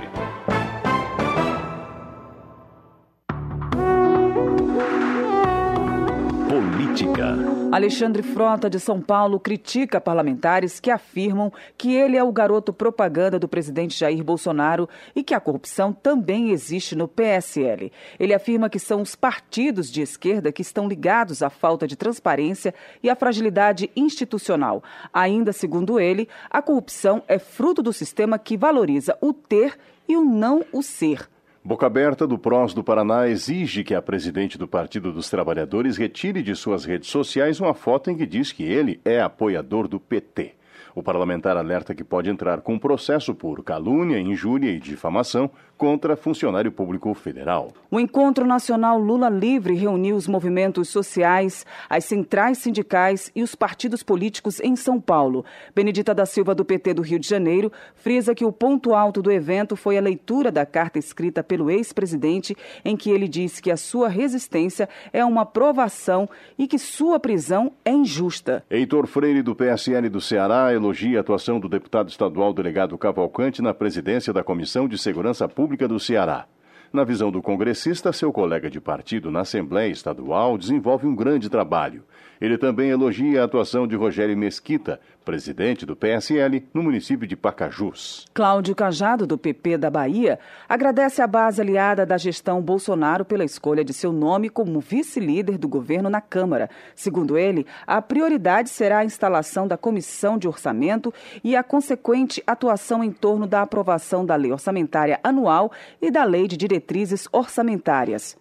Política. 6.91 7.37
Alexandre 7.71 8.21
Frota, 8.21 8.69
de 8.69 8.77
São 8.77 8.99
Paulo, 8.99 9.39
critica 9.39 10.01
parlamentares 10.01 10.77
que 10.77 10.91
afirmam 10.91 11.51
que 11.77 11.93
ele 11.95 12.17
é 12.17 12.23
o 12.23 12.31
garoto 12.33 12.73
propaganda 12.73 13.39
do 13.39 13.47
presidente 13.47 13.97
Jair 13.97 14.21
Bolsonaro 14.21 14.89
e 15.15 15.23
que 15.23 15.33
a 15.33 15.39
corrupção 15.39 15.93
também 15.93 16.51
existe 16.51 16.93
no 16.93 17.07
PSL. 17.07 17.93
Ele 18.19 18.33
afirma 18.33 18.69
que 18.69 18.77
são 18.77 19.01
os 19.01 19.15
partidos 19.15 19.89
de 19.89 20.01
esquerda 20.01 20.51
que 20.51 20.61
estão 20.61 20.87
ligados 20.87 21.41
à 21.41 21.49
falta 21.49 21.87
de 21.87 21.95
transparência 21.95 22.73
e 23.01 23.09
à 23.09 23.15
fragilidade 23.15 23.89
institucional. 23.95 24.83
Ainda 25.13 25.53
segundo 25.53 25.97
ele, 25.97 26.27
a 26.49 26.61
corrupção 26.61 27.23
é 27.25 27.39
fruto 27.39 27.81
do 27.81 27.93
sistema 27.93 28.37
que 28.37 28.57
valoriza 28.57 29.17
o 29.21 29.31
ter 29.31 29.77
e 30.09 30.17
o 30.17 30.25
não 30.25 30.65
o 30.73 30.81
ser. 30.83 31.30
Boca 31.64 31.86
Aberta 31.86 32.26
do 32.26 32.39
PROS 32.39 32.74
do 32.74 32.84
Paraná 32.84 33.28
exige 33.28 33.84
que 33.84 33.93
a 33.93 34.01
presidente 34.01 34.57
do 34.57 34.68
Partido 34.68 35.12
dos 35.12 35.30
Trabalhadores 35.30 35.95
retire 35.95 36.41
de 36.41 36.55
suas 36.55 36.86
redes 36.86 37.07
sociais 37.07 37.59
uma 37.59 37.76
foto 37.76 38.09
em 38.09 38.18
que 38.18 38.26
diz 38.26 38.51
que 38.51 38.64
ele 38.64 38.99
é 39.05 39.22
apoiador 39.22 39.88
do 39.88 39.99
PT. 39.99 40.55
O 40.95 41.03
parlamentar 41.03 41.55
alerta 41.57 41.93
que 41.93 42.03
pode 42.03 42.32
entrar 42.32 42.62
com 42.62 42.80
processo 42.80 43.36
por 43.36 43.64
calúnia, 43.64 44.20
injúria 44.20 44.72
e 44.72 44.80
difamação 44.80 45.51
contra 45.82 46.15
funcionário 46.15 46.71
público 46.71 47.11
federal. 47.15 47.73
O 47.89 47.99
Encontro 47.99 48.45
Nacional 48.45 48.99
Lula 48.99 49.29
Livre 49.29 49.73
reuniu 49.73 50.15
os 50.15 50.27
movimentos 50.27 50.89
sociais, 50.89 51.65
as 51.89 52.05
centrais 52.05 52.59
sindicais 52.59 53.32
e 53.36 53.41
os 53.41 53.55
partidos 53.55 54.03
políticos 54.03 54.59
em 54.59 54.75
São 54.75 55.01
Paulo. 55.01 55.43
Benedita 55.73 56.13
da 56.13 56.23
Silva, 56.23 56.53
do 56.53 56.63
PT 56.63 56.93
do 56.93 57.01
Rio 57.01 57.17
de 57.17 57.27
Janeiro, 57.27 57.71
frisa 57.95 58.36
que 58.36 58.45
o 58.45 58.51
ponto 58.51 58.93
alto 58.93 59.23
do 59.23 59.32
evento 59.32 59.75
foi 59.75 59.97
a 59.97 60.01
leitura 60.01 60.51
da 60.51 60.67
carta 60.67 60.99
escrita 60.99 61.41
pelo 61.41 61.71
ex-presidente, 61.71 62.55
em 62.86 62.95
que 62.95 63.09
ele 63.09 63.27
diz 63.27 63.59
que 63.59 63.71
a 63.71 63.75
sua 63.75 64.07
resistência 64.07 64.88
é 65.11 65.25
uma 65.25 65.47
provação 65.47 66.29
e 66.59 66.67
que 66.67 66.77
sua 66.77 67.19
prisão 67.19 67.71
é 67.84 67.91
injusta. 67.91 68.63
Heitor 68.69 69.07
Freire, 69.07 69.41
do 69.41 69.55
PSL 69.55 70.09
do 70.09 70.21
Ceará, 70.21 70.71
elogia 70.71 71.17
a 71.17 71.21
atuação 71.21 71.59
do 71.59 71.67
deputado 71.67 72.09
estadual 72.09 72.53
delegado 72.53 72.95
Cavalcante 72.99 73.63
na 73.63 73.73
presidência 73.73 74.32
da 74.32 74.43
Comissão 74.43 74.88
de 74.88 74.95
Segurança 74.95 75.49
Pública 75.49 75.70
do 75.88 75.99
Ceará. 75.99 76.45
Na 76.93 77.03
visão 77.03 77.32
do 77.32 77.41
congressista, 77.41 78.11
seu 78.11 78.34
colega 78.34 78.69
de 78.69 78.82
partido 78.82 79.32
na 79.32 79.41
Assembleia 79.41 79.89
Estadual 79.89 80.57
desenvolve 80.57 81.07
um 81.07 81.15
grande 81.15 81.49
trabalho. 81.49 82.03
Ele 82.41 82.57
também 82.57 82.89
elogia 82.89 83.41
a 83.41 83.45
atuação 83.45 83.87
de 83.87 83.95
Rogério 83.95 84.35
Mesquita, 84.35 84.99
presidente 85.23 85.85
do 85.85 85.95
PSL, 85.95 86.67
no 86.73 86.81
município 86.81 87.27
de 87.27 87.35
Pacajus. 87.35 88.25
Cláudio 88.33 88.73
Cajado, 88.73 89.27
do 89.27 89.37
PP 89.37 89.77
da 89.77 89.91
Bahia, 89.91 90.39
agradece 90.67 91.21
a 91.21 91.27
base 91.27 91.61
aliada 91.61 92.03
da 92.03 92.17
gestão 92.17 92.59
Bolsonaro 92.59 93.23
pela 93.23 93.45
escolha 93.45 93.85
de 93.85 93.93
seu 93.93 94.11
nome 94.11 94.49
como 94.49 94.79
vice-líder 94.79 95.59
do 95.59 95.67
governo 95.67 96.09
na 96.09 96.19
Câmara. 96.19 96.67
Segundo 96.95 97.37
ele, 97.37 97.67
a 97.85 98.01
prioridade 98.01 98.71
será 98.71 98.99
a 98.99 99.05
instalação 99.05 99.67
da 99.67 99.77
comissão 99.77 100.35
de 100.35 100.47
orçamento 100.47 101.13
e 101.43 101.55
a 101.55 101.61
consequente 101.61 102.41
atuação 102.47 103.03
em 103.03 103.11
torno 103.11 103.45
da 103.45 103.61
aprovação 103.61 104.25
da 104.25 104.35
lei 104.35 104.51
orçamentária 104.51 105.19
anual 105.23 105.71
e 106.01 106.09
da 106.09 106.23
lei 106.23 106.47
de 106.47 106.57
diretrizes 106.57 107.27
orçamentárias. 107.31 108.35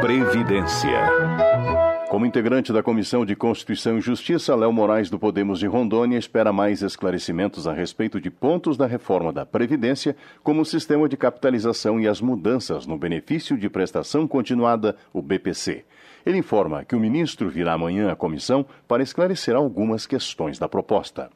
Previdência. 0.00 1.67
Como 2.08 2.24
integrante 2.24 2.72
da 2.72 2.82
Comissão 2.82 3.26
de 3.26 3.36
Constituição 3.36 3.98
e 3.98 4.00
Justiça, 4.00 4.56
Léo 4.56 4.72
Moraes 4.72 5.10
do 5.10 5.18
Podemos 5.18 5.58
de 5.58 5.66
Rondônia 5.66 6.16
espera 6.16 6.50
mais 6.50 6.80
esclarecimentos 6.80 7.66
a 7.66 7.72
respeito 7.74 8.18
de 8.18 8.30
pontos 8.30 8.78
da 8.78 8.86
reforma 8.86 9.30
da 9.30 9.44
Previdência, 9.44 10.16
como 10.42 10.62
o 10.62 10.64
sistema 10.64 11.06
de 11.06 11.18
capitalização 11.18 12.00
e 12.00 12.08
as 12.08 12.22
mudanças 12.22 12.86
no 12.86 12.96
benefício 12.96 13.58
de 13.58 13.68
prestação 13.68 14.26
continuada, 14.26 14.96
o 15.12 15.20
BPC. 15.20 15.84
Ele 16.24 16.38
informa 16.38 16.82
que 16.82 16.96
o 16.96 17.00
ministro 17.00 17.50
virá 17.50 17.74
amanhã 17.74 18.10
à 18.10 18.16
comissão 18.16 18.64
para 18.88 19.02
esclarecer 19.02 19.54
algumas 19.54 20.06
questões 20.06 20.58
da 20.58 20.66
proposta. 20.66 21.28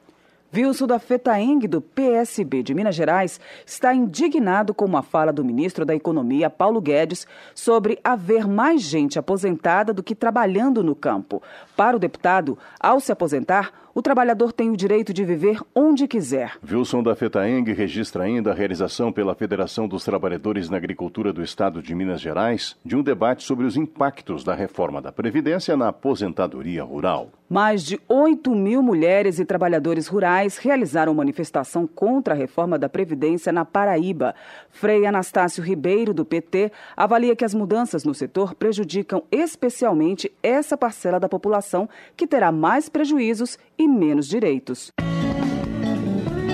Wilson 0.55 0.87
da 0.87 0.99
Fetaeng, 0.99 1.61
do 1.61 1.81
PSB 1.81 2.63
de 2.63 2.75
Minas 2.75 2.95
Gerais, 2.95 3.41
está 3.65 3.95
indignado 3.95 4.75
com 4.75 4.85
uma 4.85 5.03
fala 5.03 5.33
do 5.33 5.43
ministro 5.43 5.87
da 5.87 5.95
Economia, 5.95 6.51
Paulo 6.51 6.79
Guedes, 6.79 7.27
sobre 7.55 7.99
haver 8.05 8.47
mais 8.47 8.83
gente 8.83 9.19
aposentada 9.19 9.95
do 9.95 10.03
que 10.03 10.15
trabalhando 10.15 10.85
no 10.85 10.95
campo. 10.95 11.43
Para 11.75 11.97
o 11.97 11.99
deputado, 11.99 12.59
ao 12.79 13.01
se 13.01 13.11
aposentar, 13.11 13.73
o 13.95 14.01
trabalhador 14.01 14.53
tem 14.53 14.71
o 14.71 14.77
direito 14.77 15.13
de 15.13 15.25
viver 15.25 15.61
onde 15.75 16.09
quiser. 16.09 16.57
Wilson 16.69 17.03
da 17.03 17.15
Fetaeng 17.15 17.65
registra 17.73 18.25
ainda 18.25 18.51
a 18.51 18.55
realização 18.55 19.13
pela 19.13 19.35
Federação 19.35 19.87
dos 19.87 20.05
Trabalhadores 20.05 20.71
na 20.71 20.77
Agricultura 20.77 21.33
do 21.33 21.43
Estado 21.43 21.83
de 21.83 21.95
Minas 21.95 22.21
Gerais 22.21 22.77
de 22.85 22.97
um 22.97 23.03
debate 23.03 23.45
sobre 23.45 23.67
os 23.67 23.77
impactos 23.77 24.45
da 24.45 24.55
reforma 24.55 25.01
da 25.03 25.13
Previdência 25.13 25.77
na 25.77 25.89
aposentadoria 25.89 26.83
rural. 26.83 27.31
Mais 27.53 27.85
de 27.85 28.01
8 28.09 28.55
mil 28.55 28.83
mulheres 28.83 29.39
e 29.39 29.45
trabalhadores 29.45 30.07
rurais 30.07 30.57
realizaram 30.57 31.13
manifestação 31.13 31.87
contra 31.87 32.33
a 32.33 32.37
reforma 32.37 32.79
da 32.79 32.89
Previdência 32.89 33.53
na 33.53 33.63
Paraíba. 33.63 34.35
Frei 34.71 35.05
Anastácio 35.05 35.63
Ribeiro, 35.63 36.15
do 36.15 36.25
PT, 36.25 36.73
avalia 36.97 37.37
que 37.37 37.45
as 37.45 37.53
mudanças 37.53 38.05
no 38.05 38.15
setor 38.15 38.55
prejudicam 38.55 39.23
especialmente 39.31 40.33
essa 40.43 40.79
parcela 40.79 41.21
da 41.21 41.29
população 41.29 41.91
que 42.17 42.27
terá 42.27 42.51
mais 42.51 42.89
prejuízos 42.89 43.59
e 43.79 43.82
menos 43.89 44.29
direitos. 44.29 44.93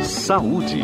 Saúde. 0.02 0.82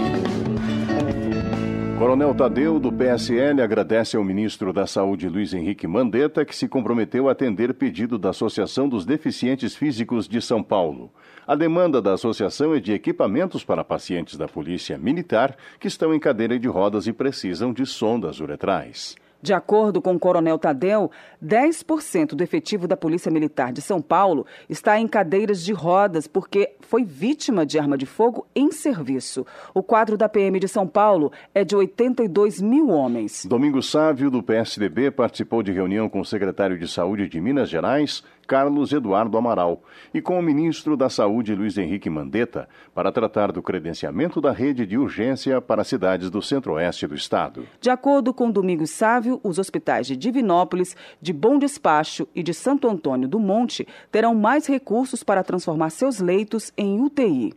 Coronel 1.98 2.34
Tadeu, 2.34 2.80
do 2.80 2.92
PSL, 2.92 3.62
agradece 3.62 4.16
ao 4.16 4.24
ministro 4.24 4.72
da 4.72 4.86
Saúde, 4.86 5.28
Luiz 5.28 5.54
Henrique 5.54 5.86
Mandetta, 5.86 6.44
que 6.44 6.54
se 6.54 6.68
comprometeu 6.68 7.28
a 7.28 7.32
atender 7.32 7.72
pedido 7.72 8.18
da 8.18 8.30
Associação 8.30 8.88
dos 8.88 9.06
Deficientes 9.06 9.76
Físicos 9.76 10.28
de 10.28 10.40
São 10.42 10.62
Paulo. 10.62 11.12
A 11.46 11.54
demanda 11.54 12.02
da 12.02 12.14
associação 12.14 12.74
é 12.74 12.80
de 12.80 12.92
equipamentos 12.92 13.64
para 13.64 13.84
pacientes 13.84 14.36
da 14.36 14.48
Polícia 14.48 14.98
Militar 14.98 15.56
que 15.78 15.86
estão 15.86 16.12
em 16.12 16.18
cadeira 16.18 16.58
de 16.58 16.66
rodas 16.66 17.06
e 17.06 17.12
precisam 17.12 17.72
de 17.72 17.86
sondas 17.86 18.40
uretrais. 18.40 19.14
De 19.44 19.52
acordo 19.52 20.00
com 20.00 20.14
o 20.14 20.18
Coronel 20.18 20.58
Tadeu, 20.58 21.10
10% 21.44 22.28
do 22.28 22.42
efetivo 22.42 22.88
da 22.88 22.96
Polícia 22.96 23.30
Militar 23.30 23.74
de 23.74 23.82
São 23.82 24.00
Paulo 24.00 24.46
está 24.70 24.98
em 24.98 25.06
cadeiras 25.06 25.62
de 25.62 25.74
rodas 25.74 26.26
porque 26.26 26.74
foi 26.80 27.04
vítima 27.04 27.66
de 27.66 27.78
arma 27.78 27.98
de 27.98 28.06
fogo 28.06 28.46
em 28.56 28.72
serviço. 28.72 29.46
O 29.74 29.82
quadro 29.82 30.16
da 30.16 30.30
PM 30.30 30.58
de 30.58 30.66
São 30.66 30.86
Paulo 30.86 31.30
é 31.54 31.62
de 31.62 31.76
82 31.76 32.62
mil 32.62 32.88
homens. 32.88 33.44
Domingos 33.44 33.90
Sávio, 33.90 34.30
do 34.30 34.42
PSDB, 34.42 35.10
participou 35.10 35.62
de 35.62 35.72
reunião 35.72 36.08
com 36.08 36.20
o 36.20 36.24
secretário 36.24 36.78
de 36.78 36.88
Saúde 36.88 37.28
de 37.28 37.38
Minas 37.38 37.68
Gerais, 37.68 38.24
Carlos 38.44 38.92
Eduardo 38.92 39.36
Amaral, 39.36 39.82
e 40.12 40.20
com 40.20 40.38
o 40.38 40.42
ministro 40.42 40.96
da 40.96 41.08
Saúde, 41.08 41.54
Luiz 41.54 41.76
Henrique 41.78 42.10
Mandetta, 42.10 42.68
para 42.94 43.10
tratar 43.10 43.52
do 43.52 43.62
credenciamento 43.62 44.40
da 44.40 44.52
rede 44.52 44.86
de 44.86 44.96
urgência 44.96 45.60
para 45.60 45.84
cidades 45.84 46.30
do 46.30 46.42
centro-oeste 46.42 47.06
do 47.06 47.14
estado. 47.14 47.66
De 47.80 47.90
acordo 47.90 48.32
com 48.32 48.50
Domingos 48.50 48.90
Sávio, 48.90 49.40
os 49.42 49.58
hospitais 49.58 50.06
de 50.06 50.16
Divinópolis, 50.16 50.96
de 51.20 51.32
Bom 51.32 51.58
Despacho 51.58 52.28
e 52.34 52.42
de 52.42 52.54
Santo 52.54 52.88
Antônio 52.88 53.28
do 53.28 53.38
Monte 53.38 53.86
terão 54.10 54.34
mais 54.34 54.66
recursos 54.66 55.22
para 55.22 55.42
transformar 55.42 55.90
seus 55.90 56.20
leitos 56.20 56.72
em 56.76 57.00
UTI. 57.00 57.54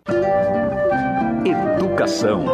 Educação. 1.45 2.45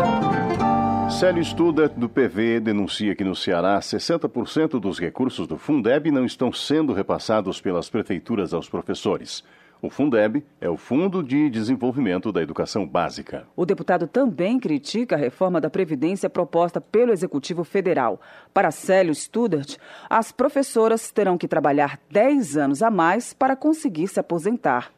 Célio 1.10 1.43
Studert, 1.43 1.93
do 1.95 2.10
PV, 2.10 2.60
denuncia 2.60 3.16
que 3.16 3.24
no 3.24 3.36
Ceará 3.36 3.80
60% 3.80 4.80
dos 4.80 4.99
recursos 4.99 5.47
do 5.47 5.58
Fundeb 5.58 6.12
não 6.12 6.26
estão 6.26 6.51
sendo 6.51 6.93
repassados 6.93 7.62
pelas 7.62 7.89
prefeituras 7.89 8.54
aos 8.54 8.68
professores. 8.68 9.43
O 9.82 9.89
Fundeb 9.89 10.43
é 10.62 10.70
o 10.70 10.78
Fundo 10.78 11.22
de 11.22 11.49
Desenvolvimento 11.49 12.32
da 12.32 12.41
Educação 12.41 12.88
Básica. 12.88 13.45
O 13.54 13.66
deputado 13.66 14.08
também 14.08 14.58
critica 14.58 15.16
a 15.16 15.20
reforma 15.20 15.60
da 15.60 15.70
Previdência 15.70 16.30
proposta 16.30 16.80
pelo 16.80 17.12
Executivo 17.12 17.66
Federal. 17.66 18.20
Para 18.54 18.72
Célio 18.72 19.14
Studert, 19.14 19.76
as 20.10 20.32
professoras 20.32 21.12
terão 21.12 21.38
que 21.38 21.49
trabalhar 21.49 21.99
10 22.10 22.56
anos 22.56 22.82
a 22.82 22.89
mais 22.89 23.34
para 23.34 23.58
conseguir 23.58 24.08
se 24.08 24.22
aposentar. 24.22 24.89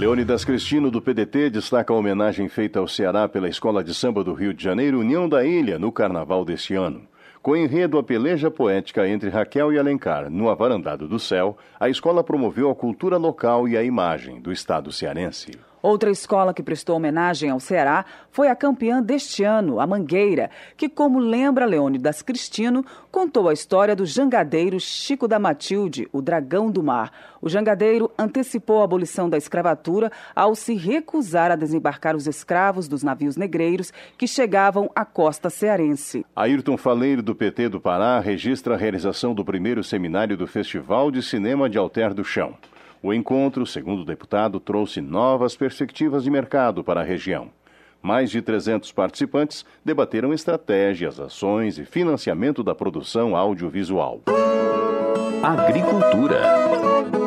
Leônidas 0.00 0.46
Cristino, 0.46 0.90
do 0.90 1.02
PDT, 1.02 1.50
destaca 1.50 1.92
a 1.92 1.96
homenagem 1.96 2.48
feita 2.48 2.78
ao 2.78 2.88
Ceará 2.88 3.28
pela 3.28 3.50
Escola 3.50 3.84
de 3.84 3.94
Samba 3.94 4.24
do 4.24 4.32
Rio 4.32 4.54
de 4.54 4.64
Janeiro, 4.64 5.00
União 5.00 5.28
da 5.28 5.44
Ilha, 5.44 5.78
no 5.78 5.92
carnaval 5.92 6.42
deste 6.42 6.74
ano. 6.74 7.02
Com 7.42 7.54
enredo 7.54 7.98
a 7.98 8.02
peleja 8.02 8.50
poética 8.50 9.06
entre 9.06 9.28
Raquel 9.28 9.74
e 9.74 9.78
Alencar 9.78 10.30
no 10.30 10.48
Avarandado 10.48 11.06
do 11.06 11.18
Céu, 11.18 11.58
a 11.78 11.90
escola 11.90 12.24
promoveu 12.24 12.70
a 12.70 12.74
cultura 12.74 13.18
local 13.18 13.68
e 13.68 13.76
a 13.76 13.84
imagem 13.84 14.40
do 14.40 14.50
Estado 14.50 14.90
cearense. 14.90 15.50
Outra 15.82 16.10
escola 16.10 16.52
que 16.52 16.62
prestou 16.62 16.96
homenagem 16.96 17.48
ao 17.48 17.58
Ceará 17.58 18.04
foi 18.30 18.48
a 18.48 18.54
campeã 18.54 19.02
deste 19.02 19.42
ano, 19.42 19.80
a 19.80 19.86
Mangueira, 19.86 20.50
que, 20.76 20.88
como 20.88 21.18
lembra 21.18 21.64
Leônidas 21.64 22.20
Cristino, 22.20 22.84
contou 23.10 23.48
a 23.48 23.52
história 23.52 23.96
do 23.96 24.04
jangadeiro 24.04 24.78
Chico 24.78 25.26
da 25.26 25.38
Matilde, 25.38 26.06
o 26.12 26.20
dragão 26.20 26.70
do 26.70 26.82
mar. 26.82 27.10
O 27.40 27.48
jangadeiro 27.48 28.10
antecipou 28.18 28.82
a 28.82 28.84
abolição 28.84 29.30
da 29.30 29.38
escravatura 29.38 30.12
ao 30.36 30.54
se 30.54 30.74
recusar 30.74 31.50
a 31.50 31.56
desembarcar 31.56 32.14
os 32.14 32.26
escravos 32.26 32.86
dos 32.86 33.02
navios 33.02 33.36
negreiros 33.36 33.90
que 34.18 34.26
chegavam 34.26 34.90
à 34.94 35.06
costa 35.06 35.48
cearense. 35.48 36.26
Ayrton 36.36 36.76
Faleiro, 36.76 37.22
do 37.22 37.34
PT 37.34 37.70
do 37.70 37.80
Pará, 37.80 38.20
registra 38.20 38.74
a 38.74 38.78
realização 38.78 39.34
do 39.34 39.44
primeiro 39.44 39.82
seminário 39.82 40.36
do 40.36 40.46
Festival 40.46 41.10
de 41.10 41.22
Cinema 41.22 41.70
de 41.70 41.78
Alter 41.78 42.12
do 42.12 42.22
Chão. 42.22 42.54
O 43.02 43.14
encontro, 43.14 43.66
segundo 43.66 44.02
o 44.02 44.04
deputado, 44.04 44.60
trouxe 44.60 45.00
novas 45.00 45.56
perspectivas 45.56 46.22
de 46.22 46.30
mercado 46.30 46.84
para 46.84 47.00
a 47.00 47.04
região. 47.04 47.50
Mais 48.02 48.30
de 48.30 48.42
300 48.42 48.92
participantes 48.92 49.64
debateram 49.84 50.32
estratégias, 50.32 51.18
ações 51.18 51.78
e 51.78 51.84
financiamento 51.84 52.62
da 52.62 52.74
produção 52.74 53.34
audiovisual. 53.34 54.20
Agricultura. 55.42 57.19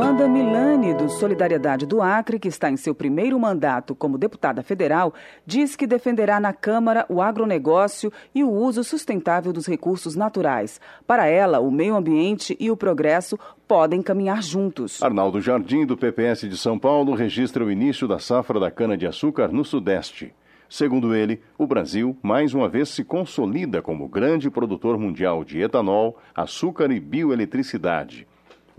Wanda 0.00 0.26
Milani, 0.26 0.94
do 0.94 1.10
Solidariedade 1.10 1.84
do 1.84 2.00
Acre, 2.00 2.38
que 2.38 2.48
está 2.48 2.70
em 2.70 2.76
seu 2.78 2.94
primeiro 2.94 3.38
mandato 3.38 3.94
como 3.94 4.16
deputada 4.16 4.62
federal, 4.62 5.12
diz 5.44 5.76
que 5.76 5.86
defenderá 5.86 6.40
na 6.40 6.54
Câmara 6.54 7.04
o 7.06 7.20
agronegócio 7.20 8.10
e 8.34 8.42
o 8.42 8.50
uso 8.50 8.82
sustentável 8.82 9.52
dos 9.52 9.66
recursos 9.66 10.16
naturais. 10.16 10.80
Para 11.06 11.26
ela, 11.26 11.60
o 11.60 11.70
meio 11.70 11.94
ambiente 11.94 12.56
e 12.58 12.70
o 12.70 12.78
progresso 12.78 13.38
podem 13.68 14.00
caminhar 14.00 14.42
juntos. 14.42 15.02
Arnaldo 15.02 15.38
Jardim, 15.38 15.84
do 15.84 15.98
PPS 15.98 16.48
de 16.48 16.56
São 16.56 16.78
Paulo, 16.78 17.14
registra 17.14 17.62
o 17.62 17.70
início 17.70 18.08
da 18.08 18.18
safra 18.18 18.58
da 18.58 18.70
cana-de-açúcar 18.70 19.52
no 19.52 19.66
Sudeste. 19.66 20.32
Segundo 20.66 21.14
ele, 21.14 21.42
o 21.58 21.66
Brasil 21.66 22.16
mais 22.22 22.54
uma 22.54 22.70
vez 22.70 22.88
se 22.88 23.04
consolida 23.04 23.82
como 23.82 24.08
grande 24.08 24.48
produtor 24.48 24.98
mundial 24.98 25.44
de 25.44 25.60
etanol, 25.60 26.16
açúcar 26.34 26.90
e 26.90 26.98
bioeletricidade. 26.98 28.29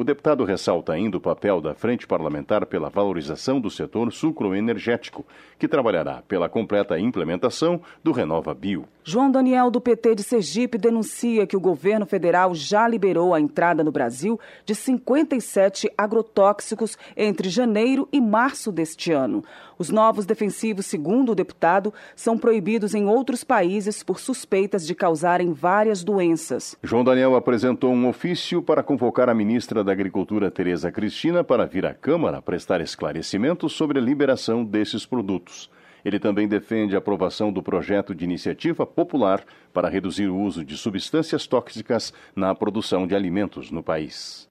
O 0.01 0.03
deputado 0.03 0.43
ressalta 0.43 0.93
ainda 0.93 1.17
o 1.17 1.21
papel 1.21 1.61
da 1.61 1.75
Frente 1.75 2.07
Parlamentar 2.07 2.65
pela 2.65 2.89
valorização 2.89 3.61
do 3.61 3.69
setor 3.69 4.11
sucroenergético, 4.11 5.23
que 5.59 5.67
trabalhará 5.67 6.23
pela 6.27 6.49
completa 6.49 6.97
implementação 6.97 7.79
do 8.03 8.11
Renova 8.11 8.51
Bio. 8.51 8.87
João 9.03 9.29
Daniel, 9.29 9.69
do 9.69 9.79
PT 9.79 10.15
de 10.15 10.23
Sergipe, 10.23 10.79
denuncia 10.79 11.45
que 11.45 11.55
o 11.55 11.59
governo 11.59 12.07
federal 12.07 12.55
já 12.55 12.87
liberou 12.87 13.31
a 13.31 13.39
entrada 13.39 13.83
no 13.83 13.91
Brasil 13.91 14.39
de 14.65 14.73
57 14.73 15.87
agrotóxicos 15.95 16.97
entre 17.15 17.47
janeiro 17.47 18.09
e 18.11 18.19
março 18.19 18.71
deste 18.71 19.11
ano. 19.11 19.43
Os 19.81 19.89
novos 19.89 20.27
defensivos, 20.27 20.85
segundo 20.85 21.31
o 21.31 21.35
deputado, 21.35 21.91
são 22.15 22.37
proibidos 22.37 22.93
em 22.93 23.07
outros 23.07 23.43
países 23.43 24.03
por 24.03 24.19
suspeitas 24.19 24.85
de 24.85 24.93
causarem 24.93 25.53
várias 25.53 26.03
doenças. 26.03 26.77
João 26.83 27.03
Daniel 27.03 27.35
apresentou 27.35 27.91
um 27.91 28.07
ofício 28.07 28.61
para 28.61 28.83
convocar 28.83 29.27
a 29.27 29.33
ministra 29.33 29.83
da 29.83 29.91
Agricultura, 29.91 30.51
Tereza 30.51 30.91
Cristina, 30.91 31.43
para 31.43 31.65
vir 31.65 31.83
à 31.83 31.95
Câmara 31.95 32.43
prestar 32.43 32.79
esclarecimentos 32.79 33.73
sobre 33.73 33.97
a 33.97 34.01
liberação 34.03 34.63
desses 34.63 35.03
produtos. 35.03 35.67
Ele 36.05 36.19
também 36.19 36.47
defende 36.47 36.93
a 36.93 36.99
aprovação 36.99 37.51
do 37.51 37.63
projeto 37.63 38.13
de 38.13 38.23
iniciativa 38.23 38.85
popular 38.85 39.43
para 39.73 39.89
reduzir 39.89 40.27
o 40.27 40.37
uso 40.37 40.63
de 40.63 40.77
substâncias 40.77 41.47
tóxicas 41.47 42.13
na 42.35 42.53
produção 42.53 43.07
de 43.07 43.15
alimentos 43.15 43.71
no 43.71 43.81
país. 43.81 44.47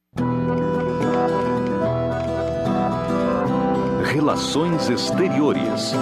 Relações 4.12 4.90
Exteriores. 4.90 5.92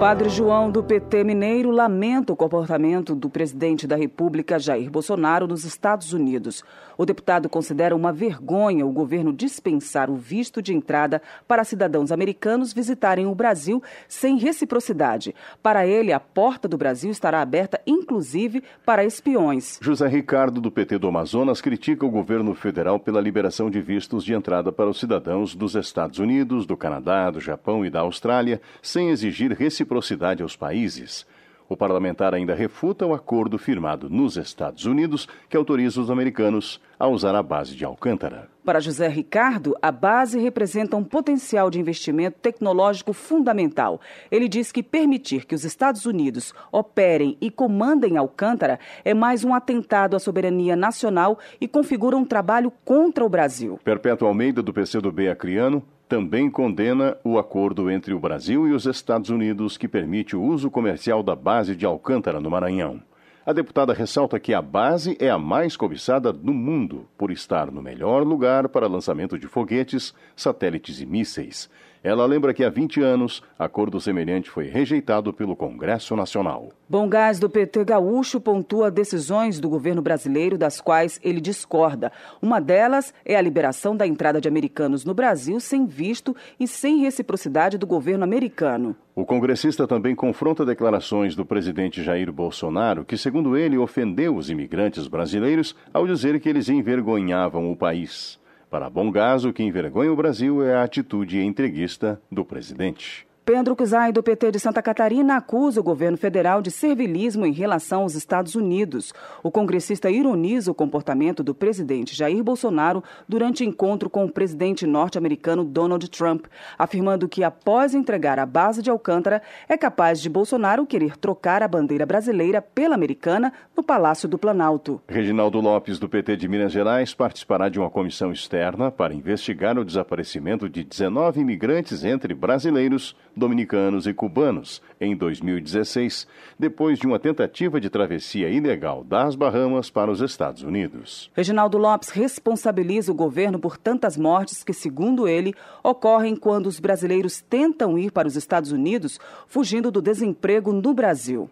Padre 0.00 0.30
João 0.30 0.70
do 0.70 0.82
PT 0.82 1.22
Mineiro 1.24 1.70
lamenta 1.70 2.32
o 2.32 2.36
comportamento 2.36 3.14
do 3.14 3.28
presidente 3.28 3.86
da 3.86 3.96
República, 3.96 4.58
Jair 4.58 4.90
Bolsonaro, 4.90 5.46
nos 5.46 5.62
Estados 5.62 6.14
Unidos. 6.14 6.64
O 6.96 7.04
deputado 7.04 7.50
considera 7.50 7.94
uma 7.94 8.10
vergonha 8.10 8.86
o 8.86 8.92
governo 8.92 9.30
dispensar 9.30 10.10
o 10.10 10.16
visto 10.16 10.62
de 10.62 10.74
entrada 10.74 11.20
para 11.46 11.64
cidadãos 11.64 12.10
americanos 12.10 12.72
visitarem 12.72 13.26
o 13.26 13.34
Brasil 13.34 13.82
sem 14.08 14.38
reciprocidade. 14.38 15.34
Para 15.62 15.86
ele, 15.86 16.14
a 16.14 16.20
porta 16.20 16.66
do 16.66 16.78
Brasil 16.78 17.10
estará 17.10 17.42
aberta, 17.42 17.78
inclusive, 17.86 18.62
para 18.86 19.04
espiões. 19.04 19.78
José 19.82 20.08
Ricardo, 20.08 20.62
do 20.62 20.70
PT 20.70 20.96
do 20.96 21.08
Amazonas, 21.08 21.60
critica 21.60 22.06
o 22.06 22.10
governo 22.10 22.54
federal 22.54 22.98
pela 22.98 23.20
liberação 23.20 23.68
de 23.68 23.82
vistos 23.82 24.24
de 24.24 24.32
entrada 24.32 24.72
para 24.72 24.88
os 24.88 24.98
cidadãos 24.98 25.54
dos 25.54 25.74
Estados 25.74 26.18
Unidos, 26.18 26.64
do 26.64 26.76
Canadá, 26.76 27.30
do 27.30 27.40
Japão 27.40 27.84
e 27.84 27.90
da 27.90 28.00
Austrália, 28.00 28.62
sem 28.80 29.10
exigir 29.10 29.52
reciprocidade 29.52 29.89
reciprocidade 29.90 30.42
aos 30.42 30.56
países. 30.56 31.26
O 31.68 31.76
parlamentar 31.76 32.34
ainda 32.34 32.52
refuta 32.52 33.06
o 33.06 33.14
acordo 33.14 33.56
firmado 33.56 34.10
nos 34.10 34.36
Estados 34.36 34.86
Unidos 34.86 35.28
que 35.48 35.56
autoriza 35.56 36.00
os 36.00 36.10
americanos 36.10 36.80
a 36.98 37.06
usar 37.06 37.32
a 37.36 37.42
base 37.42 37.76
de 37.76 37.84
Alcântara. 37.84 38.48
Para 38.64 38.80
José 38.80 39.06
Ricardo, 39.06 39.76
a 39.80 39.92
base 39.92 40.38
representa 40.40 40.96
um 40.96 41.04
potencial 41.04 41.70
de 41.70 41.78
investimento 41.78 42.38
tecnológico 42.40 43.12
fundamental. 43.12 44.00
Ele 44.32 44.48
diz 44.48 44.72
que 44.72 44.82
permitir 44.82 45.46
que 45.46 45.54
os 45.54 45.64
Estados 45.64 46.06
Unidos 46.06 46.52
operem 46.72 47.36
e 47.40 47.52
comandem 47.52 48.16
Alcântara 48.16 48.80
é 49.04 49.14
mais 49.14 49.44
um 49.44 49.54
atentado 49.54 50.16
à 50.16 50.18
soberania 50.18 50.74
nacional 50.74 51.38
e 51.60 51.68
configura 51.68 52.16
um 52.16 52.24
trabalho 52.24 52.72
contra 52.84 53.24
o 53.24 53.28
Brasil. 53.28 53.78
Perpétuo 53.84 54.26
Almeida, 54.26 54.60
do 54.60 54.72
PCdoB 54.72 55.28
Acriano, 55.28 55.84
também 56.10 56.50
condena 56.50 57.16
o 57.22 57.38
acordo 57.38 57.88
entre 57.88 58.12
o 58.12 58.18
Brasil 58.18 58.66
e 58.66 58.72
os 58.72 58.84
Estados 58.84 59.30
Unidos 59.30 59.78
que 59.78 59.86
permite 59.86 60.34
o 60.34 60.42
uso 60.42 60.68
comercial 60.68 61.22
da 61.22 61.36
base 61.36 61.76
de 61.76 61.86
Alcântara, 61.86 62.40
no 62.40 62.50
Maranhão. 62.50 63.00
A 63.46 63.52
deputada 63.52 63.92
ressalta 63.92 64.40
que 64.40 64.52
a 64.52 64.60
base 64.60 65.16
é 65.20 65.30
a 65.30 65.38
mais 65.38 65.76
cobiçada 65.76 66.32
no 66.32 66.52
mundo 66.52 67.06
por 67.16 67.30
estar 67.30 67.70
no 67.70 67.80
melhor 67.80 68.24
lugar 68.24 68.68
para 68.68 68.88
lançamento 68.88 69.38
de 69.38 69.46
foguetes, 69.46 70.12
satélites 70.34 71.00
e 71.00 71.06
mísseis. 71.06 71.70
Ela 72.02 72.24
lembra 72.24 72.54
que 72.54 72.64
há 72.64 72.70
20 72.70 73.02
anos, 73.02 73.42
acordo 73.58 74.00
semelhante 74.00 74.48
foi 74.48 74.66
rejeitado 74.66 75.34
pelo 75.34 75.54
Congresso 75.54 76.16
Nacional. 76.16 76.70
Bom 76.88 77.06
Gás 77.06 77.38
do 77.38 77.50
PT 77.50 77.84
Gaúcho 77.84 78.40
pontua 78.40 78.90
decisões 78.90 79.60
do 79.60 79.68
governo 79.68 80.00
brasileiro 80.00 80.56
das 80.56 80.80
quais 80.80 81.20
ele 81.22 81.42
discorda. 81.42 82.10
Uma 82.40 82.58
delas 82.58 83.12
é 83.22 83.36
a 83.36 83.40
liberação 83.42 83.94
da 83.94 84.06
entrada 84.06 84.40
de 84.40 84.48
americanos 84.48 85.04
no 85.04 85.12
Brasil 85.12 85.60
sem 85.60 85.84
visto 85.84 86.34
e 86.58 86.66
sem 86.66 87.00
reciprocidade 87.00 87.76
do 87.76 87.86
governo 87.86 88.24
americano. 88.24 88.96
O 89.14 89.26
congressista 89.26 89.86
também 89.86 90.14
confronta 90.14 90.64
declarações 90.64 91.36
do 91.36 91.44
presidente 91.44 92.02
Jair 92.02 92.32
Bolsonaro, 92.32 93.04
que, 93.04 93.18
segundo 93.18 93.58
ele, 93.58 93.76
ofendeu 93.76 94.34
os 94.34 94.48
imigrantes 94.48 95.06
brasileiros 95.06 95.76
ao 95.92 96.06
dizer 96.06 96.40
que 96.40 96.48
eles 96.48 96.70
envergonhavam 96.70 97.70
o 97.70 97.76
país. 97.76 98.40
Para 98.70 98.88
Bom 98.88 99.10
Gás, 99.10 99.44
o 99.44 99.52
que 99.52 99.64
envergonha 99.64 100.12
o 100.12 100.16
Brasil 100.16 100.64
é 100.64 100.76
a 100.76 100.84
atitude 100.84 101.40
entreguista 101.40 102.22
do 102.30 102.44
presidente. 102.44 103.26
Pedro 103.44 103.74
Cusai, 103.74 104.12
do 104.12 104.22
PT 104.22 104.52
de 104.52 104.60
Santa 104.60 104.82
Catarina, 104.82 105.36
acusa 105.36 105.80
o 105.80 105.82
governo 105.82 106.16
federal 106.16 106.60
de 106.60 106.70
servilismo 106.70 107.46
em 107.46 107.52
relação 107.52 108.02
aos 108.02 108.14
Estados 108.14 108.54
Unidos. 108.54 109.12
O 109.42 109.50
congressista 109.50 110.10
ironiza 110.10 110.70
o 110.70 110.74
comportamento 110.74 111.42
do 111.42 111.54
presidente 111.54 112.14
Jair 112.14 112.44
Bolsonaro 112.44 113.02
durante 113.26 113.64
encontro 113.64 114.10
com 114.10 114.24
o 114.24 114.30
presidente 114.30 114.86
norte-americano 114.86 115.64
Donald 115.64 116.08
Trump, 116.10 116.46
afirmando 116.78 117.28
que, 117.28 117.42
após 117.42 117.94
entregar 117.94 118.38
a 118.38 118.46
base 118.46 118.82
de 118.82 118.90
Alcântara, 118.90 119.42
é 119.68 119.76
capaz 119.76 120.20
de 120.20 120.28
Bolsonaro 120.28 120.86
querer 120.86 121.16
trocar 121.16 121.62
a 121.62 121.68
bandeira 121.68 122.04
brasileira 122.04 122.60
pela 122.62 122.94
americana 122.94 123.52
no 123.76 123.82
Palácio 123.82 124.28
do 124.28 124.38
Planalto. 124.38 125.00
Reginaldo 125.08 125.60
Lopes, 125.60 125.98
do 125.98 126.08
PT 126.08 126.36
de 126.36 126.46
Minas 126.46 126.72
Gerais, 126.72 127.14
participará 127.14 127.68
de 127.68 127.80
uma 127.80 127.90
comissão 127.90 128.30
externa 128.30 128.90
para 128.90 129.14
investigar 129.14 129.78
o 129.78 129.84
desaparecimento 129.84 130.68
de 130.68 130.84
19 130.84 131.40
imigrantes 131.40 132.04
entre 132.04 132.34
brasileiros 132.34 133.16
dominicanos 133.36 134.06
e 134.06 134.12
cubanos 134.12 134.82
em 135.00 135.16
2016, 135.16 136.26
depois 136.58 136.98
de 136.98 137.06
uma 137.06 137.18
tentativa 137.18 137.80
de 137.80 137.88
travessia 137.88 138.48
ilegal 138.48 139.04
das 139.04 139.34
Bahamas 139.34 139.90
para 139.90 140.10
os 140.10 140.20
Estados 140.20 140.62
Unidos. 140.62 141.30
Reginaldo 141.34 141.78
Lopes 141.78 142.10
responsabiliza 142.10 143.12
o 143.12 143.14
governo 143.14 143.58
por 143.58 143.76
tantas 143.76 144.16
mortes 144.16 144.62
que, 144.62 144.72
segundo 144.72 145.26
ele, 145.26 145.54
ocorrem 145.82 146.36
quando 146.36 146.66
os 146.66 146.80
brasileiros 146.80 147.40
tentam 147.40 147.98
ir 147.98 148.12
para 148.12 148.28
os 148.28 148.36
Estados 148.36 148.72
Unidos 148.72 149.18
fugindo 149.46 149.90
do 149.90 150.02
desemprego 150.02 150.72
no 150.72 150.94
Brasil. 150.94 151.50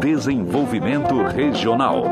Desenvolvimento 0.00 1.22
Regional. 1.24 2.04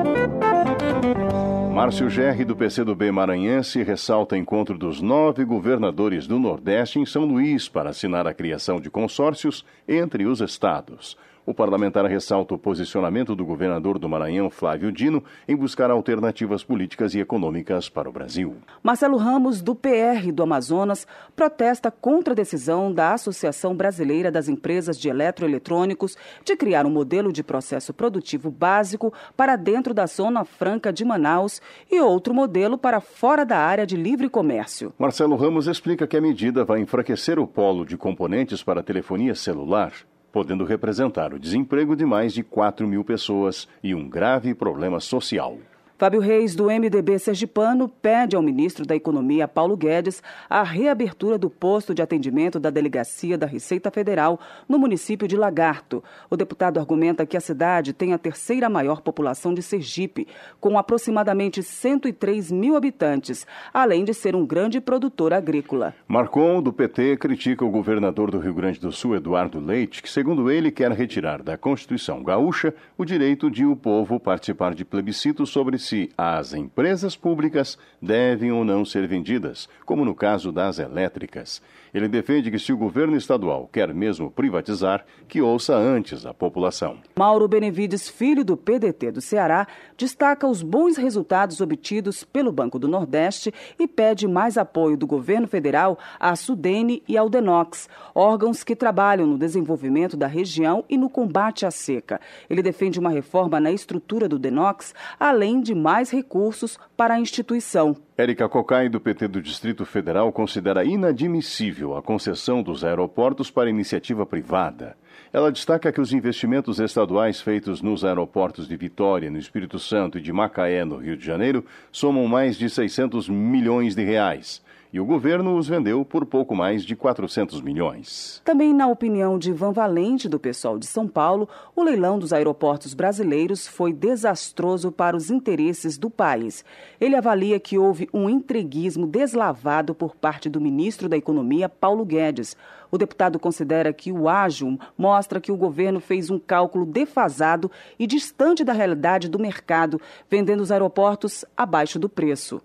Márcio 1.78 2.10
Gerri, 2.10 2.44
do 2.44 2.56
PCdoB 2.56 3.12
Maranhense, 3.12 3.84
ressalta 3.84 4.36
encontro 4.36 4.76
dos 4.76 5.00
nove 5.00 5.44
governadores 5.44 6.26
do 6.26 6.36
Nordeste 6.36 6.98
em 6.98 7.06
São 7.06 7.24
Luís 7.24 7.68
para 7.68 7.90
assinar 7.90 8.26
a 8.26 8.34
criação 8.34 8.80
de 8.80 8.90
consórcios 8.90 9.64
entre 9.86 10.26
os 10.26 10.40
estados. 10.40 11.16
O 11.48 11.54
parlamentar 11.54 12.04
ressalta 12.04 12.54
o 12.54 12.58
posicionamento 12.58 13.34
do 13.34 13.42
governador 13.42 13.98
do 13.98 14.06
Maranhão, 14.06 14.50
Flávio 14.50 14.92
Dino, 14.92 15.24
em 15.48 15.56
buscar 15.56 15.90
alternativas 15.90 16.62
políticas 16.62 17.14
e 17.14 17.20
econômicas 17.20 17.88
para 17.88 18.06
o 18.06 18.12
Brasil. 18.12 18.56
Marcelo 18.82 19.16
Ramos, 19.16 19.62
do 19.62 19.74
PR 19.74 20.30
do 20.30 20.42
Amazonas, 20.42 21.06
protesta 21.34 21.90
contra 21.90 22.34
a 22.34 22.36
decisão 22.36 22.92
da 22.92 23.14
Associação 23.14 23.74
Brasileira 23.74 24.30
das 24.30 24.46
Empresas 24.46 25.00
de 25.00 25.08
Eletroeletrônicos 25.08 26.18
de 26.44 26.54
criar 26.54 26.84
um 26.84 26.90
modelo 26.90 27.32
de 27.32 27.42
processo 27.42 27.94
produtivo 27.94 28.50
básico 28.50 29.10
para 29.34 29.56
dentro 29.56 29.94
da 29.94 30.04
Zona 30.04 30.44
Franca 30.44 30.92
de 30.92 31.02
Manaus 31.02 31.62
e 31.90 31.98
outro 31.98 32.34
modelo 32.34 32.76
para 32.76 33.00
fora 33.00 33.46
da 33.46 33.56
área 33.56 33.86
de 33.86 33.96
livre 33.96 34.28
comércio. 34.28 34.92
Marcelo 34.98 35.34
Ramos 35.34 35.66
explica 35.66 36.06
que 36.06 36.18
a 36.18 36.20
medida 36.20 36.62
vai 36.62 36.80
enfraquecer 36.80 37.38
o 37.38 37.46
polo 37.46 37.86
de 37.86 37.96
componentes 37.96 38.62
para 38.62 38.82
telefonia 38.82 39.34
celular 39.34 39.94
podendo 40.32 40.64
representar 40.64 41.32
o 41.32 41.38
desemprego 41.38 41.96
de 41.96 42.04
mais 42.04 42.32
de 42.32 42.42
4 42.42 42.86
mil 42.86 43.04
pessoas 43.04 43.68
e 43.82 43.94
um 43.94 44.08
grave 44.08 44.54
problema 44.54 45.00
social. 45.00 45.58
Fábio 45.98 46.20
Reis, 46.20 46.54
do 46.54 46.66
MDB 46.66 47.18
Sergipano, 47.18 47.88
pede 47.88 48.36
ao 48.36 48.40
ministro 48.40 48.86
da 48.86 48.94
Economia, 48.94 49.48
Paulo 49.48 49.76
Guedes, 49.76 50.22
a 50.48 50.62
reabertura 50.62 51.36
do 51.36 51.50
posto 51.50 51.92
de 51.92 52.00
atendimento 52.00 52.60
da 52.60 52.70
Delegacia 52.70 53.36
da 53.36 53.48
Receita 53.48 53.90
Federal 53.90 54.38
no 54.68 54.78
município 54.78 55.26
de 55.26 55.36
Lagarto. 55.36 56.04
O 56.30 56.36
deputado 56.36 56.78
argumenta 56.78 57.26
que 57.26 57.36
a 57.36 57.40
cidade 57.40 57.92
tem 57.92 58.12
a 58.12 58.18
terceira 58.18 58.68
maior 58.68 59.00
população 59.00 59.52
de 59.52 59.60
Sergipe, 59.60 60.28
com 60.60 60.78
aproximadamente 60.78 61.64
103 61.64 62.52
mil 62.52 62.76
habitantes, 62.76 63.44
além 63.74 64.04
de 64.04 64.14
ser 64.14 64.36
um 64.36 64.46
grande 64.46 64.80
produtor 64.80 65.32
agrícola. 65.32 65.96
Marcon, 66.06 66.62
do 66.62 66.72
PT, 66.72 67.16
critica 67.16 67.64
o 67.64 67.70
governador 67.72 68.30
do 68.30 68.38
Rio 68.38 68.54
Grande 68.54 68.78
do 68.78 68.92
Sul, 68.92 69.16
Eduardo 69.16 69.58
Leite, 69.58 70.00
que, 70.00 70.08
segundo 70.08 70.48
ele, 70.48 70.70
quer 70.70 70.92
retirar 70.92 71.42
da 71.42 71.58
Constituição 71.58 72.22
gaúcha 72.22 72.72
o 72.96 73.04
direito 73.04 73.50
de 73.50 73.66
o 73.66 73.74
povo 73.74 74.20
participar 74.20 74.76
de 74.76 74.84
plebiscito 74.84 75.44
sobre 75.44 75.76
se 75.88 76.10
as 76.18 76.52
empresas 76.52 77.16
públicas 77.16 77.78
devem 78.00 78.52
ou 78.52 78.62
não 78.62 78.84
ser 78.84 79.08
vendidas, 79.08 79.68
como 79.86 80.04
no 80.04 80.14
caso 80.14 80.52
das 80.52 80.78
elétricas. 80.78 81.62
Ele 81.92 82.08
defende 82.08 82.50
que 82.50 82.58
se 82.58 82.72
o 82.72 82.76
governo 82.76 83.16
estadual 83.16 83.68
quer 83.72 83.92
mesmo 83.94 84.30
privatizar, 84.30 85.04
que 85.26 85.40
ouça 85.40 85.74
antes 85.74 86.26
a 86.26 86.34
população. 86.34 86.98
Mauro 87.18 87.48
Benevides, 87.48 88.08
filho 88.08 88.44
do 88.44 88.56
PDT 88.56 89.12
do 89.12 89.20
Ceará, 89.20 89.66
destaca 89.96 90.46
os 90.46 90.62
bons 90.62 90.96
resultados 90.96 91.60
obtidos 91.60 92.24
pelo 92.24 92.52
Banco 92.52 92.78
do 92.78 92.88
Nordeste 92.88 93.52
e 93.78 93.86
pede 93.86 94.26
mais 94.26 94.56
apoio 94.58 94.96
do 94.96 95.06
governo 95.06 95.46
federal 95.46 95.98
à 96.18 96.34
Sudene 96.36 97.02
e 97.08 97.16
ao 97.16 97.28
Denox, 97.28 97.88
órgãos 98.14 98.62
que 98.64 98.76
trabalham 98.76 99.26
no 99.26 99.38
desenvolvimento 99.38 100.16
da 100.16 100.26
região 100.26 100.84
e 100.88 100.96
no 100.96 101.08
combate 101.08 101.66
à 101.66 101.70
seca. 101.70 102.20
Ele 102.48 102.62
defende 102.62 102.98
uma 102.98 103.10
reforma 103.10 103.60
na 103.60 103.70
estrutura 103.70 104.28
do 104.28 104.38
Denox, 104.38 104.94
além 105.18 105.60
de 105.60 105.74
mais 105.74 106.10
recursos 106.10 106.78
para 106.96 107.14
a 107.14 107.20
instituição. 107.20 107.96
Érica 108.20 108.48
Cocai, 108.48 108.88
do 108.88 108.98
PT 108.98 109.28
do 109.28 109.40
Distrito 109.40 109.86
Federal, 109.86 110.32
considera 110.32 110.84
inadmissível 110.84 111.96
a 111.96 112.02
concessão 112.02 112.64
dos 112.64 112.82
aeroportos 112.82 113.48
para 113.48 113.70
iniciativa 113.70 114.26
privada. 114.26 114.96
Ela 115.32 115.52
destaca 115.52 115.92
que 115.92 116.00
os 116.00 116.12
investimentos 116.12 116.80
estaduais 116.80 117.40
feitos 117.40 117.80
nos 117.80 118.04
aeroportos 118.04 118.66
de 118.66 118.76
Vitória, 118.76 119.30
no 119.30 119.38
Espírito 119.38 119.78
Santo 119.78 120.18
e 120.18 120.20
de 120.20 120.32
Macaé, 120.32 120.84
no 120.84 120.96
Rio 120.96 121.16
de 121.16 121.24
Janeiro, 121.24 121.64
somam 121.92 122.26
mais 122.26 122.56
de 122.56 122.68
600 122.68 123.28
milhões 123.28 123.94
de 123.94 124.02
reais 124.02 124.66
e 124.92 125.00
o 125.00 125.04
governo 125.04 125.56
os 125.56 125.68
vendeu 125.68 126.04
por 126.04 126.24
pouco 126.24 126.54
mais 126.54 126.82
de 126.82 126.96
400 126.96 127.60
milhões. 127.60 128.40
Também, 128.44 128.72
na 128.72 128.86
opinião 128.86 129.38
de 129.38 129.50
Ivan 129.50 129.72
Valente, 129.72 130.28
do 130.28 130.38
pessoal 130.38 130.78
de 130.78 130.86
São 130.86 131.06
Paulo, 131.06 131.48
o 131.74 131.82
leilão 131.82 132.18
dos 132.18 132.32
aeroportos 132.32 132.94
brasileiros 132.94 133.66
foi 133.66 133.92
desastroso 133.92 134.90
para 134.90 135.16
os 135.16 135.30
interesses 135.30 135.98
do 135.98 136.08
país. 136.08 136.64
Ele 137.00 137.16
avalia 137.16 137.60
que 137.60 137.78
houve 137.78 138.08
um 138.12 138.28
entreguismo 138.28 139.06
deslavado 139.06 139.94
por 139.94 140.16
parte 140.16 140.48
do 140.48 140.60
ministro 140.60 141.08
da 141.08 141.16
Economia, 141.16 141.68
Paulo 141.68 142.04
Guedes. 142.04 142.56
O 142.90 142.96
deputado 142.96 143.38
considera 143.38 143.92
que 143.92 144.10
o 144.10 144.28
ágil 144.28 144.78
mostra 144.96 145.40
que 145.40 145.52
o 145.52 145.56
governo 145.56 146.00
fez 146.00 146.30
um 146.30 146.38
cálculo 146.38 146.86
defasado 146.86 147.70
e 147.98 148.06
distante 148.06 148.64
da 148.64 148.72
realidade 148.72 149.28
do 149.28 149.38
mercado, 149.38 150.00
vendendo 150.30 150.62
os 150.62 150.72
aeroportos 150.72 151.44
abaixo 151.56 151.98
do 151.98 152.08
preço. 152.08 152.62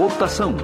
Votação. 0.00 0.56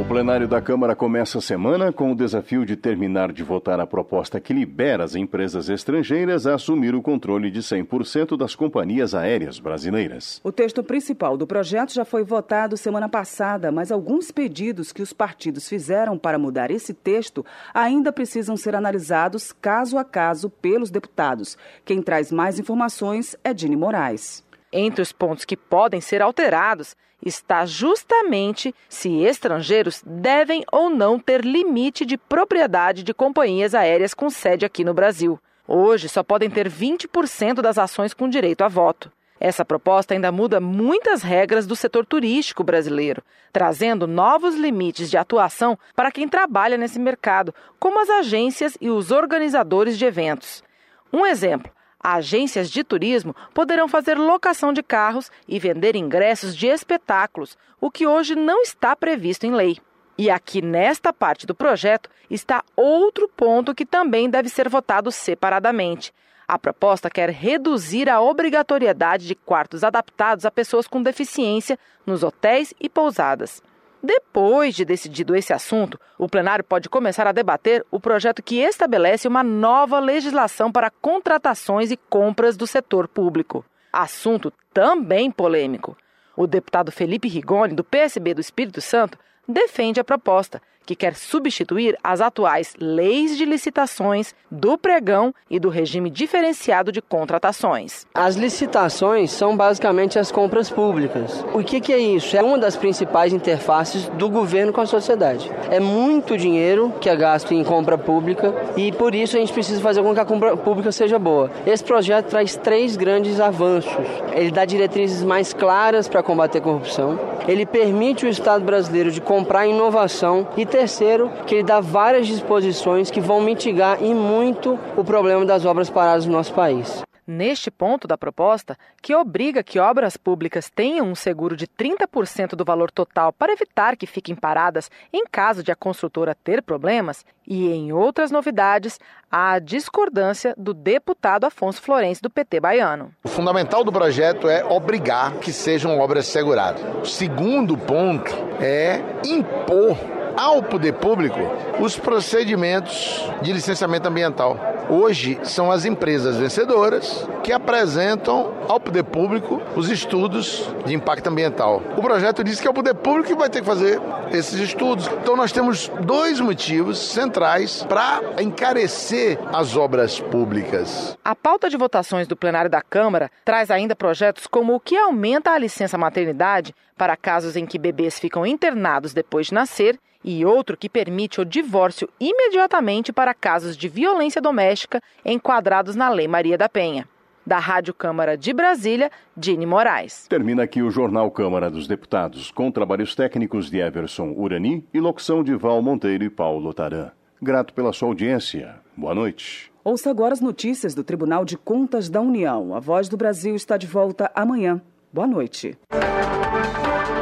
O 0.00 0.04
plenário 0.04 0.46
da 0.46 0.62
Câmara 0.62 0.94
começa 0.94 1.38
a 1.38 1.40
semana 1.40 1.92
com 1.92 2.12
o 2.12 2.14
desafio 2.14 2.64
de 2.64 2.76
terminar 2.76 3.32
de 3.32 3.42
votar 3.42 3.80
a 3.80 3.86
proposta 3.86 4.38
que 4.38 4.52
libera 4.52 5.02
as 5.02 5.16
empresas 5.16 5.68
estrangeiras 5.68 6.46
a 6.46 6.54
assumir 6.54 6.94
o 6.94 7.02
controle 7.02 7.50
de 7.50 7.58
100% 7.58 8.36
das 8.36 8.54
companhias 8.54 9.12
aéreas 9.12 9.58
brasileiras. 9.58 10.40
O 10.44 10.52
texto 10.52 10.84
principal 10.84 11.36
do 11.36 11.48
projeto 11.48 11.92
já 11.92 12.04
foi 12.04 12.22
votado 12.22 12.76
semana 12.76 13.08
passada, 13.08 13.72
mas 13.72 13.90
alguns 13.90 14.30
pedidos 14.30 14.92
que 14.92 15.02
os 15.02 15.12
partidos 15.12 15.68
fizeram 15.68 16.16
para 16.16 16.38
mudar 16.38 16.70
esse 16.70 16.94
texto 16.94 17.44
ainda 17.74 18.12
precisam 18.12 18.56
ser 18.56 18.76
analisados 18.76 19.50
caso 19.50 19.98
a 19.98 20.04
caso 20.04 20.48
pelos 20.48 20.92
deputados. 20.92 21.58
Quem 21.84 22.00
traz 22.00 22.30
mais 22.30 22.60
informações 22.60 23.34
é 23.42 23.52
Dini 23.52 23.74
Moraes. 23.74 24.48
Entre 24.72 25.02
os 25.02 25.12
pontos 25.12 25.44
que 25.44 25.56
podem 25.56 26.00
ser 26.00 26.22
alterados 26.22 26.96
está 27.24 27.66
justamente 27.66 28.74
se 28.88 29.22
estrangeiros 29.22 30.02
devem 30.06 30.64
ou 30.70 30.88
não 30.88 31.18
ter 31.18 31.44
limite 31.44 32.06
de 32.06 32.16
propriedade 32.16 33.02
de 33.02 33.12
companhias 33.12 33.74
aéreas 33.74 34.14
com 34.14 34.30
sede 34.30 34.64
aqui 34.64 34.84
no 34.84 34.94
Brasil. 34.94 35.38
Hoje 35.66 36.08
só 36.08 36.22
podem 36.22 36.48
ter 36.48 36.68
20% 36.68 37.60
das 37.60 37.78
ações 37.78 38.14
com 38.14 38.28
direito 38.28 38.62
a 38.62 38.68
voto. 38.68 39.10
Essa 39.38 39.64
proposta 39.64 40.12
ainda 40.12 40.30
muda 40.30 40.60
muitas 40.60 41.22
regras 41.22 41.66
do 41.66 41.74
setor 41.74 42.04
turístico 42.04 42.62
brasileiro, 42.62 43.22
trazendo 43.50 44.06
novos 44.06 44.54
limites 44.54 45.10
de 45.10 45.16
atuação 45.16 45.78
para 45.96 46.12
quem 46.12 46.28
trabalha 46.28 46.76
nesse 46.76 46.98
mercado, 46.98 47.54
como 47.78 48.00
as 48.00 48.10
agências 48.10 48.76
e 48.80 48.90
os 48.90 49.10
organizadores 49.10 49.96
de 49.98 50.04
eventos. 50.04 50.62
Um 51.10 51.24
exemplo: 51.24 51.72
Agências 52.02 52.70
de 52.70 52.82
turismo 52.82 53.36
poderão 53.52 53.86
fazer 53.86 54.16
locação 54.16 54.72
de 54.72 54.82
carros 54.82 55.30
e 55.46 55.58
vender 55.58 55.94
ingressos 55.94 56.56
de 56.56 56.66
espetáculos, 56.66 57.58
o 57.78 57.90
que 57.90 58.06
hoje 58.06 58.34
não 58.34 58.62
está 58.62 58.96
previsto 58.96 59.44
em 59.44 59.52
lei. 59.52 59.78
E 60.16 60.30
aqui 60.30 60.62
nesta 60.62 61.12
parte 61.12 61.46
do 61.46 61.54
projeto 61.54 62.08
está 62.30 62.64
outro 62.74 63.28
ponto 63.28 63.74
que 63.74 63.84
também 63.84 64.30
deve 64.30 64.48
ser 64.48 64.68
votado 64.68 65.12
separadamente. 65.12 66.12
A 66.48 66.58
proposta 66.58 67.08
quer 67.08 67.30
reduzir 67.30 68.08
a 68.08 68.20
obrigatoriedade 68.20 69.26
de 69.26 69.34
quartos 69.34 69.84
adaptados 69.84 70.44
a 70.44 70.50
pessoas 70.50 70.86
com 70.88 71.02
deficiência 71.02 71.78
nos 72.04 72.22
hotéis 72.22 72.74
e 72.80 72.88
pousadas. 72.88 73.62
Depois 74.02 74.74
de 74.74 74.84
decidido 74.84 75.36
esse 75.36 75.52
assunto, 75.52 76.00
o 76.16 76.28
plenário 76.28 76.64
pode 76.64 76.88
começar 76.88 77.26
a 77.26 77.32
debater 77.32 77.84
o 77.90 78.00
projeto 78.00 78.42
que 78.42 78.60
estabelece 78.60 79.28
uma 79.28 79.42
nova 79.42 79.98
legislação 79.98 80.72
para 80.72 80.90
contratações 80.90 81.90
e 81.90 81.96
compras 81.96 82.56
do 82.56 82.66
setor 82.66 83.06
público. 83.06 83.64
Assunto 83.92 84.52
também 84.72 85.30
polêmico. 85.30 85.96
O 86.34 86.46
deputado 86.46 86.90
Felipe 86.90 87.28
Rigoni, 87.28 87.74
do 87.74 87.84
PSB 87.84 88.32
do 88.32 88.40
Espírito 88.40 88.80
Santo, 88.80 89.18
defende 89.46 90.00
a 90.00 90.04
proposta, 90.04 90.62
que 90.90 90.96
quer 90.96 91.14
substituir 91.14 91.96
as 92.02 92.20
atuais 92.20 92.74
leis 92.76 93.38
de 93.38 93.44
licitações, 93.44 94.34
do 94.50 94.76
pregão 94.76 95.32
e 95.48 95.60
do 95.60 95.68
regime 95.68 96.10
diferenciado 96.10 96.90
de 96.90 97.00
contratações. 97.00 98.06
As 98.12 98.34
licitações 98.34 99.30
são 99.30 99.56
basicamente 99.56 100.18
as 100.18 100.32
compras 100.32 100.68
públicas. 100.68 101.44
O 101.54 101.62
que, 101.62 101.80
que 101.80 101.92
é 101.92 101.98
isso? 101.98 102.36
É 102.36 102.42
uma 102.42 102.58
das 102.58 102.76
principais 102.76 103.32
interfaces 103.32 104.08
do 104.08 104.28
governo 104.28 104.72
com 104.72 104.80
a 104.80 104.86
sociedade. 104.86 105.48
É 105.70 105.78
muito 105.78 106.36
dinheiro 106.36 106.92
que 107.00 107.08
é 107.08 107.14
gasto 107.14 107.54
em 107.54 107.62
compra 107.62 107.96
pública 107.96 108.52
e 108.76 108.90
por 108.90 109.14
isso 109.14 109.36
a 109.36 109.40
gente 109.40 109.52
precisa 109.52 109.80
fazer 109.80 110.02
com 110.02 110.12
que 110.12 110.18
a 110.18 110.24
compra 110.24 110.56
pública 110.56 110.90
seja 110.90 111.20
boa. 111.20 111.52
Esse 111.64 111.84
projeto 111.84 112.30
traz 112.30 112.56
três 112.56 112.96
grandes 112.96 113.38
avanços. 113.38 113.94
Ele 114.32 114.50
dá 114.50 114.64
diretrizes 114.64 115.22
mais 115.22 115.52
claras 115.52 116.08
para 116.08 116.20
combater 116.20 116.58
a 116.58 116.62
corrupção. 116.62 117.16
Ele 117.46 117.64
permite 117.64 118.26
o 118.26 118.28
Estado 118.28 118.64
brasileiro 118.64 119.12
de 119.12 119.20
comprar 119.20 119.68
inovação 119.68 120.48
e 120.56 120.66
terceiro, 120.80 121.30
que 121.46 121.56
ele 121.56 121.62
dá 121.62 121.78
várias 121.78 122.26
disposições 122.26 123.10
que 123.10 123.20
vão 123.20 123.42
mitigar 123.42 124.02
e 124.02 124.14
muito 124.14 124.78
o 124.96 125.04
problema 125.04 125.44
das 125.44 125.66
obras 125.66 125.90
paradas 125.90 126.24
no 126.24 126.32
nosso 126.32 126.54
país. 126.54 127.02
Neste 127.26 127.70
ponto 127.70 128.08
da 128.08 128.16
proposta, 128.16 128.78
que 129.02 129.14
obriga 129.14 129.62
que 129.62 129.78
obras 129.78 130.16
públicas 130.16 130.70
tenham 130.74 131.06
um 131.06 131.14
seguro 131.14 131.54
de 131.54 131.66
30% 131.66 132.56
do 132.56 132.64
valor 132.64 132.90
total 132.90 133.30
para 133.30 133.52
evitar 133.52 133.94
que 133.94 134.06
fiquem 134.06 134.34
paradas 134.34 134.90
em 135.12 135.24
caso 135.30 135.62
de 135.62 135.70
a 135.70 135.76
construtora 135.76 136.34
ter 136.34 136.62
problemas, 136.62 137.24
e 137.46 137.68
em 137.68 137.92
outras 137.92 138.30
novidades, 138.30 138.98
há 139.30 139.52
a 139.52 139.58
discordância 139.58 140.54
do 140.56 140.72
deputado 140.72 141.44
Afonso 141.44 141.82
Florencio 141.82 142.22
do 142.22 142.30
PT 142.30 142.58
baiano. 142.58 143.12
O 143.22 143.28
fundamental 143.28 143.84
do 143.84 143.92
projeto 143.92 144.48
é 144.48 144.64
obrigar 144.64 145.34
que 145.34 145.52
sejam 145.52 146.00
obras 146.00 146.26
seguradas. 146.26 146.82
O 147.02 147.04
segundo 147.04 147.76
ponto 147.76 148.32
é 148.60 149.00
impor 149.24 150.19
ao 150.36 150.62
poder 150.62 150.94
público 150.94 151.38
os 151.80 151.98
procedimentos 151.98 153.24
de 153.42 153.52
licenciamento 153.52 154.08
ambiental. 154.08 154.58
Hoje 154.90 155.38
são 155.44 155.70
as 155.70 155.84
empresas 155.84 156.36
vencedoras 156.36 157.24
que 157.44 157.52
apresentam 157.52 158.52
ao 158.68 158.80
poder 158.80 159.04
público 159.04 159.62
os 159.76 159.88
estudos 159.88 160.68
de 160.84 160.94
impacto 160.94 161.28
ambiental. 161.28 161.80
O 161.96 162.02
projeto 162.02 162.42
diz 162.42 162.60
que 162.60 162.66
é 162.66 162.70
o 162.70 162.74
poder 162.74 162.94
público 162.94 163.28
que 163.28 163.36
vai 163.36 163.48
ter 163.48 163.60
que 163.60 163.66
fazer 163.66 164.00
esses 164.32 164.58
estudos. 164.58 165.06
Então 165.22 165.36
nós 165.36 165.52
temos 165.52 165.88
dois 166.00 166.40
motivos 166.40 166.98
centrais 166.98 167.84
para 167.84 168.20
encarecer 168.42 169.38
as 169.52 169.76
obras 169.76 170.18
públicas. 170.18 171.16
A 171.24 171.36
pauta 171.36 171.70
de 171.70 171.76
votações 171.76 172.26
do 172.26 172.34
plenário 172.36 172.68
da 172.68 172.82
Câmara 172.82 173.30
traz 173.44 173.70
ainda 173.70 173.94
projetos 173.94 174.48
como 174.48 174.74
o 174.74 174.80
que 174.80 174.96
aumenta 174.96 175.52
a 175.52 175.58
licença 175.58 175.96
maternidade 175.96 176.74
para 176.98 177.16
casos 177.16 177.54
em 177.54 177.64
que 177.64 177.78
bebês 177.78 178.18
ficam 178.18 178.44
internados 178.44 179.14
depois 179.14 179.46
de 179.46 179.54
nascer 179.54 179.98
e 180.24 180.44
outro 180.44 180.76
que 180.76 180.88
permite 180.88 181.40
o 181.40 181.44
divórcio 181.44 182.08
imediatamente 182.18 183.12
para 183.12 183.34
casos 183.34 183.76
de 183.76 183.88
violência 183.88 184.40
doméstica 184.40 185.00
enquadrados 185.24 185.96
na 185.96 186.08
Lei 186.08 186.28
Maria 186.28 186.58
da 186.58 186.68
Penha. 186.68 187.08
Da 187.46 187.58
Rádio 187.58 187.94
Câmara 187.94 188.36
de 188.36 188.52
Brasília, 188.52 189.10
Dini 189.36 189.64
Moraes. 189.64 190.26
Termina 190.28 190.62
aqui 190.62 190.82
o 190.82 190.90
Jornal 190.90 191.30
Câmara 191.30 191.70
dos 191.70 191.88
Deputados, 191.88 192.50
com 192.50 192.70
trabalhos 192.70 193.14
técnicos 193.14 193.70
de 193.70 193.78
Everson 193.78 194.34
Urani 194.36 194.86
e 194.92 195.00
locução 195.00 195.42
de 195.42 195.54
Val 195.56 195.80
Monteiro 195.80 196.22
e 196.22 196.30
Paulo 196.30 196.72
Taran. 196.74 197.10
Grato 197.42 197.72
pela 197.72 197.92
sua 197.92 198.08
audiência. 198.08 198.76
Boa 198.94 199.14
noite. 199.14 199.72
Ouça 199.82 200.10
agora 200.10 200.34
as 200.34 200.42
notícias 200.42 200.94
do 200.94 201.02
Tribunal 201.02 201.44
de 201.44 201.56
Contas 201.56 202.10
da 202.10 202.20
União. 202.20 202.74
A 202.74 202.80
Voz 202.80 203.08
do 203.08 203.16
Brasil 203.16 203.56
está 203.56 203.78
de 203.78 203.86
volta 203.86 204.30
amanhã. 204.34 204.80
Boa 205.10 205.26
noite. 205.26 205.76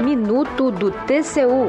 Minuto 0.04 0.72
do 0.72 0.90
TCU. 0.90 1.68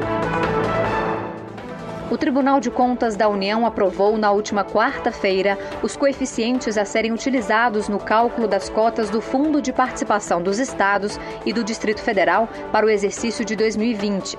O 2.10 2.18
Tribunal 2.18 2.58
de 2.58 2.72
Contas 2.72 3.14
da 3.14 3.28
União 3.28 3.64
aprovou 3.64 4.18
na 4.18 4.32
última 4.32 4.64
quarta-feira 4.64 5.56
os 5.80 5.96
coeficientes 5.96 6.76
a 6.76 6.84
serem 6.84 7.12
utilizados 7.12 7.88
no 7.88 8.00
cálculo 8.00 8.48
das 8.48 8.68
cotas 8.68 9.08
do 9.08 9.20
Fundo 9.20 9.62
de 9.62 9.72
Participação 9.72 10.42
dos 10.42 10.58
Estados 10.58 11.20
e 11.46 11.52
do 11.52 11.62
Distrito 11.62 12.02
Federal 12.02 12.48
para 12.72 12.84
o 12.84 12.90
exercício 12.90 13.44
de 13.44 13.54
2020. 13.54 14.36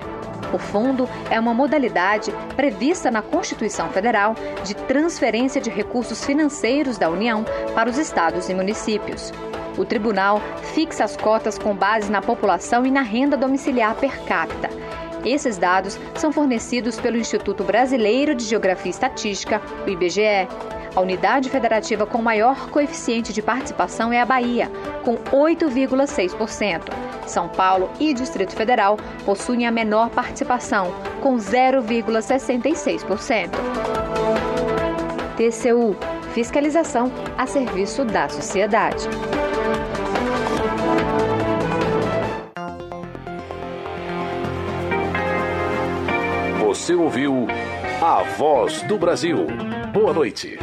O 0.54 0.58
fundo 0.58 1.08
é 1.30 1.40
uma 1.40 1.54
modalidade 1.54 2.34
prevista 2.58 3.10
na 3.10 3.22
Constituição 3.22 3.88
Federal 3.88 4.36
de 4.66 4.76
transferência 4.76 5.62
de 5.62 5.70
recursos 5.70 6.26
financeiros 6.26 6.98
da 6.98 7.10
União 7.10 7.46
para 7.74 7.90
os 7.90 7.98
estados 7.98 8.50
e 8.50 8.54
municípios. 8.54 9.32
O 9.78 9.86
tribunal 9.86 10.42
fixa 10.74 11.06
as 11.06 11.16
cotas 11.16 11.58
com 11.58 11.74
base 11.74 12.12
na 12.12 12.22
população 12.22 12.86
e 12.86 12.92
na 12.92 13.02
renda 13.02 13.38
domiciliar 13.38 13.96
per 13.96 14.20
capita. 14.26 14.70
Esses 15.26 15.58
dados 15.58 16.00
são 16.16 16.32
fornecidos 16.32 17.00
pelo 17.00 17.18
Instituto 17.18 17.64
Brasileiro 17.64 18.36
de 18.36 18.44
Geografia 18.44 18.90
e 18.90 18.92
Estatística, 18.92 19.62
o 19.86 19.90
IBGE. 19.90 20.48
A 20.96 21.00
unidade 21.00 21.50
federativa 21.50 22.06
com 22.06 22.22
maior 22.22 22.70
coeficiente 22.70 23.32
de 23.32 23.42
participação 23.42 24.12
é 24.12 24.20
a 24.20 24.26
Bahia, 24.26 24.70
com 25.04 25.16
8,6%. 25.18 26.82
São 27.26 27.48
Paulo 27.48 27.90
e 28.00 28.14
Distrito 28.14 28.54
Federal 28.54 28.98
possuem 29.26 29.66
a 29.66 29.72
menor 29.72 30.10
participação, 30.10 30.94
com 31.22 31.38
0,66%. 31.38 33.50
TCU 35.38 35.96
Fiscalização 36.34 37.12
a 37.38 37.46
serviço 37.46 38.06
da 38.06 38.30
sociedade. 38.30 39.06
Você 46.92 46.96
ouviu 46.96 47.48
A 48.02 48.22
Voz 48.36 48.82
do 48.82 48.98
Brasil. 48.98 49.48
Boa 49.94 50.12
noite. 50.12 50.60